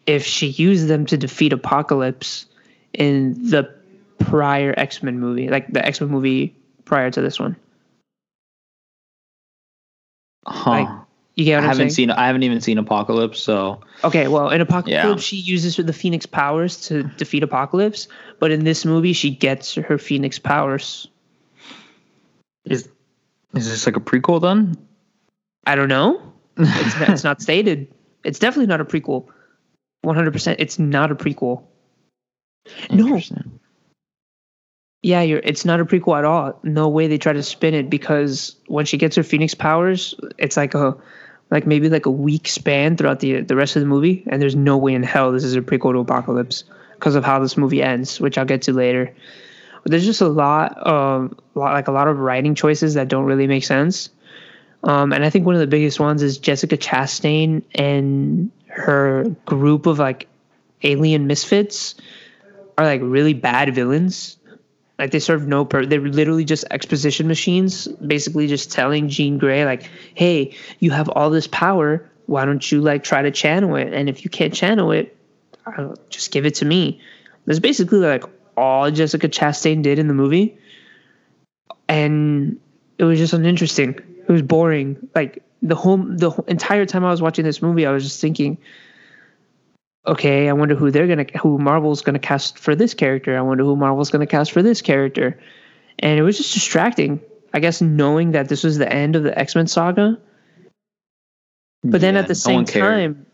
if 0.06 0.24
she 0.24 0.48
used 0.48 0.88
them 0.88 1.06
to 1.06 1.16
defeat 1.16 1.52
Apocalypse 1.52 2.46
in 2.92 3.50
the 3.50 3.68
prior 4.18 4.74
X 4.76 5.02
Men 5.02 5.18
movie, 5.20 5.48
like 5.48 5.68
the 5.72 5.84
X 5.84 6.00
Men 6.00 6.10
movie 6.10 6.54
prior 6.84 7.10
to 7.10 7.20
this 7.20 7.38
one? 7.38 7.56
huh. 10.46 10.70
Like, 10.70 10.88
You 11.34 11.44
get 11.46 11.54
I 11.54 11.58
I'm 11.58 11.62
haven't 11.64 11.76
saying? 11.78 11.90
seen. 11.90 12.10
I 12.10 12.26
haven't 12.26 12.42
even 12.42 12.60
seen 12.60 12.76
Apocalypse, 12.78 13.40
so 13.40 13.80
Okay, 14.04 14.28
well, 14.28 14.50
in 14.50 14.60
Apocalypse, 14.60 14.90
Yeah. 14.90 15.16
she 15.16 15.36
uses 15.36 15.76
the 15.76 15.92
Phoenix 15.92 16.26
powers 16.26 16.80
to 16.88 17.04
defeat 17.04 17.42
Apocalypse, 17.42 18.06
but 18.38 18.50
in 18.50 18.64
this 18.64 18.84
movie, 18.84 19.14
she 19.14 19.30
gets 19.30 19.74
her 19.76 19.96
Phoenix 19.98 20.38
powers. 20.38 21.08
is 22.66 22.88
is 23.54 23.68
this 23.70 23.86
like 23.86 23.96
a 23.96 24.00
prequel 24.00 24.40
then? 24.42 24.76
I 25.66 25.74
don't 25.74 25.88
know. 25.88 26.20
It's 26.58 26.98
not, 27.00 27.08
it's 27.10 27.24
not 27.30 27.40
stated. 27.42 27.92
It's 28.24 28.38
definitely 28.38 28.66
not 28.66 28.80
a 28.80 28.84
prequel. 28.84 29.26
One 30.02 30.14
hundred 30.16 30.32
percent. 30.32 30.60
It's 30.60 30.78
not 30.78 31.10
a 31.10 31.14
prequel. 31.14 31.62
No. 32.90 33.20
Yeah. 35.02 35.20
It's 35.20 35.64
not 35.64 35.80
a 35.80 35.84
prequel 35.84 36.18
at 36.18 36.24
all. 36.24 36.58
No 36.62 36.88
way 36.88 37.06
they 37.08 37.18
try 37.18 37.32
to 37.32 37.42
spin 37.42 37.74
it 37.74 37.90
because 37.90 38.56
when 38.66 38.86
she 38.86 38.96
gets 38.96 39.16
her 39.16 39.22
Phoenix 39.22 39.54
powers, 39.54 40.14
it's 40.38 40.56
like 40.56 40.74
a 40.74 40.96
like 41.50 41.66
maybe 41.66 41.90
like 41.90 42.06
a 42.06 42.10
week 42.10 42.48
span 42.48 42.96
throughout 42.96 43.20
the 43.20 43.42
the 43.42 43.56
rest 43.56 43.76
of 43.76 43.80
the 43.80 43.86
movie, 43.86 44.24
and 44.28 44.40
there's 44.40 44.56
no 44.56 44.78
way 44.78 44.94
in 44.94 45.02
hell 45.02 45.32
this 45.32 45.44
is 45.44 45.54
a 45.54 45.60
prequel 45.60 45.92
to 45.92 45.98
Apocalypse 45.98 46.64
because 46.94 47.14
of 47.14 47.24
how 47.24 47.38
this 47.40 47.56
movie 47.56 47.82
ends, 47.82 48.20
which 48.20 48.38
I'll 48.38 48.46
get 48.46 48.62
to 48.62 48.72
later. 48.72 49.12
But 49.82 49.90
there's 49.90 50.04
just 50.04 50.20
a 50.20 50.28
lot 50.28 50.78
of 50.78 51.34
like 51.54 51.88
a 51.88 51.92
lot 51.92 52.08
of 52.08 52.18
writing 52.18 52.54
choices 52.54 52.94
that 52.94 53.08
don't 53.08 53.24
really 53.24 53.46
make 53.46 53.64
sense. 53.64 54.08
Um, 54.84 55.12
and 55.12 55.24
I 55.24 55.30
think 55.30 55.44
one 55.44 55.54
of 55.54 55.60
the 55.60 55.66
biggest 55.66 56.00
ones 56.00 56.22
is 56.22 56.38
Jessica 56.38 56.76
Chastain 56.76 57.62
and 57.74 58.50
her 58.68 59.24
group 59.44 59.86
of 59.86 59.98
like 59.98 60.26
alien 60.82 61.26
misfits 61.26 61.94
are 62.78 62.84
like 62.84 63.00
really 63.02 63.34
bad 63.34 63.74
villains. 63.74 64.38
Like 64.98 65.10
they 65.10 65.18
serve 65.18 65.46
no 65.46 65.64
purpose. 65.64 65.88
They're 65.88 66.00
literally 66.00 66.44
just 66.44 66.64
exposition 66.70 67.26
machines, 67.26 67.88
basically 67.88 68.46
just 68.46 68.70
telling 68.70 69.08
Jean 69.08 69.38
Grey 69.38 69.64
like, 69.64 69.90
"Hey, 70.14 70.54
you 70.78 70.90
have 70.90 71.08
all 71.08 71.30
this 71.30 71.46
power. 71.46 72.08
Why 72.26 72.44
don't 72.44 72.70
you 72.70 72.80
like 72.80 73.02
try 73.02 73.22
to 73.22 73.30
channel 73.30 73.76
it? 73.76 73.92
And 73.92 74.08
if 74.08 74.24
you 74.24 74.30
can't 74.30 74.54
channel 74.54 74.92
it, 74.92 75.16
just 76.10 76.30
give 76.30 76.46
it 76.46 76.54
to 76.56 76.64
me." 76.64 77.00
That's 77.46 77.58
basically 77.58 77.98
like 77.98 78.24
all 78.56 78.90
Jessica 78.90 79.28
Chastain 79.28 79.82
did 79.82 79.98
in 79.98 80.08
the 80.08 80.14
movie, 80.14 80.56
and 81.88 82.58
it 82.98 83.04
was 83.04 83.18
just 83.18 83.32
uninteresting. 83.32 83.98
It 84.28 84.30
was 84.30 84.42
boring. 84.42 85.08
Like 85.14 85.42
the 85.62 85.74
whole 85.74 85.96
the 85.96 86.30
entire 86.48 86.86
time 86.86 87.04
I 87.04 87.10
was 87.10 87.22
watching 87.22 87.44
this 87.44 87.62
movie, 87.62 87.86
I 87.86 87.92
was 87.92 88.04
just 88.04 88.20
thinking, 88.20 88.58
okay, 90.06 90.48
I 90.48 90.52
wonder 90.52 90.74
who 90.74 90.90
they're 90.90 91.06
gonna 91.06 91.26
who 91.40 91.58
Marvel's 91.58 92.02
gonna 92.02 92.18
cast 92.18 92.58
for 92.58 92.74
this 92.74 92.94
character. 92.94 93.36
I 93.36 93.40
wonder 93.42 93.64
who 93.64 93.76
Marvel's 93.76 94.10
gonna 94.10 94.26
cast 94.26 94.52
for 94.52 94.62
this 94.62 94.82
character, 94.82 95.38
and 95.98 96.18
it 96.18 96.22
was 96.22 96.36
just 96.36 96.54
distracting. 96.54 97.20
I 97.54 97.60
guess 97.60 97.80
knowing 97.80 98.32
that 98.32 98.48
this 98.48 98.64
was 98.64 98.78
the 98.78 98.90
end 98.90 99.14
of 99.14 99.22
the 99.22 99.38
X 99.38 99.54
Men 99.54 99.66
saga, 99.66 100.18
but 101.84 102.00
then 102.00 102.16
at 102.16 102.28
the 102.28 102.34
same 102.34 102.64
time, 102.64 103.26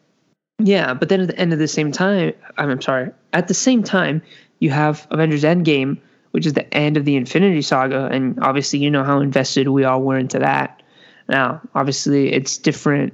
yeah, 0.59 0.95
but 0.95 1.09
then 1.09 1.21
at 1.21 1.29
the 1.29 1.39
end 1.39 1.53
of 1.53 1.59
the 1.59 1.69
same 1.69 1.93
time, 1.93 2.33
I'm, 2.57 2.71
I'm 2.71 2.83
sorry. 2.83 3.11
At 3.33 3.49
the 3.49 3.55
same 3.55 3.83
time, 3.83 4.23
you 4.59 4.71
have 4.71 5.07
Avengers 5.11 5.45
Endgame, 5.45 5.99
which 6.33 6.47
is 6.47 6.55
the 6.55 6.73
end 6.75 6.97
of 6.97 7.05
the 7.05 7.17
Infinity 7.17 7.63
Saga, 7.63 8.07
and 8.07 8.39
obviously 8.43 8.79
you 8.81 8.91
know 8.91 9.05
how 9.05 9.21
invested 9.21 9.69
we 9.69 9.85
all 9.85 10.03
were 10.03 10.19
into 10.19 10.39
that. 10.41 10.83
Now, 11.29 11.61
obviously, 11.75 12.33
it's 12.33 12.57
different 12.57 13.13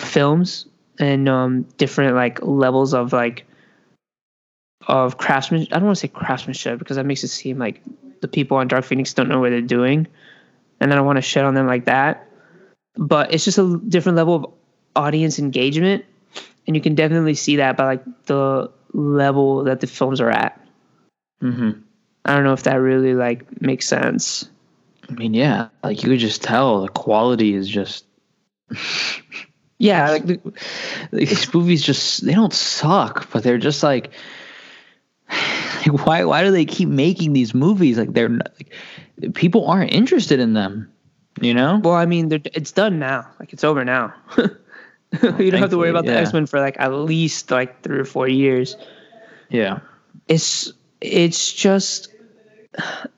films 0.00 0.64
and 0.98 1.28
um, 1.28 1.62
different 1.76 2.14
like 2.14 2.42
levels 2.42 2.94
of 2.94 3.12
like 3.12 3.46
of 4.86 5.18
craftsmanship. 5.18 5.72
I 5.72 5.76
don't 5.76 5.86
want 5.86 5.96
to 5.96 6.00
say 6.00 6.08
craftsmanship 6.08 6.78
because 6.78 6.96
that 6.96 7.06
makes 7.06 7.24
it 7.24 7.28
seem 7.28 7.58
like 7.58 7.82
the 8.20 8.28
people 8.28 8.56
on 8.56 8.68
Dark 8.68 8.84
Phoenix 8.84 9.12
don't 9.14 9.28
know 9.28 9.40
what 9.40 9.50
they're 9.50 9.60
doing, 9.60 10.06
and 10.80 10.92
I 10.92 10.96
don't 10.96 11.06
want 11.06 11.16
to 11.16 11.22
shit 11.22 11.44
on 11.44 11.54
them 11.54 11.66
like 11.66 11.84
that. 11.86 12.26
But 12.96 13.32
it's 13.32 13.44
just 13.44 13.58
a 13.58 13.80
different 13.88 14.16
level 14.16 14.34
of 14.34 14.46
audience 14.96 15.38
engagement, 15.38 16.04
and 16.66 16.74
you 16.74 16.82
can 16.82 16.94
definitely 16.94 17.34
see 17.34 17.56
that 17.56 17.76
by 17.76 17.84
like 17.84 18.24
the 18.26 18.70
level 18.92 19.64
that 19.64 19.80
the 19.80 19.86
films 19.86 20.20
are 20.20 20.30
at. 20.30 20.60
hmm 21.40 21.70
I 22.24 22.34
don't 22.34 22.44
know 22.44 22.52
if 22.52 22.64
that 22.64 22.74
really 22.74 23.14
like 23.14 23.62
makes 23.62 23.86
sense. 23.86 24.50
I 25.08 25.12
mean, 25.12 25.32
yeah, 25.32 25.68
like 25.82 26.02
you 26.02 26.10
could 26.10 26.18
just 26.18 26.42
tell 26.42 26.82
the 26.82 26.88
quality 26.88 27.54
is 27.54 27.68
just 27.68 28.04
Yeah, 29.78 30.10
like 30.10 30.26
the, 30.26 30.40
these 31.12 31.54
movies 31.54 31.82
just 31.82 32.24
they 32.26 32.34
don't 32.34 32.52
suck, 32.52 33.30
but 33.30 33.42
they're 33.44 33.58
just 33.58 33.82
like, 33.82 34.10
like 35.30 36.04
why 36.06 36.24
why 36.24 36.42
do 36.42 36.50
they 36.50 36.64
keep 36.64 36.88
making 36.88 37.32
these 37.32 37.54
movies? 37.54 37.96
Like 37.98 38.12
they're 38.12 38.28
like, 38.28 38.74
people 39.34 39.66
aren't 39.66 39.92
interested 39.92 40.40
in 40.40 40.54
them, 40.54 40.90
you 41.40 41.54
know? 41.54 41.80
well, 41.82 41.94
I 41.94 42.06
mean, 42.06 42.28
they're- 42.28 42.40
it's 42.54 42.72
done 42.72 42.98
now. 42.98 43.26
Like 43.38 43.52
it's 43.52 43.64
over 43.64 43.84
now. 43.84 44.14
Oh, 45.22 45.38
you 45.38 45.50
don't 45.50 45.62
have 45.62 45.70
to 45.70 45.78
worry 45.78 45.88
about 45.88 46.04
the 46.04 46.12
yeah. 46.12 46.18
X 46.18 46.34
Men 46.34 46.44
for 46.44 46.60
like 46.60 46.76
at 46.78 46.92
least 46.92 47.50
like 47.50 47.80
three 47.82 47.98
or 47.98 48.04
four 48.04 48.28
years. 48.28 48.76
Yeah. 49.48 49.78
it's 50.28 50.70
it's 51.00 51.50
just 51.50 52.08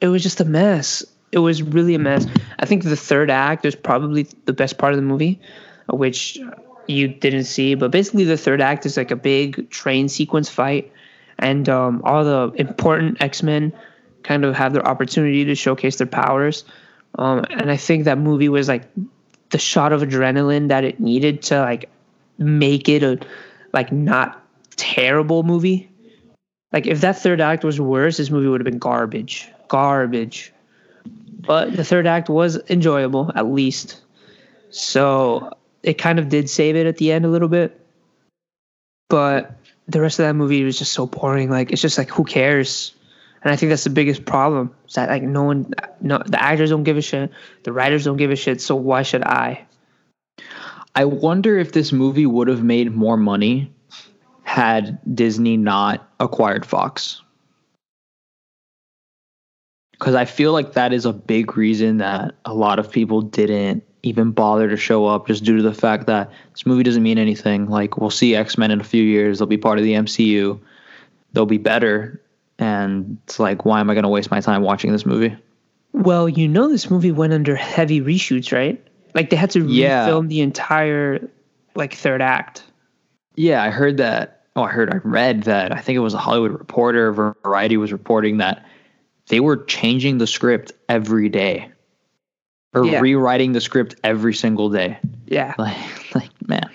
it 0.01 0.07
was 0.07 0.23
just 0.23 0.41
a 0.41 0.45
mess. 0.45 1.05
It 1.33 1.39
was 1.41 1.65
really 1.65 1.97
a 1.97 1.99
mess. 1.99 2.27
I 2.61 2.67
think 2.67 2.85
the 2.85 2.95
third 2.95 3.29
act 3.29 3.65
is 3.65 3.75
probably 3.75 4.29
the 4.45 4.53
best 4.53 4.79
part 4.79 4.93
of 4.93 4.99
the 4.99 5.03
movie, 5.03 5.41
which 5.93 6.39
you 6.87 7.09
didn't 7.09 7.45
see. 7.45 7.75
But 7.75 7.91
basically, 7.91 8.25
the 8.25 8.37
third 8.37 8.61
act 8.61 8.87
is 8.87 8.97
like 8.97 9.11
a 9.11 9.17
big 9.17 9.71
train 9.71 10.09
sequence 10.09 10.49
fight, 10.49 10.93
and 11.39 11.69
um, 11.69 12.03
all 12.05 12.25
the 12.25 12.53
important 12.57 13.21
X 13.23 13.43
Men 13.43 13.73
kind 14.23 14.45
of 14.45 14.55
have 14.55 14.73
their 14.73 14.87
opportunity 14.87 15.45
to 15.47 15.55
showcase 15.55 15.97
their 15.97 16.07
powers. 16.07 16.65
Um, 17.17 17.45
and 17.51 17.71
I 17.71 17.77
think 17.77 18.05
that 18.05 18.19
movie 18.19 18.49
was 18.49 18.69
like 18.69 18.85
the 19.51 19.59
shot 19.59 19.93
of 19.93 20.03
adrenaline 20.03 20.69
that 20.69 20.85
it 20.85 21.01
needed 21.01 21.43
to 21.43 21.61
like 21.61 21.89
make 22.39 22.89
it 22.89 23.03
a 23.03 23.19
like 23.73 23.93
not 23.93 24.45
terrible 24.77 25.43
movie. 25.43 25.91
Like 26.73 26.87
if 26.87 27.01
that 27.01 27.19
third 27.19 27.41
act 27.41 27.65
was 27.65 27.81
worse, 27.81 28.17
this 28.17 28.31
movie 28.31 28.47
would 28.47 28.61
have 28.61 28.65
been 28.65 28.79
garbage, 28.79 29.49
garbage. 29.69 30.53
But 31.41 31.75
the 31.75 31.85
third 31.85 32.07
act 32.07 32.29
was 32.29 32.59
enjoyable, 32.69 33.33
at 33.35 33.47
least. 33.47 34.03
So 34.71 35.53
it 35.83 35.95
kind 35.95 36.19
of 36.19 36.29
did 36.29 36.49
save 36.51 36.77
it 36.77 36.87
at 36.87 36.99
the 36.99 37.13
end 37.13 37.25
a 37.25 37.29
little 37.29 37.49
bit. 37.49 37.81
But 39.09 39.53
the 39.89 40.01
rest 40.01 40.19
of 40.19 40.25
that 40.27 40.35
movie 40.35 40.63
was 40.63 40.79
just 40.79 40.93
so 40.93 41.07
boring. 41.07 41.51
Like 41.51 41.73
it's 41.73 41.83
just 41.83 41.99
like 41.99 42.11
who 42.11 42.25
cares? 42.25 42.95
And 43.43 43.53
I 43.53 43.57
think 43.57 43.71
that's 43.71 43.85
the 43.85 43.91
biggest 43.91 44.25
problem. 44.25 44.75
Is 44.87 44.95
that 44.95 45.09
like 45.09 45.23
no 45.23 45.43
one, 45.43 45.73
no 46.01 46.23
the 46.25 46.43
actors 46.43 46.71
don't 46.71 46.85
give 46.85 46.97
a 46.97 47.03
shit, 47.03 47.31
the 47.65 47.73
writers 47.73 48.05
don't 48.05 48.17
give 48.17 48.31
a 48.31 48.37
shit. 48.37 48.61
So 48.61 48.75
why 48.75 49.03
should 49.03 49.25
I? 49.25 49.65
I 50.95 51.05
wonder 51.05 51.59
if 51.59 51.73
this 51.73 51.93
movie 51.93 52.27
would 52.27 52.49
have 52.49 52.63
made 52.63 52.95
more 52.95 53.17
money 53.17 53.73
had 54.43 54.99
Disney 55.15 55.57
not 55.57 56.09
acquired 56.19 56.67
Fox. 56.67 57.23
Because 59.93 60.15
I 60.15 60.25
feel 60.25 60.53
like 60.53 60.73
that 60.73 60.93
is 60.93 61.05
a 61.05 61.13
big 61.13 61.57
reason 61.57 61.99
that 61.99 62.35
a 62.45 62.55
lot 62.55 62.79
of 62.79 62.91
people 62.91 63.23
didn't 63.23 63.85
even 64.03 64.31
bother 64.33 64.69
to 64.69 64.77
show 64.77 65.07
up, 65.07 65.27
just 65.27 65.45
due 65.45 65.57
to 65.57 65.63
the 65.63 65.75
fact 65.75 66.07
that 66.07 66.31
this 66.53 66.65
movie 66.67 66.83
doesn't 66.83 67.03
mean 67.03 67.19
anything. 67.19 67.69
Like, 67.69 67.99
we'll 67.99 68.11
see 68.11 68.35
X 68.35 68.57
Men 68.57 68.71
in 68.71 68.81
a 68.81 68.85
few 68.85 69.03
years, 69.03 69.39
they'll 69.39 69.47
be 69.47 69.59
part 69.59 69.79
of 69.79 69.85
the 69.85 69.93
MCU, 69.95 70.59
they'll 71.33 71.47
be 71.47 71.59
better. 71.59 72.21
And 72.59 73.19
it's 73.25 73.39
like, 73.39 73.65
why 73.65 73.81
am 73.81 73.89
I 73.89 73.95
going 73.95 74.05
to 74.05 74.11
waste 74.11 74.31
my 74.31 74.41
time 74.41 74.63
watching 74.63 74.93
this 74.93 75.07
movie? 75.07 75.35
Well, 75.93 76.29
you 76.29 76.47
know 76.47 76.69
this 76.69 76.91
movie 76.91 77.11
went 77.11 77.33
under 77.33 77.57
heavy 77.57 78.01
reshoots, 78.01 78.53
right? 78.53 78.83
Like 79.15 79.31
they 79.31 79.37
had 79.37 79.51
to 79.53 79.67
Yeah. 79.67 80.09
refilm 80.09 80.29
the 80.29 80.41
entire 80.41 81.27
like 81.75 81.95
third 81.95 82.21
act. 82.23 82.63
Yeah, 83.35 83.63
I 83.63 83.71
heard 83.71 83.97
that. 83.97 84.45
Oh, 84.57 84.63
I 84.65 84.71
heard, 84.71 84.93
I 84.93 84.99
read 85.05 85.45
that. 85.45 85.73
I 85.73 85.81
think 85.81 85.97
it 85.97 86.01
was 86.01 86.15
a 86.15 86.19
Hollywood 86.19 86.53
Reporter, 86.53 87.13
Variety 87.13 87.77
was 87.77 87.93
reporting 87.93 88.39
that 88.39 88.65
they 89.29 89.41
were 89.41 89.57
changing 89.57 90.19
the 90.19 90.27
script 90.27 90.73
every 90.89 91.29
day 91.29 91.71
or 92.75 92.85
Yeah. 92.87 93.01
rewriting 93.01 93.53
the 93.53 93.61
script 93.61 93.97
every 94.05 94.35
single 94.35 94.69
day. 94.71 94.99
Yeah. 95.27 95.55
Like, 95.59 96.15
like 96.15 96.31
man, 96.47 96.71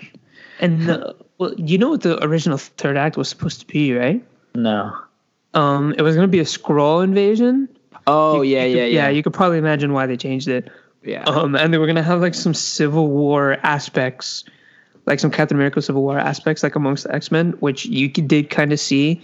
And 0.59 0.81
the, 0.87 1.15
well, 1.37 1.53
you 1.57 1.77
know 1.77 1.89
what 1.89 2.01
the 2.01 2.23
original 2.23 2.57
third 2.57 2.97
act 2.97 3.17
was 3.17 3.29
supposed 3.29 3.59
to 3.61 3.67
be, 3.67 3.93
right? 3.93 4.23
no. 4.53 4.93
Um, 5.53 5.93
it 5.97 6.01
was 6.01 6.15
gonna 6.15 6.27
be 6.27 6.39
a 6.39 6.43
Skrull 6.45 7.01
invasion. 7.01 7.69
Oh 8.07 8.41
You- 8.41 8.57
yeah, 8.57 8.65
you 8.65 8.75
yeah, 8.77 8.83
could- 8.85 8.91
yeah, 8.93 9.09
You 9.09 9.23
could 9.23 9.33
probably 9.33 9.57
imagine 9.57 9.93
why 9.93 10.05
they 10.05 10.17
changed 10.17 10.49
it. 10.49 10.69
yeah. 11.03 11.23
Um, 11.23 11.55
and 11.55 11.73
they 11.73 11.77
were 11.77 11.87
gonna 11.87 12.03
have 12.03 12.19
like 12.19 12.33
some 12.33 12.53
Civil 12.53 13.07
War 13.07 13.57
aspects, 13.63 14.43
like 15.05 15.19
some 15.21 15.31
Captain 15.31 15.55
America 15.55 15.81
Civil 15.81 16.01
War 16.01 16.19
aspects, 16.19 16.61
like 16.61 16.75
amongst 16.75 17.05
the 17.05 17.15
X 17.15 17.31
Men, 17.31 17.51
which 17.61 17.85
you 17.85 18.09
did 18.09 18.49
kind 18.49 18.73
of 18.73 18.79
see, 18.81 19.21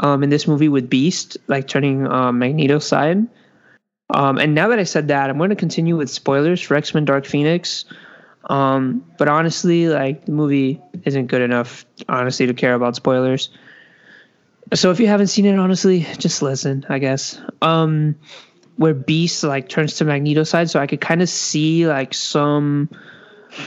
um, 0.00 0.22
in 0.22 0.28
this 0.28 0.46
movie 0.46 0.68
with 0.68 0.90
Beast, 0.90 1.38
like 1.48 1.66
turning 1.66 2.06
um, 2.08 2.38
Magneto's 2.38 2.86
side. 2.86 3.26
Um, 4.10 4.38
and 4.38 4.54
now 4.54 4.68
that 4.68 4.78
I 4.78 4.84
said 4.84 5.08
that, 5.08 5.30
I'm 5.30 5.38
going 5.38 5.50
to 5.50 5.56
continue 5.56 5.96
with 5.96 6.10
spoilers 6.10 6.60
for 6.60 6.74
X 6.74 6.94
Men 6.94 7.04
Dark 7.04 7.24
Phoenix. 7.26 7.84
Um, 8.44 9.04
but 9.16 9.28
honestly, 9.28 9.88
like 9.88 10.26
the 10.26 10.32
movie 10.32 10.80
isn't 11.04 11.26
good 11.26 11.42
enough, 11.42 11.86
honestly, 12.08 12.46
to 12.46 12.54
care 12.54 12.74
about 12.74 12.96
spoilers. 12.96 13.48
So 14.74 14.90
if 14.90 15.00
you 15.00 15.06
haven't 15.06 15.28
seen 15.28 15.46
it, 15.46 15.58
honestly, 15.58 16.00
just 16.18 16.42
listen, 16.42 16.84
I 16.88 16.98
guess. 16.98 17.40
Um, 17.62 18.16
where 18.76 18.94
Beast 18.94 19.44
like 19.44 19.68
turns 19.68 19.94
to 19.96 20.04
Magneto 20.04 20.42
side, 20.44 20.68
so 20.68 20.80
I 20.80 20.86
could 20.86 21.00
kind 21.00 21.22
of 21.22 21.28
see 21.28 21.86
like 21.86 22.12
some 22.12 22.90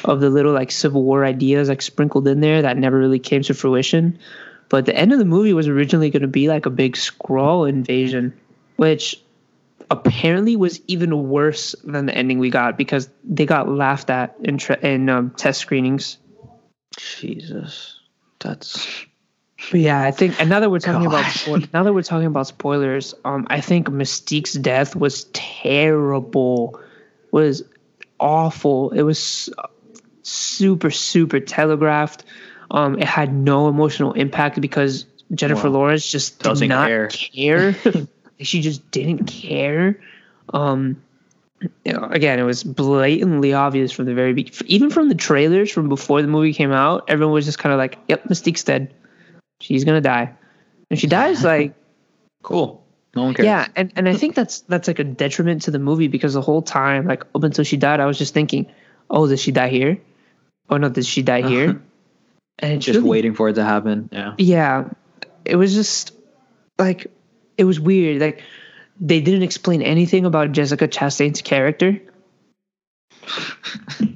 of 0.03 0.19
the 0.19 0.29
little 0.29 0.53
like 0.53 0.69
Civil 0.71 1.03
War 1.03 1.23
ideas 1.23 1.69
like 1.69 1.81
sprinkled 1.81 2.27
in 2.27 2.41
there 2.41 2.61
that 2.61 2.77
never 2.77 2.97
really 2.97 3.19
came 3.19 3.41
to 3.43 3.53
fruition. 3.53 4.19
But 4.69 4.85
the 4.85 4.95
end 4.95 5.13
of 5.13 5.19
the 5.19 5.25
movie 5.25 5.53
was 5.53 5.67
originally 5.67 6.09
going 6.09 6.23
to 6.23 6.27
be 6.27 6.49
like 6.49 6.65
a 6.65 6.69
big 6.69 6.95
Skrull 6.95 7.69
invasion, 7.69 8.38
which 8.75 9.15
apparently 9.89 10.55
was 10.55 10.81
even 10.88 11.29
worse 11.29 11.75
than 11.83 12.05
the 12.07 12.15
ending 12.15 12.39
we 12.39 12.49
got 12.49 12.77
because 12.77 13.09
they 13.23 13.45
got 13.45 13.69
laughed 13.69 14.09
at 14.09 14.35
in 14.43 14.57
tra- 14.57 14.79
in 14.79 15.09
um, 15.09 15.31
test 15.31 15.59
screenings. 15.61 16.17
Jesus, 16.97 17.99
that's 18.39 19.05
But 19.71 19.79
yeah, 19.79 20.01
I 20.01 20.11
think 20.11 20.39
and 20.39 20.49
now 20.49 20.59
that 20.59 20.69
we're 20.71 20.79
talking 20.79 21.05
about 21.05 21.25
spo- 21.25 21.71
now 21.73 21.83
that 21.83 21.93
we're 21.93 22.01
talking 22.03 22.27
about 22.27 22.47
spoilers, 22.47 23.13
um, 23.25 23.47
I 23.49 23.61
think 23.61 23.88
Mystique's 23.89 24.53
death 24.53 24.95
was 24.95 25.25
terrible, 25.33 26.79
was 27.31 27.63
awful. 28.19 28.91
It 28.91 29.03
was 29.03 29.49
super 30.23 30.91
super 30.91 31.39
telegraphed. 31.39 32.23
Um, 32.71 32.99
it 32.99 33.05
had 33.05 33.33
no 33.33 33.67
emotional 33.69 34.13
impact 34.13 34.59
because 34.59 35.05
Jennifer 35.33 35.67
Wow. 35.69 35.75
Lawrence 35.79 36.09
just 36.09 36.41
Doesn't 36.43 36.67
not 36.67 36.88
care. 36.88 37.07
care. 37.09 37.75
she 38.39 38.61
just 38.61 38.89
didn't 38.91 39.25
care. 39.25 39.99
Um, 40.53 41.01
you 41.83 41.93
know, 41.93 42.03
again, 42.11 42.38
it 42.39 42.43
was 42.43 42.63
blatantly 42.63 43.53
obvious 43.53 43.91
from 43.91 44.05
the 44.05 44.13
very 44.13 44.33
be- 44.33 44.51
even 44.65 44.89
from 44.91 45.09
the 45.09 45.15
trailers 45.15 45.71
from 45.71 45.89
before 45.89 46.21
the 46.21 46.27
movie 46.27 46.53
came 46.53 46.71
out. 46.71 47.05
Everyone 47.09 47.33
was 47.33 47.45
just 47.45 47.57
kind 47.59 47.73
of 47.73 47.79
like, 47.79 47.97
"Yep, 48.07 48.25
Mystique's 48.29 48.63
dead. 48.63 48.93
She's 49.61 49.83
gonna 49.83 50.01
die." 50.01 50.33
And 50.91 50.99
she 50.99 51.07
dies 51.07 51.43
like 51.53 51.73
Cool. 52.43 52.83
No 53.15 53.23
one 53.23 53.33
cares. 53.33 53.45
yeah, 53.47 53.67
and, 53.75 53.91
and 53.95 54.07
I 54.07 54.13
think 54.13 54.35
that's 54.35 54.61
that's 54.61 54.88
like 54.88 54.99
a 54.99 55.03
detriment 55.03 55.63
to 55.63 55.71
the 55.71 55.79
movie 55.79 56.07
because 56.07 56.35
the 56.35 56.41
whole 56.41 56.61
time, 56.61 57.07
like 57.07 57.23
up 57.33 57.43
until 57.43 57.63
she 57.63 57.75
died, 57.75 57.99
I 57.99 58.05
was 58.05 58.19
just 58.19 58.33
thinking, 58.35 58.67
oh, 59.09 59.27
did 59.27 59.39
she 59.39 59.51
die 59.51 59.69
here? 59.69 59.97
Oh 60.69 60.77
no, 60.77 60.89
did 60.89 61.05
she 61.05 61.23
die 61.23 61.41
here? 61.47 61.81
And 62.59 62.81
Just 62.81 62.97
really- 62.97 63.09
waiting 63.09 63.33
for 63.33 63.49
it 63.49 63.53
to 63.53 63.63
happen. 63.63 64.09
Yeah. 64.11 64.35
Yeah, 64.38 64.89
it 65.45 65.55
was 65.55 65.73
just 65.73 66.11
like 66.77 67.07
it 67.58 67.66
was 67.66 67.80
weird. 67.80 68.22
Like 68.22 68.43
they 68.99 69.22
didn't 69.22 69.43
explain 69.43 69.82
anything 69.82 70.26
about 70.26 70.51
Jessica 70.51 70.88
Chastain's 70.88 71.41
character. 71.41 71.99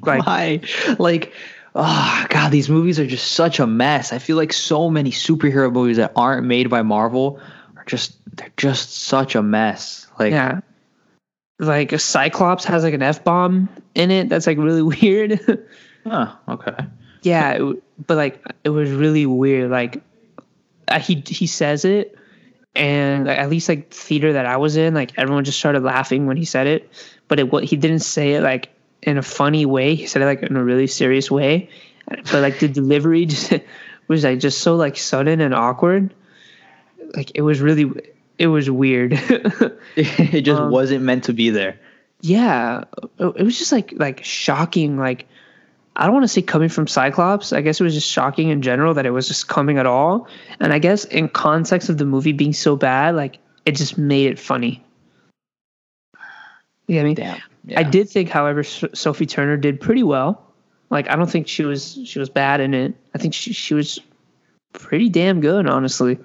Like 0.03 0.25
Why? 0.25 0.61
Like, 0.97 1.33
oh 1.75 2.25
god, 2.29 2.51
these 2.51 2.69
movies 2.69 2.99
are 2.99 3.05
just 3.05 3.33
such 3.33 3.59
a 3.59 3.67
mess. 3.67 4.13
I 4.13 4.19
feel 4.19 4.37
like 4.37 4.51
so 4.51 4.89
many 4.89 5.11
superhero 5.11 5.71
movies 5.71 5.97
that 5.97 6.11
aren't 6.15 6.45
made 6.45 6.69
by 6.69 6.81
Marvel 6.81 7.39
are 7.77 7.83
just 7.85 8.17
they're 8.35 8.51
just 8.57 8.95
such 8.95 9.35
a 9.35 9.43
mess. 9.43 10.07
Like, 10.17 10.31
yeah, 10.31 10.61
like 11.59 11.99
Cyclops 11.99 12.65
has 12.65 12.83
like 12.83 12.93
an 12.93 13.03
f 13.03 13.23
bomb 13.23 13.69
in 13.93 14.11
it. 14.11 14.29
That's 14.29 14.47
like 14.47 14.57
really 14.57 14.81
weird. 15.01 15.65
oh, 16.05 16.39
okay. 16.49 16.85
yeah 17.21 17.51
it, 17.51 17.83
but 18.07 18.17
like 18.17 18.43
it 18.63 18.69
was 18.69 18.89
really 18.89 19.25
weird 19.25 19.69
like 19.69 20.01
uh, 20.87 20.99
he 20.99 21.23
he 21.27 21.45
says 21.45 21.85
it 21.85 22.17
and 22.75 23.27
at 23.29 23.49
least 23.49 23.67
like 23.69 23.89
theater 23.91 24.33
that 24.33 24.45
i 24.45 24.57
was 24.57 24.77
in 24.77 24.93
like 24.93 25.11
everyone 25.17 25.43
just 25.43 25.59
started 25.59 25.83
laughing 25.83 26.25
when 26.25 26.37
he 26.37 26.45
said 26.45 26.67
it 26.67 26.89
but 27.27 27.39
it 27.39 27.51
what 27.51 27.63
he 27.63 27.75
didn't 27.75 27.99
say 27.99 28.33
it 28.35 28.41
like 28.41 28.69
in 29.03 29.17
a 29.17 29.23
funny 29.23 29.65
way. 29.65 29.95
He 29.95 30.05
said 30.05 30.21
it 30.21 30.25
like 30.25 30.43
in 30.43 30.55
a 30.55 30.63
really 30.63 30.85
serious 30.85 31.31
way. 31.31 31.69
But 32.07 32.33
like 32.35 32.59
the 32.59 32.67
delivery 32.67 33.25
just 33.33 33.51
was 34.07 34.23
like 34.23 34.37
just 34.37 34.59
so 34.59 34.75
like 34.75 34.95
sudden 34.95 35.41
and 35.41 35.55
awkward. 35.55 36.13
Like 37.15 37.31
it 37.33 37.41
was 37.41 37.61
really 37.61 37.89
it 38.37 38.45
was 38.47 38.69
weird. 38.69 39.13
It 39.95 40.41
just 40.41 40.61
Um, 40.61 40.69
wasn't 40.71 41.03
meant 41.03 41.23
to 41.25 41.33
be 41.33 41.49
there. 41.49 41.79
yeah. 42.21 42.83
It 43.17 43.33
it 43.37 43.43
was 43.43 43.57
just 43.57 43.71
like 43.71 43.93
like 43.95 44.23
shocking 44.23 44.97
like 44.97 45.25
i 45.95 46.05
don't 46.05 46.13
want 46.13 46.23
to 46.23 46.27
say 46.27 46.41
coming 46.41 46.69
from 46.69 46.87
cyclops 46.87 47.53
i 47.53 47.61
guess 47.61 47.79
it 47.79 47.83
was 47.83 47.93
just 47.93 48.09
shocking 48.09 48.49
in 48.49 48.61
general 48.61 48.93
that 48.93 49.05
it 49.05 49.11
was 49.11 49.27
just 49.27 49.47
coming 49.47 49.77
at 49.77 49.85
all 49.85 50.27
and 50.59 50.73
i 50.73 50.79
guess 50.79 51.05
in 51.05 51.27
context 51.29 51.89
of 51.89 51.97
the 51.97 52.05
movie 52.05 52.31
being 52.31 52.53
so 52.53 52.75
bad 52.75 53.15
like 53.15 53.37
it 53.65 53.73
just 53.75 53.97
made 53.97 54.27
it 54.27 54.39
funny 54.39 54.83
yeah 56.87 57.01
i 57.01 57.03
mean 57.03 57.15
Damn. 57.15 57.39
i 57.75 57.83
did 57.83 58.09
think 58.09 58.29
however 58.29 58.61
S- 58.61 58.85
sophie 58.93 59.25
turner 59.25 59.57
did 59.57 59.79
pretty 59.79 60.03
well 60.03 60.41
like 60.89 61.09
i 61.09 61.15
don't 61.15 61.29
think 61.29 61.47
she 61.47 61.63
was 61.63 61.97
she 62.05 62.19
was 62.19 62.29
bad 62.29 62.59
in 62.61 62.73
it 62.73 62.93
i 63.13 63.17
think 63.17 63.33
she, 63.33 63.53
she 63.53 63.73
was 63.73 63.99
pretty 64.73 65.09
damn 65.09 65.41
good 65.41 65.67
honestly 65.67 66.17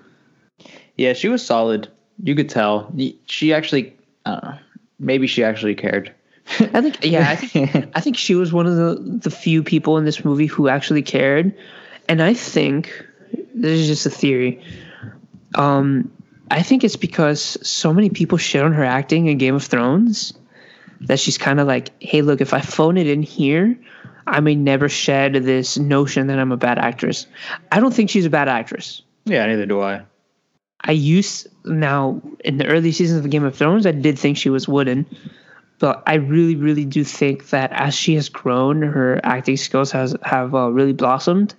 Yeah, 0.96 1.12
she 1.12 1.28
was 1.28 1.44
solid. 1.44 1.88
You 2.22 2.34
could 2.34 2.48
tell. 2.48 2.90
She 3.26 3.52
actually, 3.52 3.94
I 4.24 4.30
don't 4.30 4.44
know. 4.44 4.58
Maybe 4.98 5.26
she 5.26 5.44
actually 5.44 5.74
cared. 5.74 6.10
I 6.48 6.80
think 6.80 7.04
yeah 7.04 7.30
i 7.30 7.36
think 7.36 7.86
I 7.94 8.00
think 8.00 8.16
she 8.16 8.34
was 8.34 8.52
one 8.52 8.66
of 8.66 8.76
the 8.76 9.18
the 9.18 9.30
few 9.30 9.62
people 9.62 9.98
in 9.98 10.04
this 10.04 10.24
movie 10.24 10.46
who 10.46 10.68
actually 10.68 11.02
cared, 11.02 11.54
and 12.08 12.22
I 12.22 12.34
think 12.34 13.04
this 13.54 13.80
is 13.80 13.86
just 13.86 14.06
a 14.06 14.10
theory. 14.10 14.62
Um, 15.54 16.10
I 16.50 16.62
think 16.62 16.84
it's 16.84 16.96
because 16.96 17.58
so 17.66 17.92
many 17.92 18.10
people 18.10 18.38
shit 18.38 18.62
on 18.62 18.72
her 18.72 18.84
acting 18.84 19.26
in 19.26 19.38
Game 19.38 19.54
of 19.54 19.64
Thrones 19.64 20.34
that 21.00 21.18
she's 21.18 21.38
kind 21.38 21.58
of 21.58 21.66
like, 21.66 21.90
hey, 22.02 22.22
look, 22.22 22.40
if 22.40 22.54
I 22.54 22.60
phone 22.60 22.96
it 22.96 23.06
in 23.06 23.22
here, 23.22 23.76
I 24.26 24.40
may 24.40 24.54
never 24.54 24.88
shed 24.88 25.34
this 25.34 25.76
notion 25.76 26.28
that 26.28 26.38
I'm 26.38 26.52
a 26.52 26.56
bad 26.56 26.78
actress. 26.78 27.26
I 27.72 27.80
don't 27.80 27.92
think 27.92 28.10
she's 28.10 28.26
a 28.26 28.30
bad 28.30 28.48
actress. 28.48 29.02
yeah, 29.24 29.46
neither 29.46 29.66
do 29.66 29.80
I. 29.80 30.02
I 30.80 30.92
used 30.92 31.48
now 31.64 32.20
in 32.44 32.58
the 32.58 32.66
early 32.66 32.92
seasons 32.92 33.24
of 33.24 33.30
Game 33.30 33.44
of 33.44 33.56
Thrones, 33.56 33.86
I 33.86 33.92
did 33.92 34.18
think 34.18 34.36
she 34.36 34.50
was 34.50 34.68
wooden, 34.68 35.06
but 35.78 36.02
I 36.06 36.14
really, 36.14 36.56
really 36.56 36.84
do 36.84 37.04
think 37.04 37.50
that 37.50 37.72
as 37.72 37.94
she 37.94 38.14
has 38.14 38.28
grown, 38.28 38.82
her 38.82 39.20
acting 39.22 39.56
skills 39.56 39.92
has 39.92 40.16
have 40.22 40.54
uh, 40.54 40.70
really 40.70 40.92
blossomed, 40.92 41.54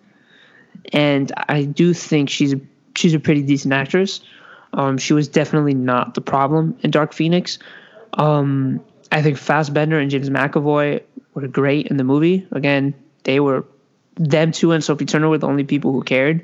and 0.91 1.32
I 1.47 1.63
do 1.63 1.93
think 1.93 2.30
she's 2.30 2.55
she's 2.95 3.13
a 3.13 3.20
pretty 3.20 3.43
decent 3.43 3.74
actress. 3.74 4.22
Um, 4.74 4.97
she 4.97 5.13
was 5.13 5.28
definitely 5.28 5.74
not 5.74 6.13
the 6.13 6.22
problem 6.22 6.78
in 6.82 6.91
Dark 6.91 7.13
Phoenix. 7.13 7.59
Um, 8.13 8.84
I 9.11 9.22
think 9.22 9.38
Fassbender 9.38 9.99
and 9.99 10.11
James 10.11 10.30
McAvoy 10.30 11.01
were 11.34 11.47
great 11.47 11.88
in 11.88 11.97
the 11.97 12.03
movie. 12.03 12.45
Again, 12.51 12.93
they 13.24 13.39
were 13.39 13.65
them 14.15 14.51
two 14.51 14.72
and 14.72 14.84
Sophie 14.84 15.05
Turner 15.05 15.30
were 15.30 15.38
the 15.38 15.47
only 15.47 15.63
people 15.63 15.91
who 15.93 16.03
cared. 16.03 16.43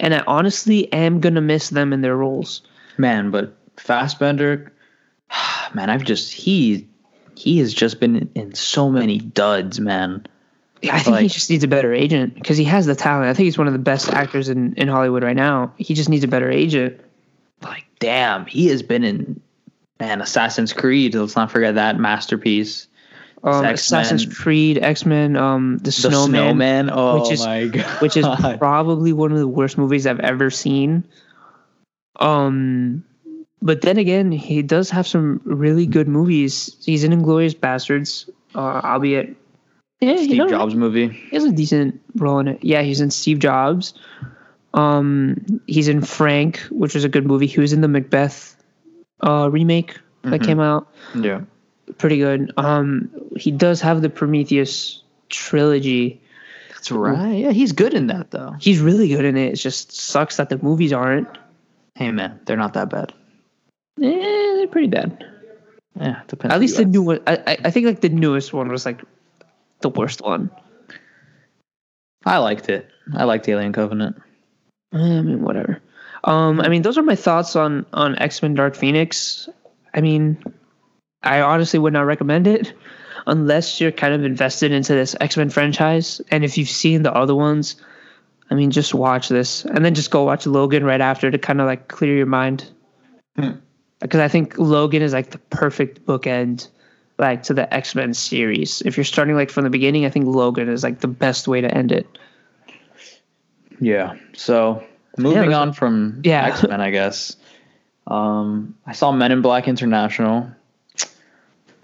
And 0.00 0.14
I 0.14 0.22
honestly 0.26 0.92
am 0.92 1.20
gonna 1.20 1.40
miss 1.40 1.70
them 1.70 1.92
in 1.92 2.00
their 2.00 2.16
roles. 2.16 2.62
Man, 2.98 3.30
but 3.30 3.56
Fassbender, 3.76 4.72
man, 5.74 5.88
I've 5.90 6.04
just 6.04 6.32
he 6.32 6.88
he 7.36 7.58
has 7.58 7.72
just 7.72 8.00
been 8.00 8.30
in, 8.34 8.54
so 8.54 8.90
many 8.90 9.18
duds, 9.18 9.80
man. 9.80 10.26
I 10.90 10.98
think 11.00 11.18
he 11.20 11.28
just 11.28 11.48
needs 11.48 11.62
a 11.62 11.68
better 11.68 11.92
agent 11.92 12.34
because 12.34 12.56
he 12.56 12.64
has 12.64 12.86
the 12.86 12.96
talent. 12.96 13.28
I 13.28 13.34
think 13.34 13.44
he's 13.44 13.58
one 13.58 13.68
of 13.68 13.72
the 13.72 13.78
best 13.78 14.08
actors 14.10 14.48
in, 14.48 14.74
in 14.74 14.88
Hollywood 14.88 15.22
right 15.22 15.36
now. 15.36 15.72
He 15.76 15.94
just 15.94 16.08
needs 16.08 16.24
a 16.24 16.28
better 16.28 16.50
agent. 16.50 17.00
Like, 17.62 17.84
damn, 18.00 18.46
he 18.46 18.66
has 18.68 18.82
been 18.82 19.04
in 19.04 19.40
man 20.00 20.20
Assassin's 20.20 20.72
Creed. 20.72 21.14
Let's 21.14 21.36
not 21.36 21.50
forget 21.52 21.76
that 21.76 21.98
masterpiece. 21.98 22.88
Um, 23.44 23.64
Assassin's 23.64 24.26
Creed, 24.26 24.78
X 24.78 25.04
Men, 25.06 25.36
um, 25.36 25.78
The 25.78 25.84
The 25.84 25.92
Snowman, 25.92 26.30
Snowman. 26.30 26.90
Oh 26.92 27.20
which 27.20 27.32
is- 27.32 27.44
my 27.44 27.66
god. 27.68 28.02
which 28.02 28.16
is 28.16 28.26
probably 28.58 29.12
one 29.12 29.32
of 29.32 29.38
the 29.38 29.48
worst 29.48 29.78
movies 29.78 30.06
I've 30.06 30.20
ever 30.20 30.50
seen. 30.50 31.04
Um, 32.20 33.04
but 33.62 33.80
then 33.82 33.96
again, 33.96 34.30
he 34.32 34.60
does 34.62 34.90
have 34.90 35.06
some 35.06 35.40
really 35.44 35.86
good 35.86 36.08
movies. 36.08 36.76
He's 36.84 37.04
in 37.04 37.12
Inglourious 37.12 37.54
Basterds, 37.54 38.28
uh, 38.54 38.80
albeit 38.84 39.34
yeah, 40.00 40.16
Steve 40.16 40.36
don't- 40.36 40.48
Jobs 40.50 40.74
movie. 40.74 41.08
He 41.08 41.36
has 41.36 41.44
a 41.44 41.52
decent 41.52 42.00
role 42.16 42.38
in 42.40 42.48
it. 42.48 42.58
Yeah, 42.62 42.82
he's 42.82 43.00
in 43.00 43.10
Steve 43.10 43.38
Jobs. 43.38 43.94
Um, 44.74 45.60
he's 45.66 45.88
in 45.88 46.00
Frank, 46.02 46.58
which 46.70 46.94
was 46.94 47.04
a 47.04 47.08
good 47.08 47.26
movie. 47.26 47.46
He 47.46 47.60
was 47.60 47.72
in 47.72 47.80
the 47.82 47.88
Macbeth 47.88 48.56
uh, 49.20 49.48
remake 49.52 49.98
that 50.22 50.40
Mhm. 50.40 50.44
came 50.44 50.60
out. 50.60 50.88
Yeah. 51.14 51.42
Pretty 51.98 52.18
good. 52.18 52.52
Um, 52.56 53.08
he 53.36 53.50
does 53.50 53.80
have 53.82 54.02
the 54.02 54.08
Prometheus 54.10 55.02
trilogy. 55.28 56.20
That's 56.70 56.90
right. 56.90 57.34
Yeah, 57.38 57.52
he's 57.52 57.70
good 57.72 57.94
in 57.94 58.06
that 58.08 58.30
though. 58.32 58.54
He's 58.58 58.80
really 58.80 59.08
good 59.08 59.24
in 59.24 59.36
it. 59.36 59.52
It 59.52 59.56
just 59.56 59.92
sucks 59.92 60.36
that 60.38 60.48
the 60.48 60.58
movies 60.62 60.92
aren't. 60.92 61.28
Hey 61.94 62.10
man, 62.10 62.40
they're 62.46 62.56
not 62.56 62.72
that 62.74 62.88
bad. 62.90 63.12
Eh, 64.00 64.54
they're 64.56 64.68
pretty 64.68 64.88
bad. 64.88 65.24
Yeah, 66.00 66.22
depends. 66.26 66.54
At 66.54 66.60
least 66.60 66.76
the 66.78 66.84
new 66.84 67.02
one. 67.02 67.20
I, 67.26 67.36
I- 67.46 67.58
I 67.66 67.70
think 67.70 67.86
like 67.86 68.00
the 68.00 68.08
newest 68.08 68.52
one 68.52 68.68
was 68.68 68.86
like 68.86 69.02
the 69.80 69.90
worst 69.90 70.22
one. 70.22 70.50
I 72.24 72.38
liked 72.38 72.68
it. 72.68 72.88
I 73.14 73.24
liked 73.24 73.48
Alien 73.48 73.72
Covenant. 73.72 74.16
I 74.92 74.96
mean, 74.98 75.42
whatever. 75.42 75.80
Um, 76.24 76.60
I 76.60 76.68
mean, 76.68 76.82
those 76.82 76.96
are 76.96 77.02
my 77.02 77.16
thoughts 77.16 77.56
on 77.56 77.84
on 77.92 78.16
X 78.18 78.40
Men 78.42 78.54
Dark 78.54 78.76
Phoenix. 78.76 79.48
I 79.92 80.00
mean, 80.00 80.42
I 81.22 81.40
honestly 81.40 81.78
would 81.78 81.92
not 81.92 82.06
recommend 82.06 82.46
it 82.46 82.72
unless 83.26 83.80
you're 83.80 83.92
kind 83.92 84.14
of 84.14 84.24
invested 84.24 84.72
into 84.72 84.94
this 84.94 85.16
X 85.20 85.36
Men 85.36 85.50
franchise. 85.50 86.20
And 86.30 86.44
if 86.44 86.56
you've 86.56 86.68
seen 86.70 87.02
the 87.02 87.12
other 87.12 87.34
ones, 87.34 87.76
I 88.50 88.54
mean, 88.54 88.70
just 88.70 88.94
watch 88.94 89.28
this 89.28 89.64
and 89.64 89.84
then 89.84 89.94
just 89.94 90.10
go 90.10 90.24
watch 90.24 90.46
Logan 90.46 90.84
right 90.84 91.00
after 91.00 91.30
to 91.30 91.38
kind 91.38 91.60
of 91.60 91.66
like 91.66 91.88
clear 91.88 92.16
your 92.16 92.26
mind. 92.26 92.70
Hmm. 93.36 93.52
Because 94.02 94.20
I 94.20 94.28
think 94.28 94.58
Logan 94.58 95.00
is 95.00 95.12
like 95.12 95.30
the 95.30 95.38
perfect 95.38 96.04
bookend, 96.04 96.68
like 97.18 97.44
to 97.44 97.54
the 97.54 97.72
X 97.72 97.94
Men 97.94 98.12
series. 98.14 98.82
If 98.82 98.96
you're 98.96 99.04
starting 99.04 99.34
like 99.36 99.48
from 99.50 99.64
the 99.64 99.70
beginning, 99.70 100.04
I 100.04 100.10
think 100.10 100.26
Logan 100.26 100.68
is 100.68 100.82
like 100.82 101.00
the 101.00 101.08
best 101.08 101.48
way 101.48 101.60
to 101.60 101.72
end 101.72 101.92
it. 101.92 102.06
Yeah. 103.80 104.16
So 104.34 104.82
moving 105.16 105.40
there's- 105.42 105.54
on 105.54 105.72
from 105.72 106.20
Yeah. 106.24 106.46
X 106.46 106.62
Men, 106.66 106.80
I 106.80 106.90
guess. 106.90 107.36
Um, 108.06 108.74
I 108.84 108.92
saw 108.92 109.12
Men 109.12 109.30
in 109.32 109.42
Black 109.42 109.68
International. 109.68 110.50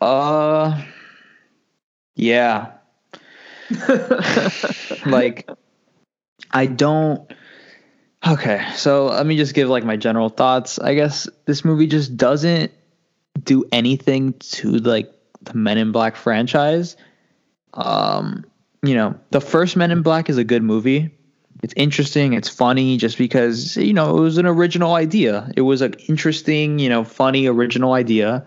Uh, 0.01 0.81
yeah. 2.17 2.73
like, 5.07 5.49
I 6.51 6.67
don't. 6.67 7.31
Okay, 8.27 8.67
so 8.75 9.07
let 9.07 9.27
me 9.27 9.37
just 9.37 9.55
give 9.55 9.69
like 9.69 9.85
my 9.85 9.97
general 9.97 10.29
thoughts. 10.29 10.79
I 10.79 10.95
guess 10.95 11.29
this 11.45 11.65
movie 11.65 11.87
just 11.87 12.17
doesn't 12.17 12.73
do 13.43 13.65
anything 13.71 14.33
to 14.35 14.73
like 14.73 15.13
the 15.43 15.55
Men 15.55 15.79
in 15.79 15.93
Black 15.93 16.17
franchise. 16.17 16.97
Um, 17.75 18.45
you 18.83 18.95
know, 18.95 19.19
the 19.31 19.41
first 19.41 19.77
Men 19.77 19.91
in 19.91 20.03
Black 20.03 20.29
is 20.29 20.37
a 20.37 20.45
good 20.45 20.63
movie. 20.63 21.15
It's 21.63 21.75
interesting, 21.77 22.35
it's 22.35 22.49
funny 22.49 22.97
just 22.97 23.19
because, 23.19 23.77
you 23.77 23.93
know, 23.93 24.17
it 24.17 24.21
was 24.21 24.39
an 24.39 24.47
original 24.47 24.95
idea. 24.95 25.51
It 25.57 25.63
was 25.63 25.81
an 25.81 25.95
interesting, 26.09 26.79
you 26.79 26.89
know, 26.89 27.05
funny 27.05 27.47
original 27.47 27.93
idea. 27.93 28.47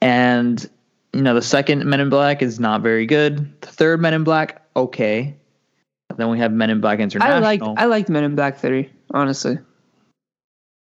And 0.00 0.68
you 1.14 1.22
know, 1.22 1.34
the 1.34 1.42
second 1.42 1.84
Men 1.84 2.00
in 2.00 2.10
Black 2.10 2.42
is 2.42 2.58
not 2.58 2.82
very 2.82 3.06
good. 3.06 3.60
The 3.60 3.68
third 3.68 4.00
Men 4.00 4.14
in 4.14 4.24
Black, 4.24 4.62
okay. 4.74 5.36
Then 6.16 6.30
we 6.30 6.38
have 6.38 6.52
Men 6.52 6.70
in 6.70 6.80
Black 6.80 7.00
International. 7.00 7.36
I 7.36 7.40
like 7.40 7.62
I 7.62 7.86
liked 7.86 8.08
Men 8.08 8.24
in 8.24 8.34
Black 8.34 8.58
Three, 8.58 8.90
honestly. 9.12 9.58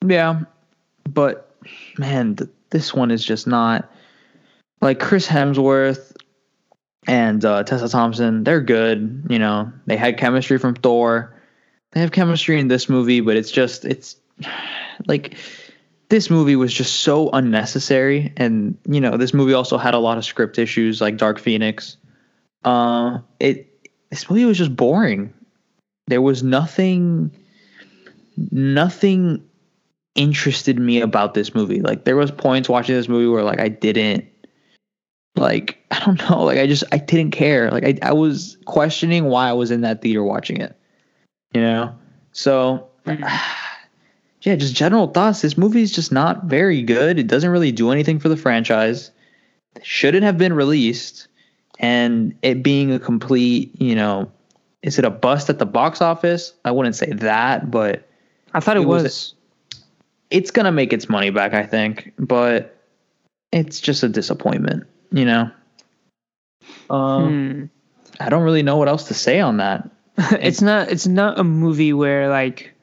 Yeah, 0.07 0.43
but 1.09 1.57
man, 1.99 2.37
th- 2.37 2.51
this 2.71 2.95
one 2.95 3.11
is 3.11 3.25
just 3.25 3.47
not 3.47 3.91
like 4.81 5.01
Chris 5.01 5.27
Hemsworth 5.27 6.17
and 7.07 7.45
uh, 7.45 7.65
Tessa 7.65 7.89
Thompson. 7.89 8.45
They're 8.45 8.61
good, 8.61 9.27
you 9.29 9.39
know. 9.39 9.73
They 9.87 9.97
had 9.97 10.19
chemistry 10.19 10.59
from 10.59 10.75
Thor. 10.75 11.35
They 11.93 12.01
have 12.01 12.13
chemistry 12.13 12.61
in 12.61 12.69
this 12.69 12.89
movie, 12.89 13.21
but 13.21 13.37
it's 13.37 13.51
just 13.51 13.85
it's 13.85 14.17
like 15.07 15.37
this 16.09 16.31
movie 16.31 16.57
was 16.57 16.73
just 16.73 17.01
so 17.01 17.31
unnecessary, 17.31 18.33
and 18.37 18.77
you 18.89 19.01
know, 19.01 19.17
this 19.17 19.35
movie 19.35 19.55
also 19.55 19.79
had 19.79 19.95
a 19.95 19.99
lot 19.99 20.19
of 20.19 20.25
script 20.25 20.59
issues, 20.59 21.01
like 21.01 21.17
Dark 21.17 21.39
Phoenix. 21.39 21.97
Uh, 22.65 23.19
it 23.41 23.68
this 24.11 24.29
movie 24.29 24.45
was 24.45 24.59
just 24.59 24.75
boring. 24.75 25.33
There 26.07 26.23
was 26.23 26.43
nothing, 26.43 27.31
nothing 28.51 29.43
interested 30.15 30.79
me 30.79 31.01
about 31.01 31.35
this 31.35 31.55
movie. 31.55 31.81
Like 31.81 32.05
there 32.05 32.17
was 32.17 32.31
points 32.31 32.69
watching 32.69 32.95
this 32.95 33.09
movie 33.09 33.29
where 33.29 33.45
like 33.45 33.61
I 33.61 33.69
didn't 33.69 34.27
like 35.37 35.79
I 35.91 36.01
don't 36.01 36.19
know, 36.29 36.43
like 36.43 36.59
I 36.59 36.67
just 36.67 36.85
I 36.93 36.99
didn't 36.99 37.31
care. 37.33 37.71
Like 37.71 37.85
I 37.85 37.99
I 38.03 38.13
was 38.13 38.59
questioning 38.65 39.27
why 39.27 39.49
I 39.49 39.53
was 39.53 39.71
in 39.71 39.83
that 39.83 40.03
theater 40.03 40.23
watching 40.23 40.61
it. 40.61 40.77
You 41.55 41.63
know? 41.63 41.95
So 42.33 42.89
mm-hmm. 43.07 43.25
yeah, 44.43 44.57
just 44.57 44.75
general 44.75 45.09
thoughts. 45.09 45.43
This 45.43 45.59
movie 45.59 45.83
is 45.83 45.93
just 45.93 46.13
not 46.13 46.45
very 46.45 46.83
good. 46.83 47.19
It 47.19 47.27
doesn't 47.27 47.51
really 47.51 47.73
do 47.73 47.91
anything 47.91 48.19
for 48.19 48.29
the 48.29 48.37
franchise. 48.37 49.11
It 49.77 49.85
shouldn't 49.85 50.25
have 50.25 50.39
been 50.39 50.53
released. 50.53 51.29
And 51.79 52.37
it 52.43 52.63
being 52.63 52.93
a 52.93 52.99
complete, 52.99 53.81
you 53.81 53.95
know, 53.95 54.31
is 54.83 54.99
it 54.99 55.05
a 55.05 55.11
bust 55.11 55.49
at 55.49 55.59
the 55.59 55.67
box 55.67 56.01
office? 56.01 56.53
I 56.65 56.71
wouldn't 56.71 56.97
say 56.97 57.13
that, 57.13 57.71
but 57.71 58.09
I 58.55 58.61
thought 58.61 58.77
it, 58.77 58.83
It 58.83 58.87
was. 58.87 59.03
was- 59.03 59.35
it's 60.31 60.51
gonna 60.51 60.73
make 60.73 60.93
its 60.93 61.09
money 61.09 61.31
back, 61.31 61.55
I 61.55 61.65
think. 61.65 62.13
But 62.19 62.77
it's 63.53 63.81
just 63.81 64.03
a 64.03 64.09
disappointment, 64.09 64.85
you 65.11 65.25
know. 65.25 65.51
Um, 66.91 67.71
Hmm. 68.19 68.23
I 68.23 68.29
don't 68.29 68.43
really 68.43 68.63
know 68.63 68.77
what 68.77 68.89
else 68.89 69.05
to 69.05 69.15
say 69.15 69.41
on 69.41 69.57
that. 69.59 69.89
it's 70.33 70.61
not 70.61 70.91
it's 70.91 71.07
not 71.07 71.39
a 71.39 71.45
movie 71.45 71.93
where 71.93 72.29
like 72.29 72.75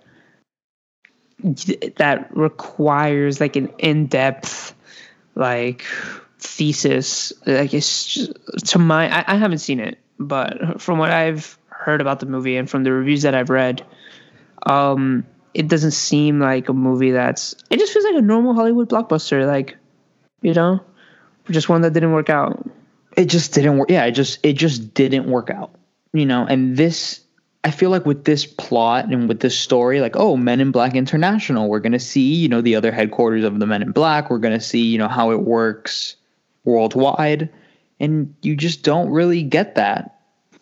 that 1.97 2.27
requires 2.35 3.39
like 3.41 3.55
an 3.55 3.67
in-depth 3.77 4.73
like 5.35 5.83
thesis 6.45 7.33
it's 7.45 8.05
just, 8.05 8.31
to 8.65 8.79
my 8.79 9.09
I, 9.09 9.33
I 9.33 9.35
haven't 9.35 9.59
seen 9.59 9.79
it 9.79 9.97
but 10.19 10.81
from 10.81 10.97
what 10.97 11.11
i've 11.11 11.57
heard 11.69 12.01
about 12.01 12.19
the 12.19 12.25
movie 12.25 12.55
and 12.57 12.69
from 12.69 12.83
the 12.83 12.91
reviews 12.91 13.23
that 13.23 13.35
i've 13.35 13.49
read 13.49 13.85
um 14.65 15.25
it 15.53 15.67
doesn't 15.67 15.91
seem 15.91 16.39
like 16.39 16.69
a 16.69 16.73
movie 16.73 17.11
that's 17.11 17.55
it 17.69 17.79
just 17.79 17.93
feels 17.93 18.05
like 18.05 18.15
a 18.15 18.21
normal 18.21 18.53
hollywood 18.53 18.89
blockbuster 18.89 19.45
like 19.45 19.75
you 20.41 20.53
know 20.53 20.79
just 21.49 21.69
one 21.69 21.81
that 21.81 21.93
didn't 21.93 22.11
work 22.11 22.29
out 22.29 22.65
it 23.15 23.25
just 23.25 23.53
didn't 23.53 23.77
work. 23.77 23.89
Yeah, 23.89 24.05
it 24.05 24.11
just 24.11 24.39
it 24.43 24.53
just 24.53 24.93
didn't 24.93 25.25
work 25.25 25.49
out. 25.49 25.71
You 26.13 26.25
know, 26.25 26.45
and 26.45 26.77
this 26.77 27.21
I 27.63 27.71
feel 27.71 27.89
like 27.89 28.05
with 28.05 28.25
this 28.25 28.45
plot 28.45 29.05
and 29.05 29.27
with 29.27 29.39
this 29.39 29.57
story, 29.57 30.01
like, 30.01 30.15
oh, 30.15 30.37
Men 30.37 30.61
in 30.61 30.71
Black 30.71 30.95
International, 30.95 31.67
we're 31.67 31.79
gonna 31.79 31.99
see, 31.99 32.33
you 32.33 32.47
know, 32.47 32.61
the 32.61 32.75
other 32.75 32.91
headquarters 32.91 33.43
of 33.43 33.59
the 33.59 33.65
Men 33.65 33.81
in 33.81 33.91
Black. 33.91 34.29
We're 34.29 34.39
gonna 34.39 34.59
see, 34.59 34.81
you 34.81 34.97
know, 34.97 35.07
how 35.07 35.31
it 35.31 35.41
works 35.41 36.15
worldwide. 36.65 37.49
And 37.99 38.35
you 38.41 38.55
just 38.55 38.83
don't 38.83 39.09
really 39.09 39.41
get 39.41 39.75
that. 39.75 40.15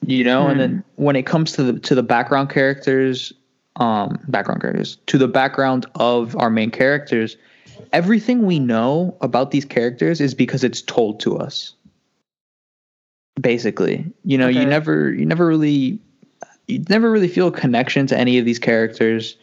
You 0.06 0.24
know, 0.24 0.48
and 0.48 0.60
then 0.60 0.84
when 0.96 1.16
it 1.16 1.26
comes 1.26 1.54
to 1.54 1.64
the 1.64 1.80
to 1.80 1.96
the 1.96 2.04
background 2.04 2.50
characters, 2.50 3.32
um, 3.78 4.20
background 4.28 4.62
characters, 4.62 4.98
to 5.08 5.18
the 5.18 5.30
background 5.30 5.86
of 5.96 6.36
our 6.38 6.50
main 6.50 6.72
characters, 6.72 7.38
everything 7.94 8.46
we 8.46 8.60
know 8.60 9.16
about 9.22 9.52
these 9.52 9.66
characters 9.66 10.20
is 10.20 10.34
because 10.34 10.64
it's 10.64 10.82
told 10.82 11.20
to 11.22 11.38
us. 11.38 11.74
Basically. 13.40 14.06
You 14.26 14.38
know 14.38 14.48
you 14.48 14.66
never 14.66 15.14
you 15.14 15.26
never 15.26 15.48
really 15.48 16.00
you 16.68 16.84
never 16.90 17.10
really 17.10 17.28
feel 17.28 17.48
a 17.48 17.52
connection 17.52 18.06
to 18.08 18.18
any 18.18 18.38
of 18.38 18.46
these 18.46 18.60
characters. 18.60 19.38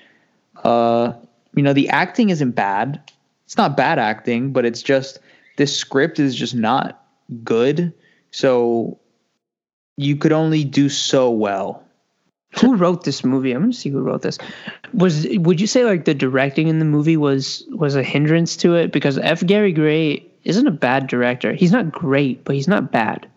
Uh 0.63 1.15
you 1.55 1.63
know 1.63 1.73
the 1.73 1.89
acting 1.89 2.31
isn't 2.31 2.53
bad. 2.53 3.01
It's 3.47 3.57
not 3.57 3.77
bad 3.77 3.99
acting 3.99 4.53
but 4.53 4.65
it's 4.65 4.83
just 4.83 5.19
this 5.61 5.77
script 5.77 6.19
is 6.19 6.35
just 6.35 6.55
not 6.55 7.05
good 7.45 7.93
so 8.31 8.99
you 9.97 10.17
could 10.17 10.33
only 10.33 10.65
do 10.65 10.89
so 10.89 11.31
well 11.31 11.85
who 12.59 12.75
wrote 12.75 13.05
this 13.05 13.23
movie? 13.23 13.53
I'm 13.53 13.61
gonna 13.63 13.73
see 13.73 13.91
who 13.91 14.01
wrote 14.01 14.23
this. 14.23 14.37
Was 14.93 15.25
would 15.39 15.61
you 15.61 15.69
say 15.69 15.85
like 15.85 16.05
the 16.05 16.15
directing 16.15 16.67
in 16.67 16.81
the 16.81 16.85
movie 16.85 17.17
was 17.17 17.65
was 17.71 17.95
a 17.95 18.03
hindrance 18.03 18.57
to 18.57 18.75
it? 18.75 18.91
Because 18.91 19.19
F. 19.19 19.47
Gary 19.47 19.71
Gray 19.73 20.27
isn't 20.43 20.67
a 20.67 20.73
bad 20.73 21.07
director. 21.07 21.53
He's 21.53 21.71
not 21.71 21.93
great, 21.93 22.43
but 22.43 22.57
he's 22.57 22.67
not 22.67 22.91
bad. 22.91 23.29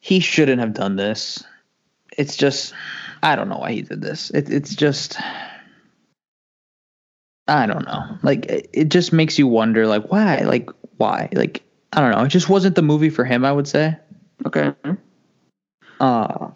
he 0.00 0.20
shouldn't 0.20 0.60
have 0.60 0.74
done 0.74 0.96
this 0.96 1.42
it's 2.16 2.36
just 2.36 2.74
i 3.22 3.34
don't 3.34 3.48
know 3.48 3.58
why 3.58 3.72
he 3.72 3.82
did 3.82 4.00
this 4.00 4.30
it, 4.30 4.50
it's 4.50 4.74
just 4.74 5.18
i 7.48 7.66
don't 7.66 7.84
know 7.86 8.02
like 8.22 8.46
it, 8.46 8.68
it 8.72 8.88
just 8.88 9.12
makes 9.12 9.38
you 9.38 9.46
wonder 9.46 9.86
like 9.86 10.10
why 10.10 10.38
like 10.40 10.68
why 10.96 11.28
like 11.32 11.62
i 11.92 12.00
don't 12.00 12.10
know 12.10 12.22
it 12.22 12.28
just 12.28 12.48
wasn't 12.48 12.74
the 12.74 12.82
movie 12.82 13.10
for 13.10 13.24
him 13.24 13.44
i 13.44 13.52
would 13.52 13.68
say 13.68 13.96
Okay. 14.44 14.72
uh 16.00 16.50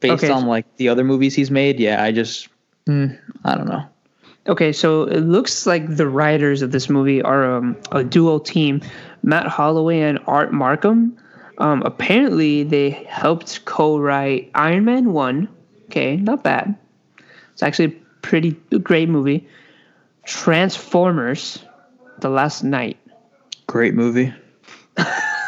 based 0.00 0.24
Okay. 0.24 0.32
on 0.32 0.46
like 0.46 0.66
the 0.76 0.88
other 0.88 1.04
movies 1.04 1.34
he's 1.34 1.50
made 1.50 1.78
yeah 1.78 2.02
i 2.02 2.10
just 2.12 2.48
mm, 2.86 3.16
i 3.44 3.54
don't 3.54 3.68
know 3.68 3.84
Okay, 4.46 4.72
so 4.72 5.02
it 5.02 5.20
looks 5.20 5.66
like 5.66 5.96
the 5.96 6.08
writers 6.08 6.62
of 6.62 6.72
this 6.72 6.88
movie 6.88 7.20
are 7.20 7.44
um, 7.58 7.76
a 7.92 8.02
duo 8.02 8.38
team, 8.38 8.80
Matt 9.22 9.46
Holloway 9.46 10.00
and 10.00 10.18
Art 10.26 10.50
Marcum. 10.50 11.12
Um, 11.58 11.82
apparently, 11.82 12.62
they 12.62 12.90
helped 13.06 13.62
co-write 13.66 14.50
Iron 14.54 14.86
Man 14.86 15.12
One. 15.12 15.46
Okay, 15.84 16.16
not 16.16 16.42
bad. 16.42 16.74
It's 17.52 17.62
actually 17.62 17.84
a 17.94 17.98
pretty 18.22 18.52
great 18.82 19.10
movie. 19.10 19.46
Transformers: 20.24 21.64
The 22.20 22.28
Last 22.30 22.62
Knight. 22.62 22.96
great 23.66 23.94
movie 23.94 24.32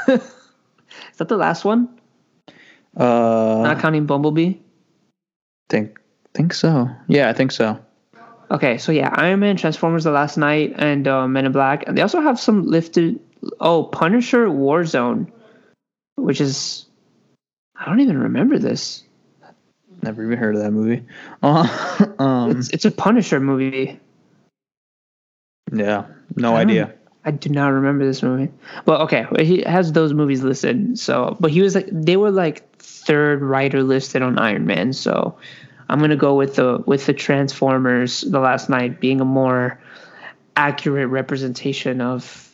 Is 0.08 1.16
that 1.18 1.28
the 1.28 1.36
last 1.36 1.64
one? 1.64 1.88
uh 2.96 3.62
Not 3.64 3.80
counting 3.80 4.06
Bumblebee. 4.06 4.54
think 5.68 5.98
think 6.34 6.52
so 6.54 6.88
yeah 7.08 7.28
i 7.28 7.32
think 7.32 7.52
so 7.52 7.78
Okay, 8.50 8.76
so 8.76 8.92
yeah, 8.92 9.08
Iron 9.16 9.40
Man, 9.40 9.56
Transformers: 9.56 10.04
The 10.04 10.10
Last 10.10 10.36
Knight, 10.36 10.74
and 10.76 11.08
uh, 11.08 11.26
Men 11.26 11.46
in 11.46 11.52
Black. 11.52 11.84
And 11.88 11.96
they 11.96 12.02
also 12.02 12.20
have 12.20 12.38
some 12.38 12.66
lifted. 12.66 13.18
Oh, 13.60 13.84
Punisher: 13.84 14.46
Warzone, 14.48 15.32
which 16.16 16.38
is 16.38 16.84
I 17.74 17.86
don't 17.86 18.00
even 18.00 18.18
remember 18.18 18.58
this. 18.58 19.04
never 20.02 20.22
even 20.22 20.36
heard 20.36 20.54
of 20.54 20.60
that 20.60 20.70
movie 20.72 21.02
uh, 21.42 21.64
um 22.18 22.50
It's 22.50 22.68
it's 22.68 22.84
a 22.84 22.90
Punisher 22.90 23.40
movie. 23.40 23.98
Yeah 25.72 26.06
no 26.36 26.54
I 26.54 26.60
idea 26.60 26.94
I 27.24 27.30
do 27.30 27.50
not 27.50 27.68
remember 27.68 28.04
this 28.04 28.22
movie. 28.22 28.50
Well, 28.84 29.02
okay, 29.02 29.26
he 29.38 29.62
has 29.62 29.92
those 29.92 30.12
movies 30.12 30.42
listed. 30.42 30.98
So, 30.98 31.36
but 31.38 31.52
he 31.52 31.62
was 31.62 31.74
like 31.74 31.88
they 31.92 32.16
were 32.16 32.32
like 32.32 32.76
third 32.78 33.42
writer 33.42 33.82
listed 33.82 34.22
on 34.22 34.38
Iron 34.38 34.66
Man. 34.66 34.92
So, 34.92 35.38
I'm 35.88 36.00
gonna 36.00 36.16
go 36.16 36.34
with 36.34 36.56
the 36.56 36.82
with 36.84 37.06
the 37.06 37.12
Transformers: 37.12 38.22
The 38.22 38.40
Last 38.40 38.68
Knight 38.68 39.00
being 39.00 39.20
a 39.20 39.24
more 39.24 39.80
accurate 40.56 41.08
representation 41.08 42.00
of 42.00 42.52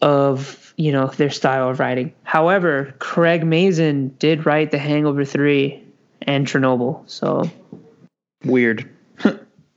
of 0.00 0.72
you 0.76 0.92
know 0.92 1.08
their 1.08 1.30
style 1.30 1.70
of 1.70 1.80
writing. 1.80 2.14
However, 2.22 2.94
Craig 3.00 3.44
Mazin 3.44 4.14
did 4.18 4.46
write 4.46 4.70
The 4.70 4.78
Hangover 4.78 5.24
Three 5.24 5.84
and 6.22 6.46
Chernobyl. 6.46 7.02
So, 7.10 7.50
weird 8.44 8.88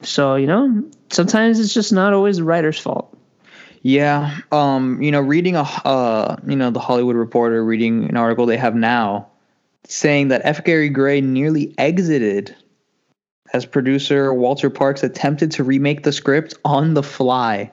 so 0.01 0.35
you 0.35 0.47
know 0.47 0.83
sometimes 1.09 1.59
it's 1.59 1.73
just 1.73 1.93
not 1.93 2.13
always 2.13 2.37
the 2.37 2.43
writer's 2.43 2.79
fault. 2.79 3.15
Yeah, 3.81 4.39
um, 4.51 4.99
you 5.01 5.11
know, 5.11 5.21
reading 5.21 5.55
a 5.55 5.61
uh, 5.61 6.37
you 6.47 6.55
know, 6.55 6.71
the 6.71 6.79
Hollywood 6.79 7.15
Reporter 7.15 7.63
reading 7.63 8.09
an 8.09 8.17
article 8.17 8.45
they 8.47 8.57
have 8.57 8.75
now 8.75 9.27
saying 9.87 10.29
that 10.29 10.41
F. 10.43 10.63
Gary 10.63 10.89
Gray 10.89 11.21
nearly 11.21 11.73
exited 11.77 12.55
as 13.53 13.65
producer 13.65 14.33
Walter 14.33 14.69
Parkes 14.69 15.03
attempted 15.03 15.51
to 15.51 15.63
remake 15.63 16.03
the 16.03 16.11
script 16.11 16.55
on 16.65 16.95
the 16.95 17.03
fly 17.03 17.71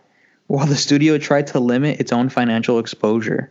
while 0.49 0.67
the 0.67 0.77
studio 0.77 1.17
tried 1.17 1.47
to 1.47 1.61
limit 1.61 1.99
its 1.99 2.13
own 2.13 2.29
financial 2.29 2.79
exposure. 2.79 3.51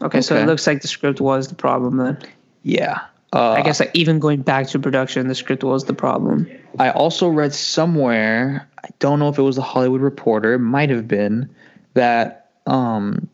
Okay, 0.00 0.20
so 0.20 0.36
it 0.36 0.46
looks 0.46 0.66
like 0.66 0.82
the 0.82 0.88
script 0.88 1.20
was 1.20 1.48
the 1.48 1.54
problem 1.54 1.96
then. 1.96 2.18
Yeah. 2.62 3.00
Uh, 3.34 3.52
I 3.52 3.62
guess 3.62 3.80
like 3.80 3.90
even 3.94 4.20
going 4.20 4.42
back 4.42 4.68
to 4.68 4.78
production, 4.78 5.26
the 5.26 5.34
script 5.34 5.64
was 5.64 5.84
the 5.84 5.94
problem. 5.94 6.48
I 6.78 6.90
also 6.90 7.28
read 7.28 7.52
somewhere, 7.52 8.68
I 8.84 8.88
don't 9.00 9.18
know 9.18 9.28
if 9.28 9.38
it 9.38 9.42
was 9.42 9.56
the 9.56 9.62
Hollywood 9.62 10.00
Reporter, 10.00 10.54
it 10.54 10.60
might 10.60 10.88
have 10.90 11.08
been, 11.08 11.52
that 11.94 12.52
um, 12.66 13.28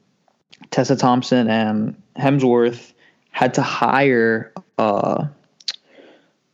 Tessa 0.71 0.97
Thompson 0.97 1.51
and 1.51 2.01
Hemsworth 2.17 2.95
had 3.31 3.53
to 3.55 3.63
hire 3.63 4.53
uh, 4.79 5.27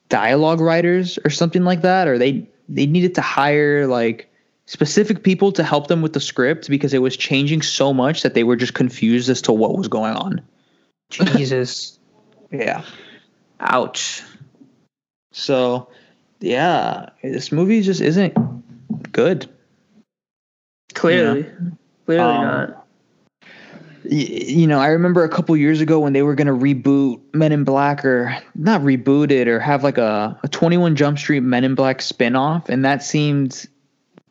dialogue 0.08 0.60
writers 0.60 1.16
or 1.24 1.30
something 1.30 1.62
like 1.62 1.82
that, 1.82 2.08
or 2.08 2.18
they 2.18 2.48
they 2.68 2.86
needed 2.86 3.14
to 3.14 3.20
hire 3.20 3.86
like 3.86 4.28
specific 4.66 5.22
people 5.22 5.52
to 5.52 5.62
help 5.62 5.86
them 5.86 6.02
with 6.02 6.12
the 6.12 6.20
script 6.20 6.68
because 6.68 6.92
it 6.92 6.98
was 6.98 7.16
changing 7.16 7.62
so 7.62 7.94
much 7.94 8.22
that 8.22 8.34
they 8.34 8.42
were 8.42 8.56
just 8.56 8.74
confused 8.74 9.30
as 9.30 9.40
to 9.42 9.52
what 9.52 9.76
was 9.76 9.86
going 9.86 10.14
on. 10.14 10.42
Jesus. 11.10 11.92
Yeah. 12.52 12.84
Ouch. 13.60 14.22
So, 15.32 15.88
yeah, 16.40 17.10
this 17.22 17.52
movie 17.52 17.82
just 17.82 18.00
isn't 18.00 18.34
good. 19.12 19.48
Clearly. 20.94 21.46
Clearly 22.06 22.22
Um, 22.36 22.42
not. 22.44 22.86
y- 24.04 24.10
you 24.10 24.66
know, 24.66 24.78
I 24.78 24.88
remember 24.88 25.24
a 25.24 25.28
couple 25.28 25.56
years 25.56 25.80
ago 25.80 25.98
when 26.00 26.12
they 26.12 26.22
were 26.22 26.34
going 26.34 26.46
to 26.46 26.52
reboot 26.54 27.20
Men 27.34 27.52
in 27.52 27.64
Black 27.64 28.04
or 28.04 28.36
not 28.54 28.80
reboot 28.80 29.30
it 29.30 29.48
or 29.48 29.60
have 29.60 29.84
like 29.84 29.98
a, 29.98 30.38
a 30.42 30.48
21 30.48 30.96
Jump 30.96 31.18
Street 31.18 31.40
Men 31.40 31.64
in 31.64 31.74
Black 31.74 31.98
spinoff. 31.98 32.68
And 32.68 32.84
that 32.84 33.02
seemed 33.02 33.66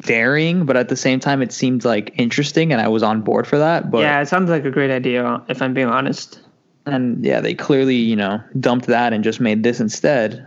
daring, 0.02 0.66
but 0.66 0.76
at 0.78 0.90
the 0.90 0.96
same 0.96 1.20
time, 1.20 1.42
it 1.42 1.52
seemed 1.52 1.86
like 1.86 2.14
interesting 2.18 2.72
and 2.72 2.82
I 2.82 2.88
was 2.88 3.04
on 3.04 3.22
board 3.22 3.46
for 3.48 3.58
that. 3.60 3.92
But, 3.92 4.02
yeah, 4.02 4.22
it 4.22 4.28
sounds 4.28 4.50
like 4.50 4.66
a 4.66 4.72
great 4.72 4.92
idea, 4.92 5.44
if 5.50 5.62
I'm 5.62 5.74
being 5.74 5.88
honest. 5.88 6.40
And 6.86 7.24
yeah, 7.24 7.42
they 7.42 7.54
clearly, 7.54 7.96
you 7.96 8.16
know, 8.16 8.42
dumped 8.60 8.88
that 8.88 9.14
and 9.14 9.24
just 9.24 9.40
made 9.40 9.64
this 9.64 9.80
instead. 9.80 10.46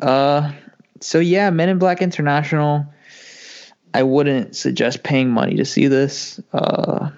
Uh, 0.00 0.52
so 1.00 1.18
yeah, 1.18 1.50
Men 1.50 1.68
in 1.68 1.78
Black 1.78 2.02
International. 2.02 2.86
I 3.94 4.02
wouldn't 4.02 4.54
suggest 4.54 5.04
paying 5.04 5.30
money 5.30 5.56
to 5.56 5.64
see 5.64 5.86
this. 5.86 6.40
Uh, 6.52 7.10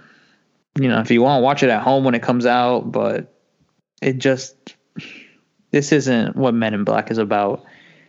you 0.78 0.88
know, 0.88 1.00
if 1.00 1.10
you 1.10 1.22
want 1.22 1.40
to 1.40 1.42
watch 1.42 1.62
it 1.62 1.70
at 1.70 1.82
home 1.82 2.04
when 2.04 2.14
it 2.14 2.22
comes 2.22 2.46
out, 2.46 2.92
but 2.92 3.34
it 4.00 4.18
just 4.18 4.76
this 5.70 5.92
isn't 5.92 6.36
what 6.36 6.54
Men 6.54 6.74
in 6.74 6.84
Black 6.84 7.10
is 7.10 7.18
about. 7.18 7.64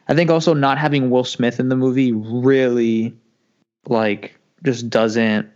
I 0.07 0.15
think 0.15 0.29
also 0.29 0.53
not 0.53 0.77
having 0.77 1.09
Will 1.09 1.23
Smith 1.23 1.59
in 1.59 1.69
the 1.69 1.75
movie 1.75 2.11
really 2.11 3.15
like 3.87 4.37
just 4.63 4.89
doesn't 4.89 5.49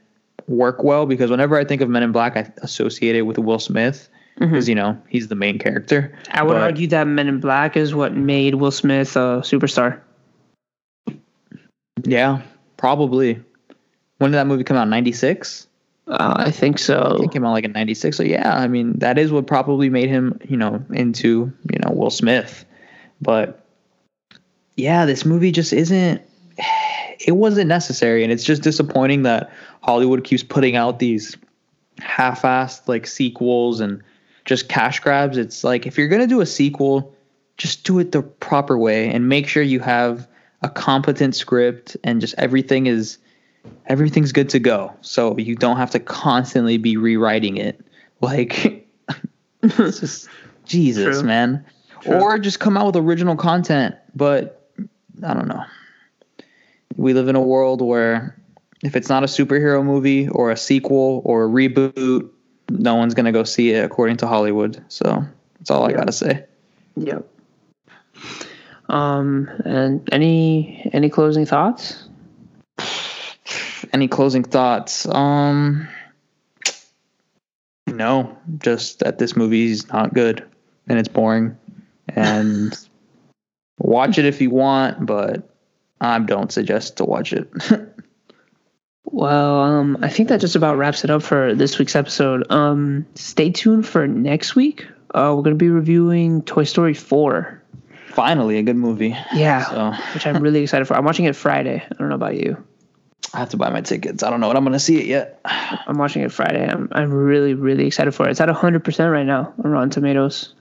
work 0.48 0.84
well 0.84 1.06
because 1.06 1.30
whenever 1.30 1.58
I 1.58 1.66
think 1.66 1.82
of 1.82 1.90
Men 1.90 2.04
in 2.04 2.12
Black, 2.12 2.36
I 2.36 2.52
associate 2.58 3.16
it 3.16 3.24
with 3.24 3.38
Will 3.38 3.60
Smith 3.60 4.10
because 4.40 4.68
you 4.68 4.76
know 4.76 4.98
he's 5.08 5.28
the 5.28 5.36
main 5.36 5.60
character. 5.60 6.14
I 6.32 6.44
would 6.44 6.54
But- 6.54 6.62
argue 6.62 6.88
that 6.88 7.08
Men 7.08 7.28
in 7.28 7.40
Black 7.40 7.78
is 7.78 7.94
what 7.94 8.16
made 8.16 8.56
Will 8.56 8.72
Smith 8.72 9.16
a 9.16 9.42
superstar. 9.44 10.00
Yeah, 12.04 12.42
probably. 12.78 13.42
When 14.18 14.32
did 14.32 14.38
that 14.38 14.48
movie 14.48 14.64
come 14.64 14.78
out? 14.78 14.88
Ninety 14.90 15.12
six. 15.12 15.68
Uh, 16.08 16.34
I 16.38 16.52
think 16.52 16.80
so. 16.80 17.22
It 17.24 17.32
came 17.32 17.46
out 17.46 17.52
like 17.54 17.64
in 17.64 17.72
'96. 17.72 18.18
So 18.18 18.24
yeah, 18.24 18.58
I 18.58 18.68
mean 18.68 19.00
that 19.00 19.18
is 19.18 19.32
what 19.32 19.48
probably 19.48 19.90
made 19.90 20.10
him, 20.10 20.38
you 20.48 20.58
know, 20.58 20.84
into 20.92 21.52
you 21.72 21.80
know 21.80 21.92
Will 21.92 22.10
Smith. 22.10 22.66
But 23.22 23.66
yeah, 24.76 25.06
this 25.06 25.26
movie 25.26 25.52
just 25.52 25.74
isn't. 25.74 26.22
It 27.26 27.34
wasn't 27.34 27.70
necessary, 27.70 28.24
and 28.24 28.34
it's 28.34 28.44
just 28.44 28.64
disappointing 28.64 29.22
that 29.24 29.50
Hollywood 29.82 30.26
keeps 30.26 30.44
putting 30.44 30.76
out 30.76 31.00
these 31.00 31.38
half-assed 32.02 32.90
like 32.90 33.08
sequels 33.08 33.80
and 33.80 34.02
just 34.46 34.70
cash 34.70 35.00
grabs. 35.00 35.38
It's 35.38 35.64
like 35.64 35.86
if 35.86 35.98
you're 35.98 36.08
gonna 36.08 36.28
do 36.28 36.42
a 36.42 36.46
sequel, 36.46 37.16
just 37.58 37.84
do 37.84 38.00
it 38.00 38.12
the 38.12 38.22
proper 38.22 38.78
way 38.78 39.10
and 39.10 39.30
make 39.30 39.48
sure 39.48 39.64
you 39.64 39.80
have 39.80 40.28
a 40.62 40.70
competent 40.70 41.36
script 41.36 41.98
and 42.04 42.22
just 42.22 42.36
everything 42.38 42.88
is 42.88 43.18
everything's 43.88 44.32
good 44.32 44.50
to 44.50 44.60
go. 44.60 44.94
So 45.02 45.38
you 45.38 45.56
don't 45.56 45.78
have 45.78 45.92
to 45.92 46.00
constantly 46.00 46.78
be 46.78 46.98
rewriting 46.98 47.58
it. 47.58 47.80
Like 48.22 48.88
it's 49.64 50.00
just 50.00 50.30
Jesus, 50.66 51.20
True. 51.20 51.28
man. 51.28 51.66
True. 52.02 52.22
Or 52.22 52.40
just 52.40 52.60
come 52.60 52.78
out 52.78 52.88
with 52.88 52.96
original 52.98 53.36
content, 53.36 53.96
but 54.16 54.70
I 55.24 55.34
don't 55.34 55.48
know. 55.48 55.64
We 56.96 57.14
live 57.14 57.28
in 57.28 57.36
a 57.36 57.42
world 57.42 57.82
where 57.82 58.38
if 58.84 58.96
it's 58.96 59.10
not 59.10 59.24
a 59.24 59.28
superhero 59.28 59.84
movie 59.84 60.28
or 60.28 60.52
a 60.52 60.58
sequel 60.58 61.22
or 61.26 61.46
a 61.46 61.48
reboot, 61.48 62.30
no 62.80 62.96
one's 62.96 63.14
going 63.14 63.26
to 63.26 63.32
go 63.32 63.44
see 63.44 63.72
it 63.72 63.86
according 63.86 64.18
to 64.18 64.28
Hollywood. 64.28 64.84
So 64.88 65.24
that's 65.60 65.72
all 65.72 65.86
I 65.86 65.94
got 65.94 66.08
to 66.08 66.12
say. 66.12 66.46
Yep. 66.96 67.28
Um, 68.90 69.50
and 69.66 70.08
any 70.12 70.90
any 70.94 71.10
closing 71.10 71.46
thoughts? 71.46 72.08
Any 73.92 74.08
closing 74.08 74.44
thoughts? 74.44 75.08
Um 75.08 75.88
no, 77.88 78.38
just 78.60 79.00
that 79.00 79.20
this 79.20 79.36
movie's 79.36 79.88
not 79.90 80.14
good 80.14 80.44
and 80.88 80.98
it's 80.98 81.08
boring 81.08 81.58
and 82.10 82.78
watch 83.78 84.18
it 84.18 84.26
if 84.26 84.42
you 84.42 84.50
want, 84.50 85.06
but 85.06 85.50
I 86.02 86.20
don't 86.20 86.52
suggest 86.52 86.98
to 86.98 87.06
watch 87.06 87.34
it. 87.34 87.50
Well, 89.06 89.60
um, 89.60 89.98
I 90.02 90.10
think 90.10 90.30
that 90.30 90.42
just 90.42 90.56
about 90.56 90.78
wraps 90.78 91.04
it 91.04 91.10
up 91.10 91.24
for 91.24 91.54
this 91.54 91.78
week's 91.78 91.96
episode. 91.96 92.50
Um, 92.52 93.06
stay 93.16 93.52
tuned 93.52 93.86
for 93.86 94.08
next 94.08 94.56
week. 94.56 94.88
Uh, 95.14 95.34
we're 95.36 95.44
gonna 95.44 95.56
be 95.56 95.70
reviewing 95.70 96.42
Toy 96.44 96.64
Story 96.64 96.94
four. 96.94 97.62
Finally, 98.08 98.58
a 98.58 98.64
good 98.64 98.76
movie. 98.76 99.16
Yeah, 99.34 99.66
So 99.66 99.94
which 100.14 100.26
I'm 100.26 100.42
really 100.42 100.64
excited 100.64 100.86
for. 100.86 100.96
I'm 100.96 101.06
watching 101.06 101.26
it 101.26 101.36
Friday. 101.36 101.84
I 101.84 101.96
don't 101.96 102.10
know 102.10 102.16
about 102.16 102.36
you. 102.36 102.64
I 103.34 103.40
have 103.40 103.50
to 103.50 103.58
buy 103.58 103.70
my 103.70 103.82
tickets. 103.82 104.22
I 104.22 104.30
don't 104.30 104.40
know 104.40 104.48
what 104.48 104.56
I'm 104.56 104.64
going 104.64 104.74
to 104.74 104.80
see 104.80 105.00
it 105.00 105.08
yet. 105.08 105.42
I'm 105.46 105.98
watching 105.98 106.22
it 106.22 106.32
Friday. 106.32 106.68
I'm 106.68 106.88
I'm 106.92 107.12
really 107.12 107.54
really 107.56 107.88
excited 107.88 108.14
for 108.14 108.28
it. 108.28 108.32
It's 108.32 108.42
at 108.42 108.48
100 108.48 108.84
percent 108.84 109.12
right 109.12 109.26
now 109.26 109.54
on 109.64 109.72
Rotten 109.72 109.90
Tomatoes. 109.90 110.54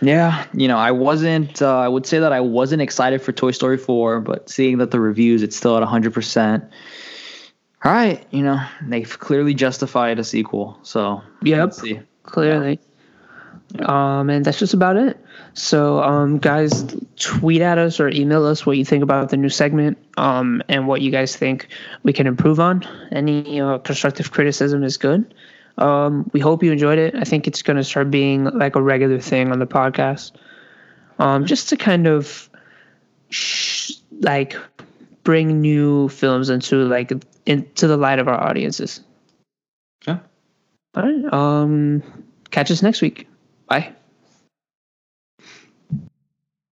Yeah, 0.00 0.44
you 0.54 0.68
know, 0.68 0.78
I 0.78 0.92
wasn't. 0.92 1.60
Uh, 1.60 1.78
I 1.78 1.88
would 1.88 2.06
say 2.06 2.20
that 2.20 2.32
I 2.32 2.40
wasn't 2.40 2.82
excited 2.82 3.20
for 3.20 3.32
Toy 3.32 3.50
Story 3.50 3.76
4, 3.78 4.20
but 4.20 4.48
seeing 4.48 4.78
that 4.78 4.92
the 4.92 5.00
reviews, 5.00 5.42
it's 5.42 5.56
still 5.56 5.76
at 5.76 5.80
100. 5.80 6.12
All 7.84 7.92
right, 7.92 8.26
you 8.32 8.42
know, 8.42 8.60
they've 8.82 9.18
clearly 9.18 9.54
justified 9.54 10.18
a 10.18 10.24
sequel. 10.24 10.78
So 10.82 11.22
Yep. 11.42 11.74
clearly. 12.24 12.80
Um, 13.80 14.30
and 14.30 14.44
that's 14.44 14.58
just 14.58 14.74
about 14.74 14.96
it. 14.96 15.22
So, 15.54 16.02
um, 16.02 16.38
guys, 16.38 16.96
tweet 17.16 17.60
at 17.60 17.78
us 17.78 18.00
or 18.00 18.08
email 18.08 18.46
us 18.46 18.64
what 18.64 18.78
you 18.78 18.84
think 18.84 19.02
about 19.02 19.28
the 19.28 19.36
new 19.36 19.48
segment, 19.48 19.98
um, 20.16 20.62
and 20.68 20.86
what 20.88 21.02
you 21.02 21.10
guys 21.10 21.36
think 21.36 21.68
we 22.02 22.12
can 22.12 22.26
improve 22.26 22.60
on. 22.60 22.82
Any 23.12 23.60
uh, 23.60 23.78
constructive 23.78 24.30
criticism 24.32 24.82
is 24.84 24.96
good. 24.96 25.34
Um, 25.76 26.28
we 26.32 26.40
hope 26.40 26.62
you 26.62 26.72
enjoyed 26.72 26.98
it. 26.98 27.14
I 27.14 27.24
think 27.24 27.46
it's 27.46 27.62
going 27.62 27.76
to 27.76 27.84
start 27.84 28.10
being 28.10 28.44
like 28.44 28.74
a 28.74 28.82
regular 28.82 29.20
thing 29.20 29.52
on 29.52 29.58
the 29.58 29.66
podcast, 29.66 30.32
um, 31.18 31.44
just 31.44 31.68
to 31.68 31.76
kind 31.76 32.06
of 32.06 32.48
sh- 33.28 33.92
like 34.20 34.56
bring 35.24 35.60
new 35.60 36.08
films 36.08 36.48
into 36.50 36.84
like 36.84 37.12
into 37.48 37.86
the 37.86 37.96
light 37.96 38.18
of 38.18 38.28
our 38.28 38.40
audiences. 38.40 39.00
Yeah. 40.06 40.18
All 40.94 41.02
right. 41.02 41.32
Um, 41.32 42.02
catch 42.50 42.70
us 42.70 42.82
next 42.82 43.00
week. 43.00 43.26
Bye. 43.66 43.94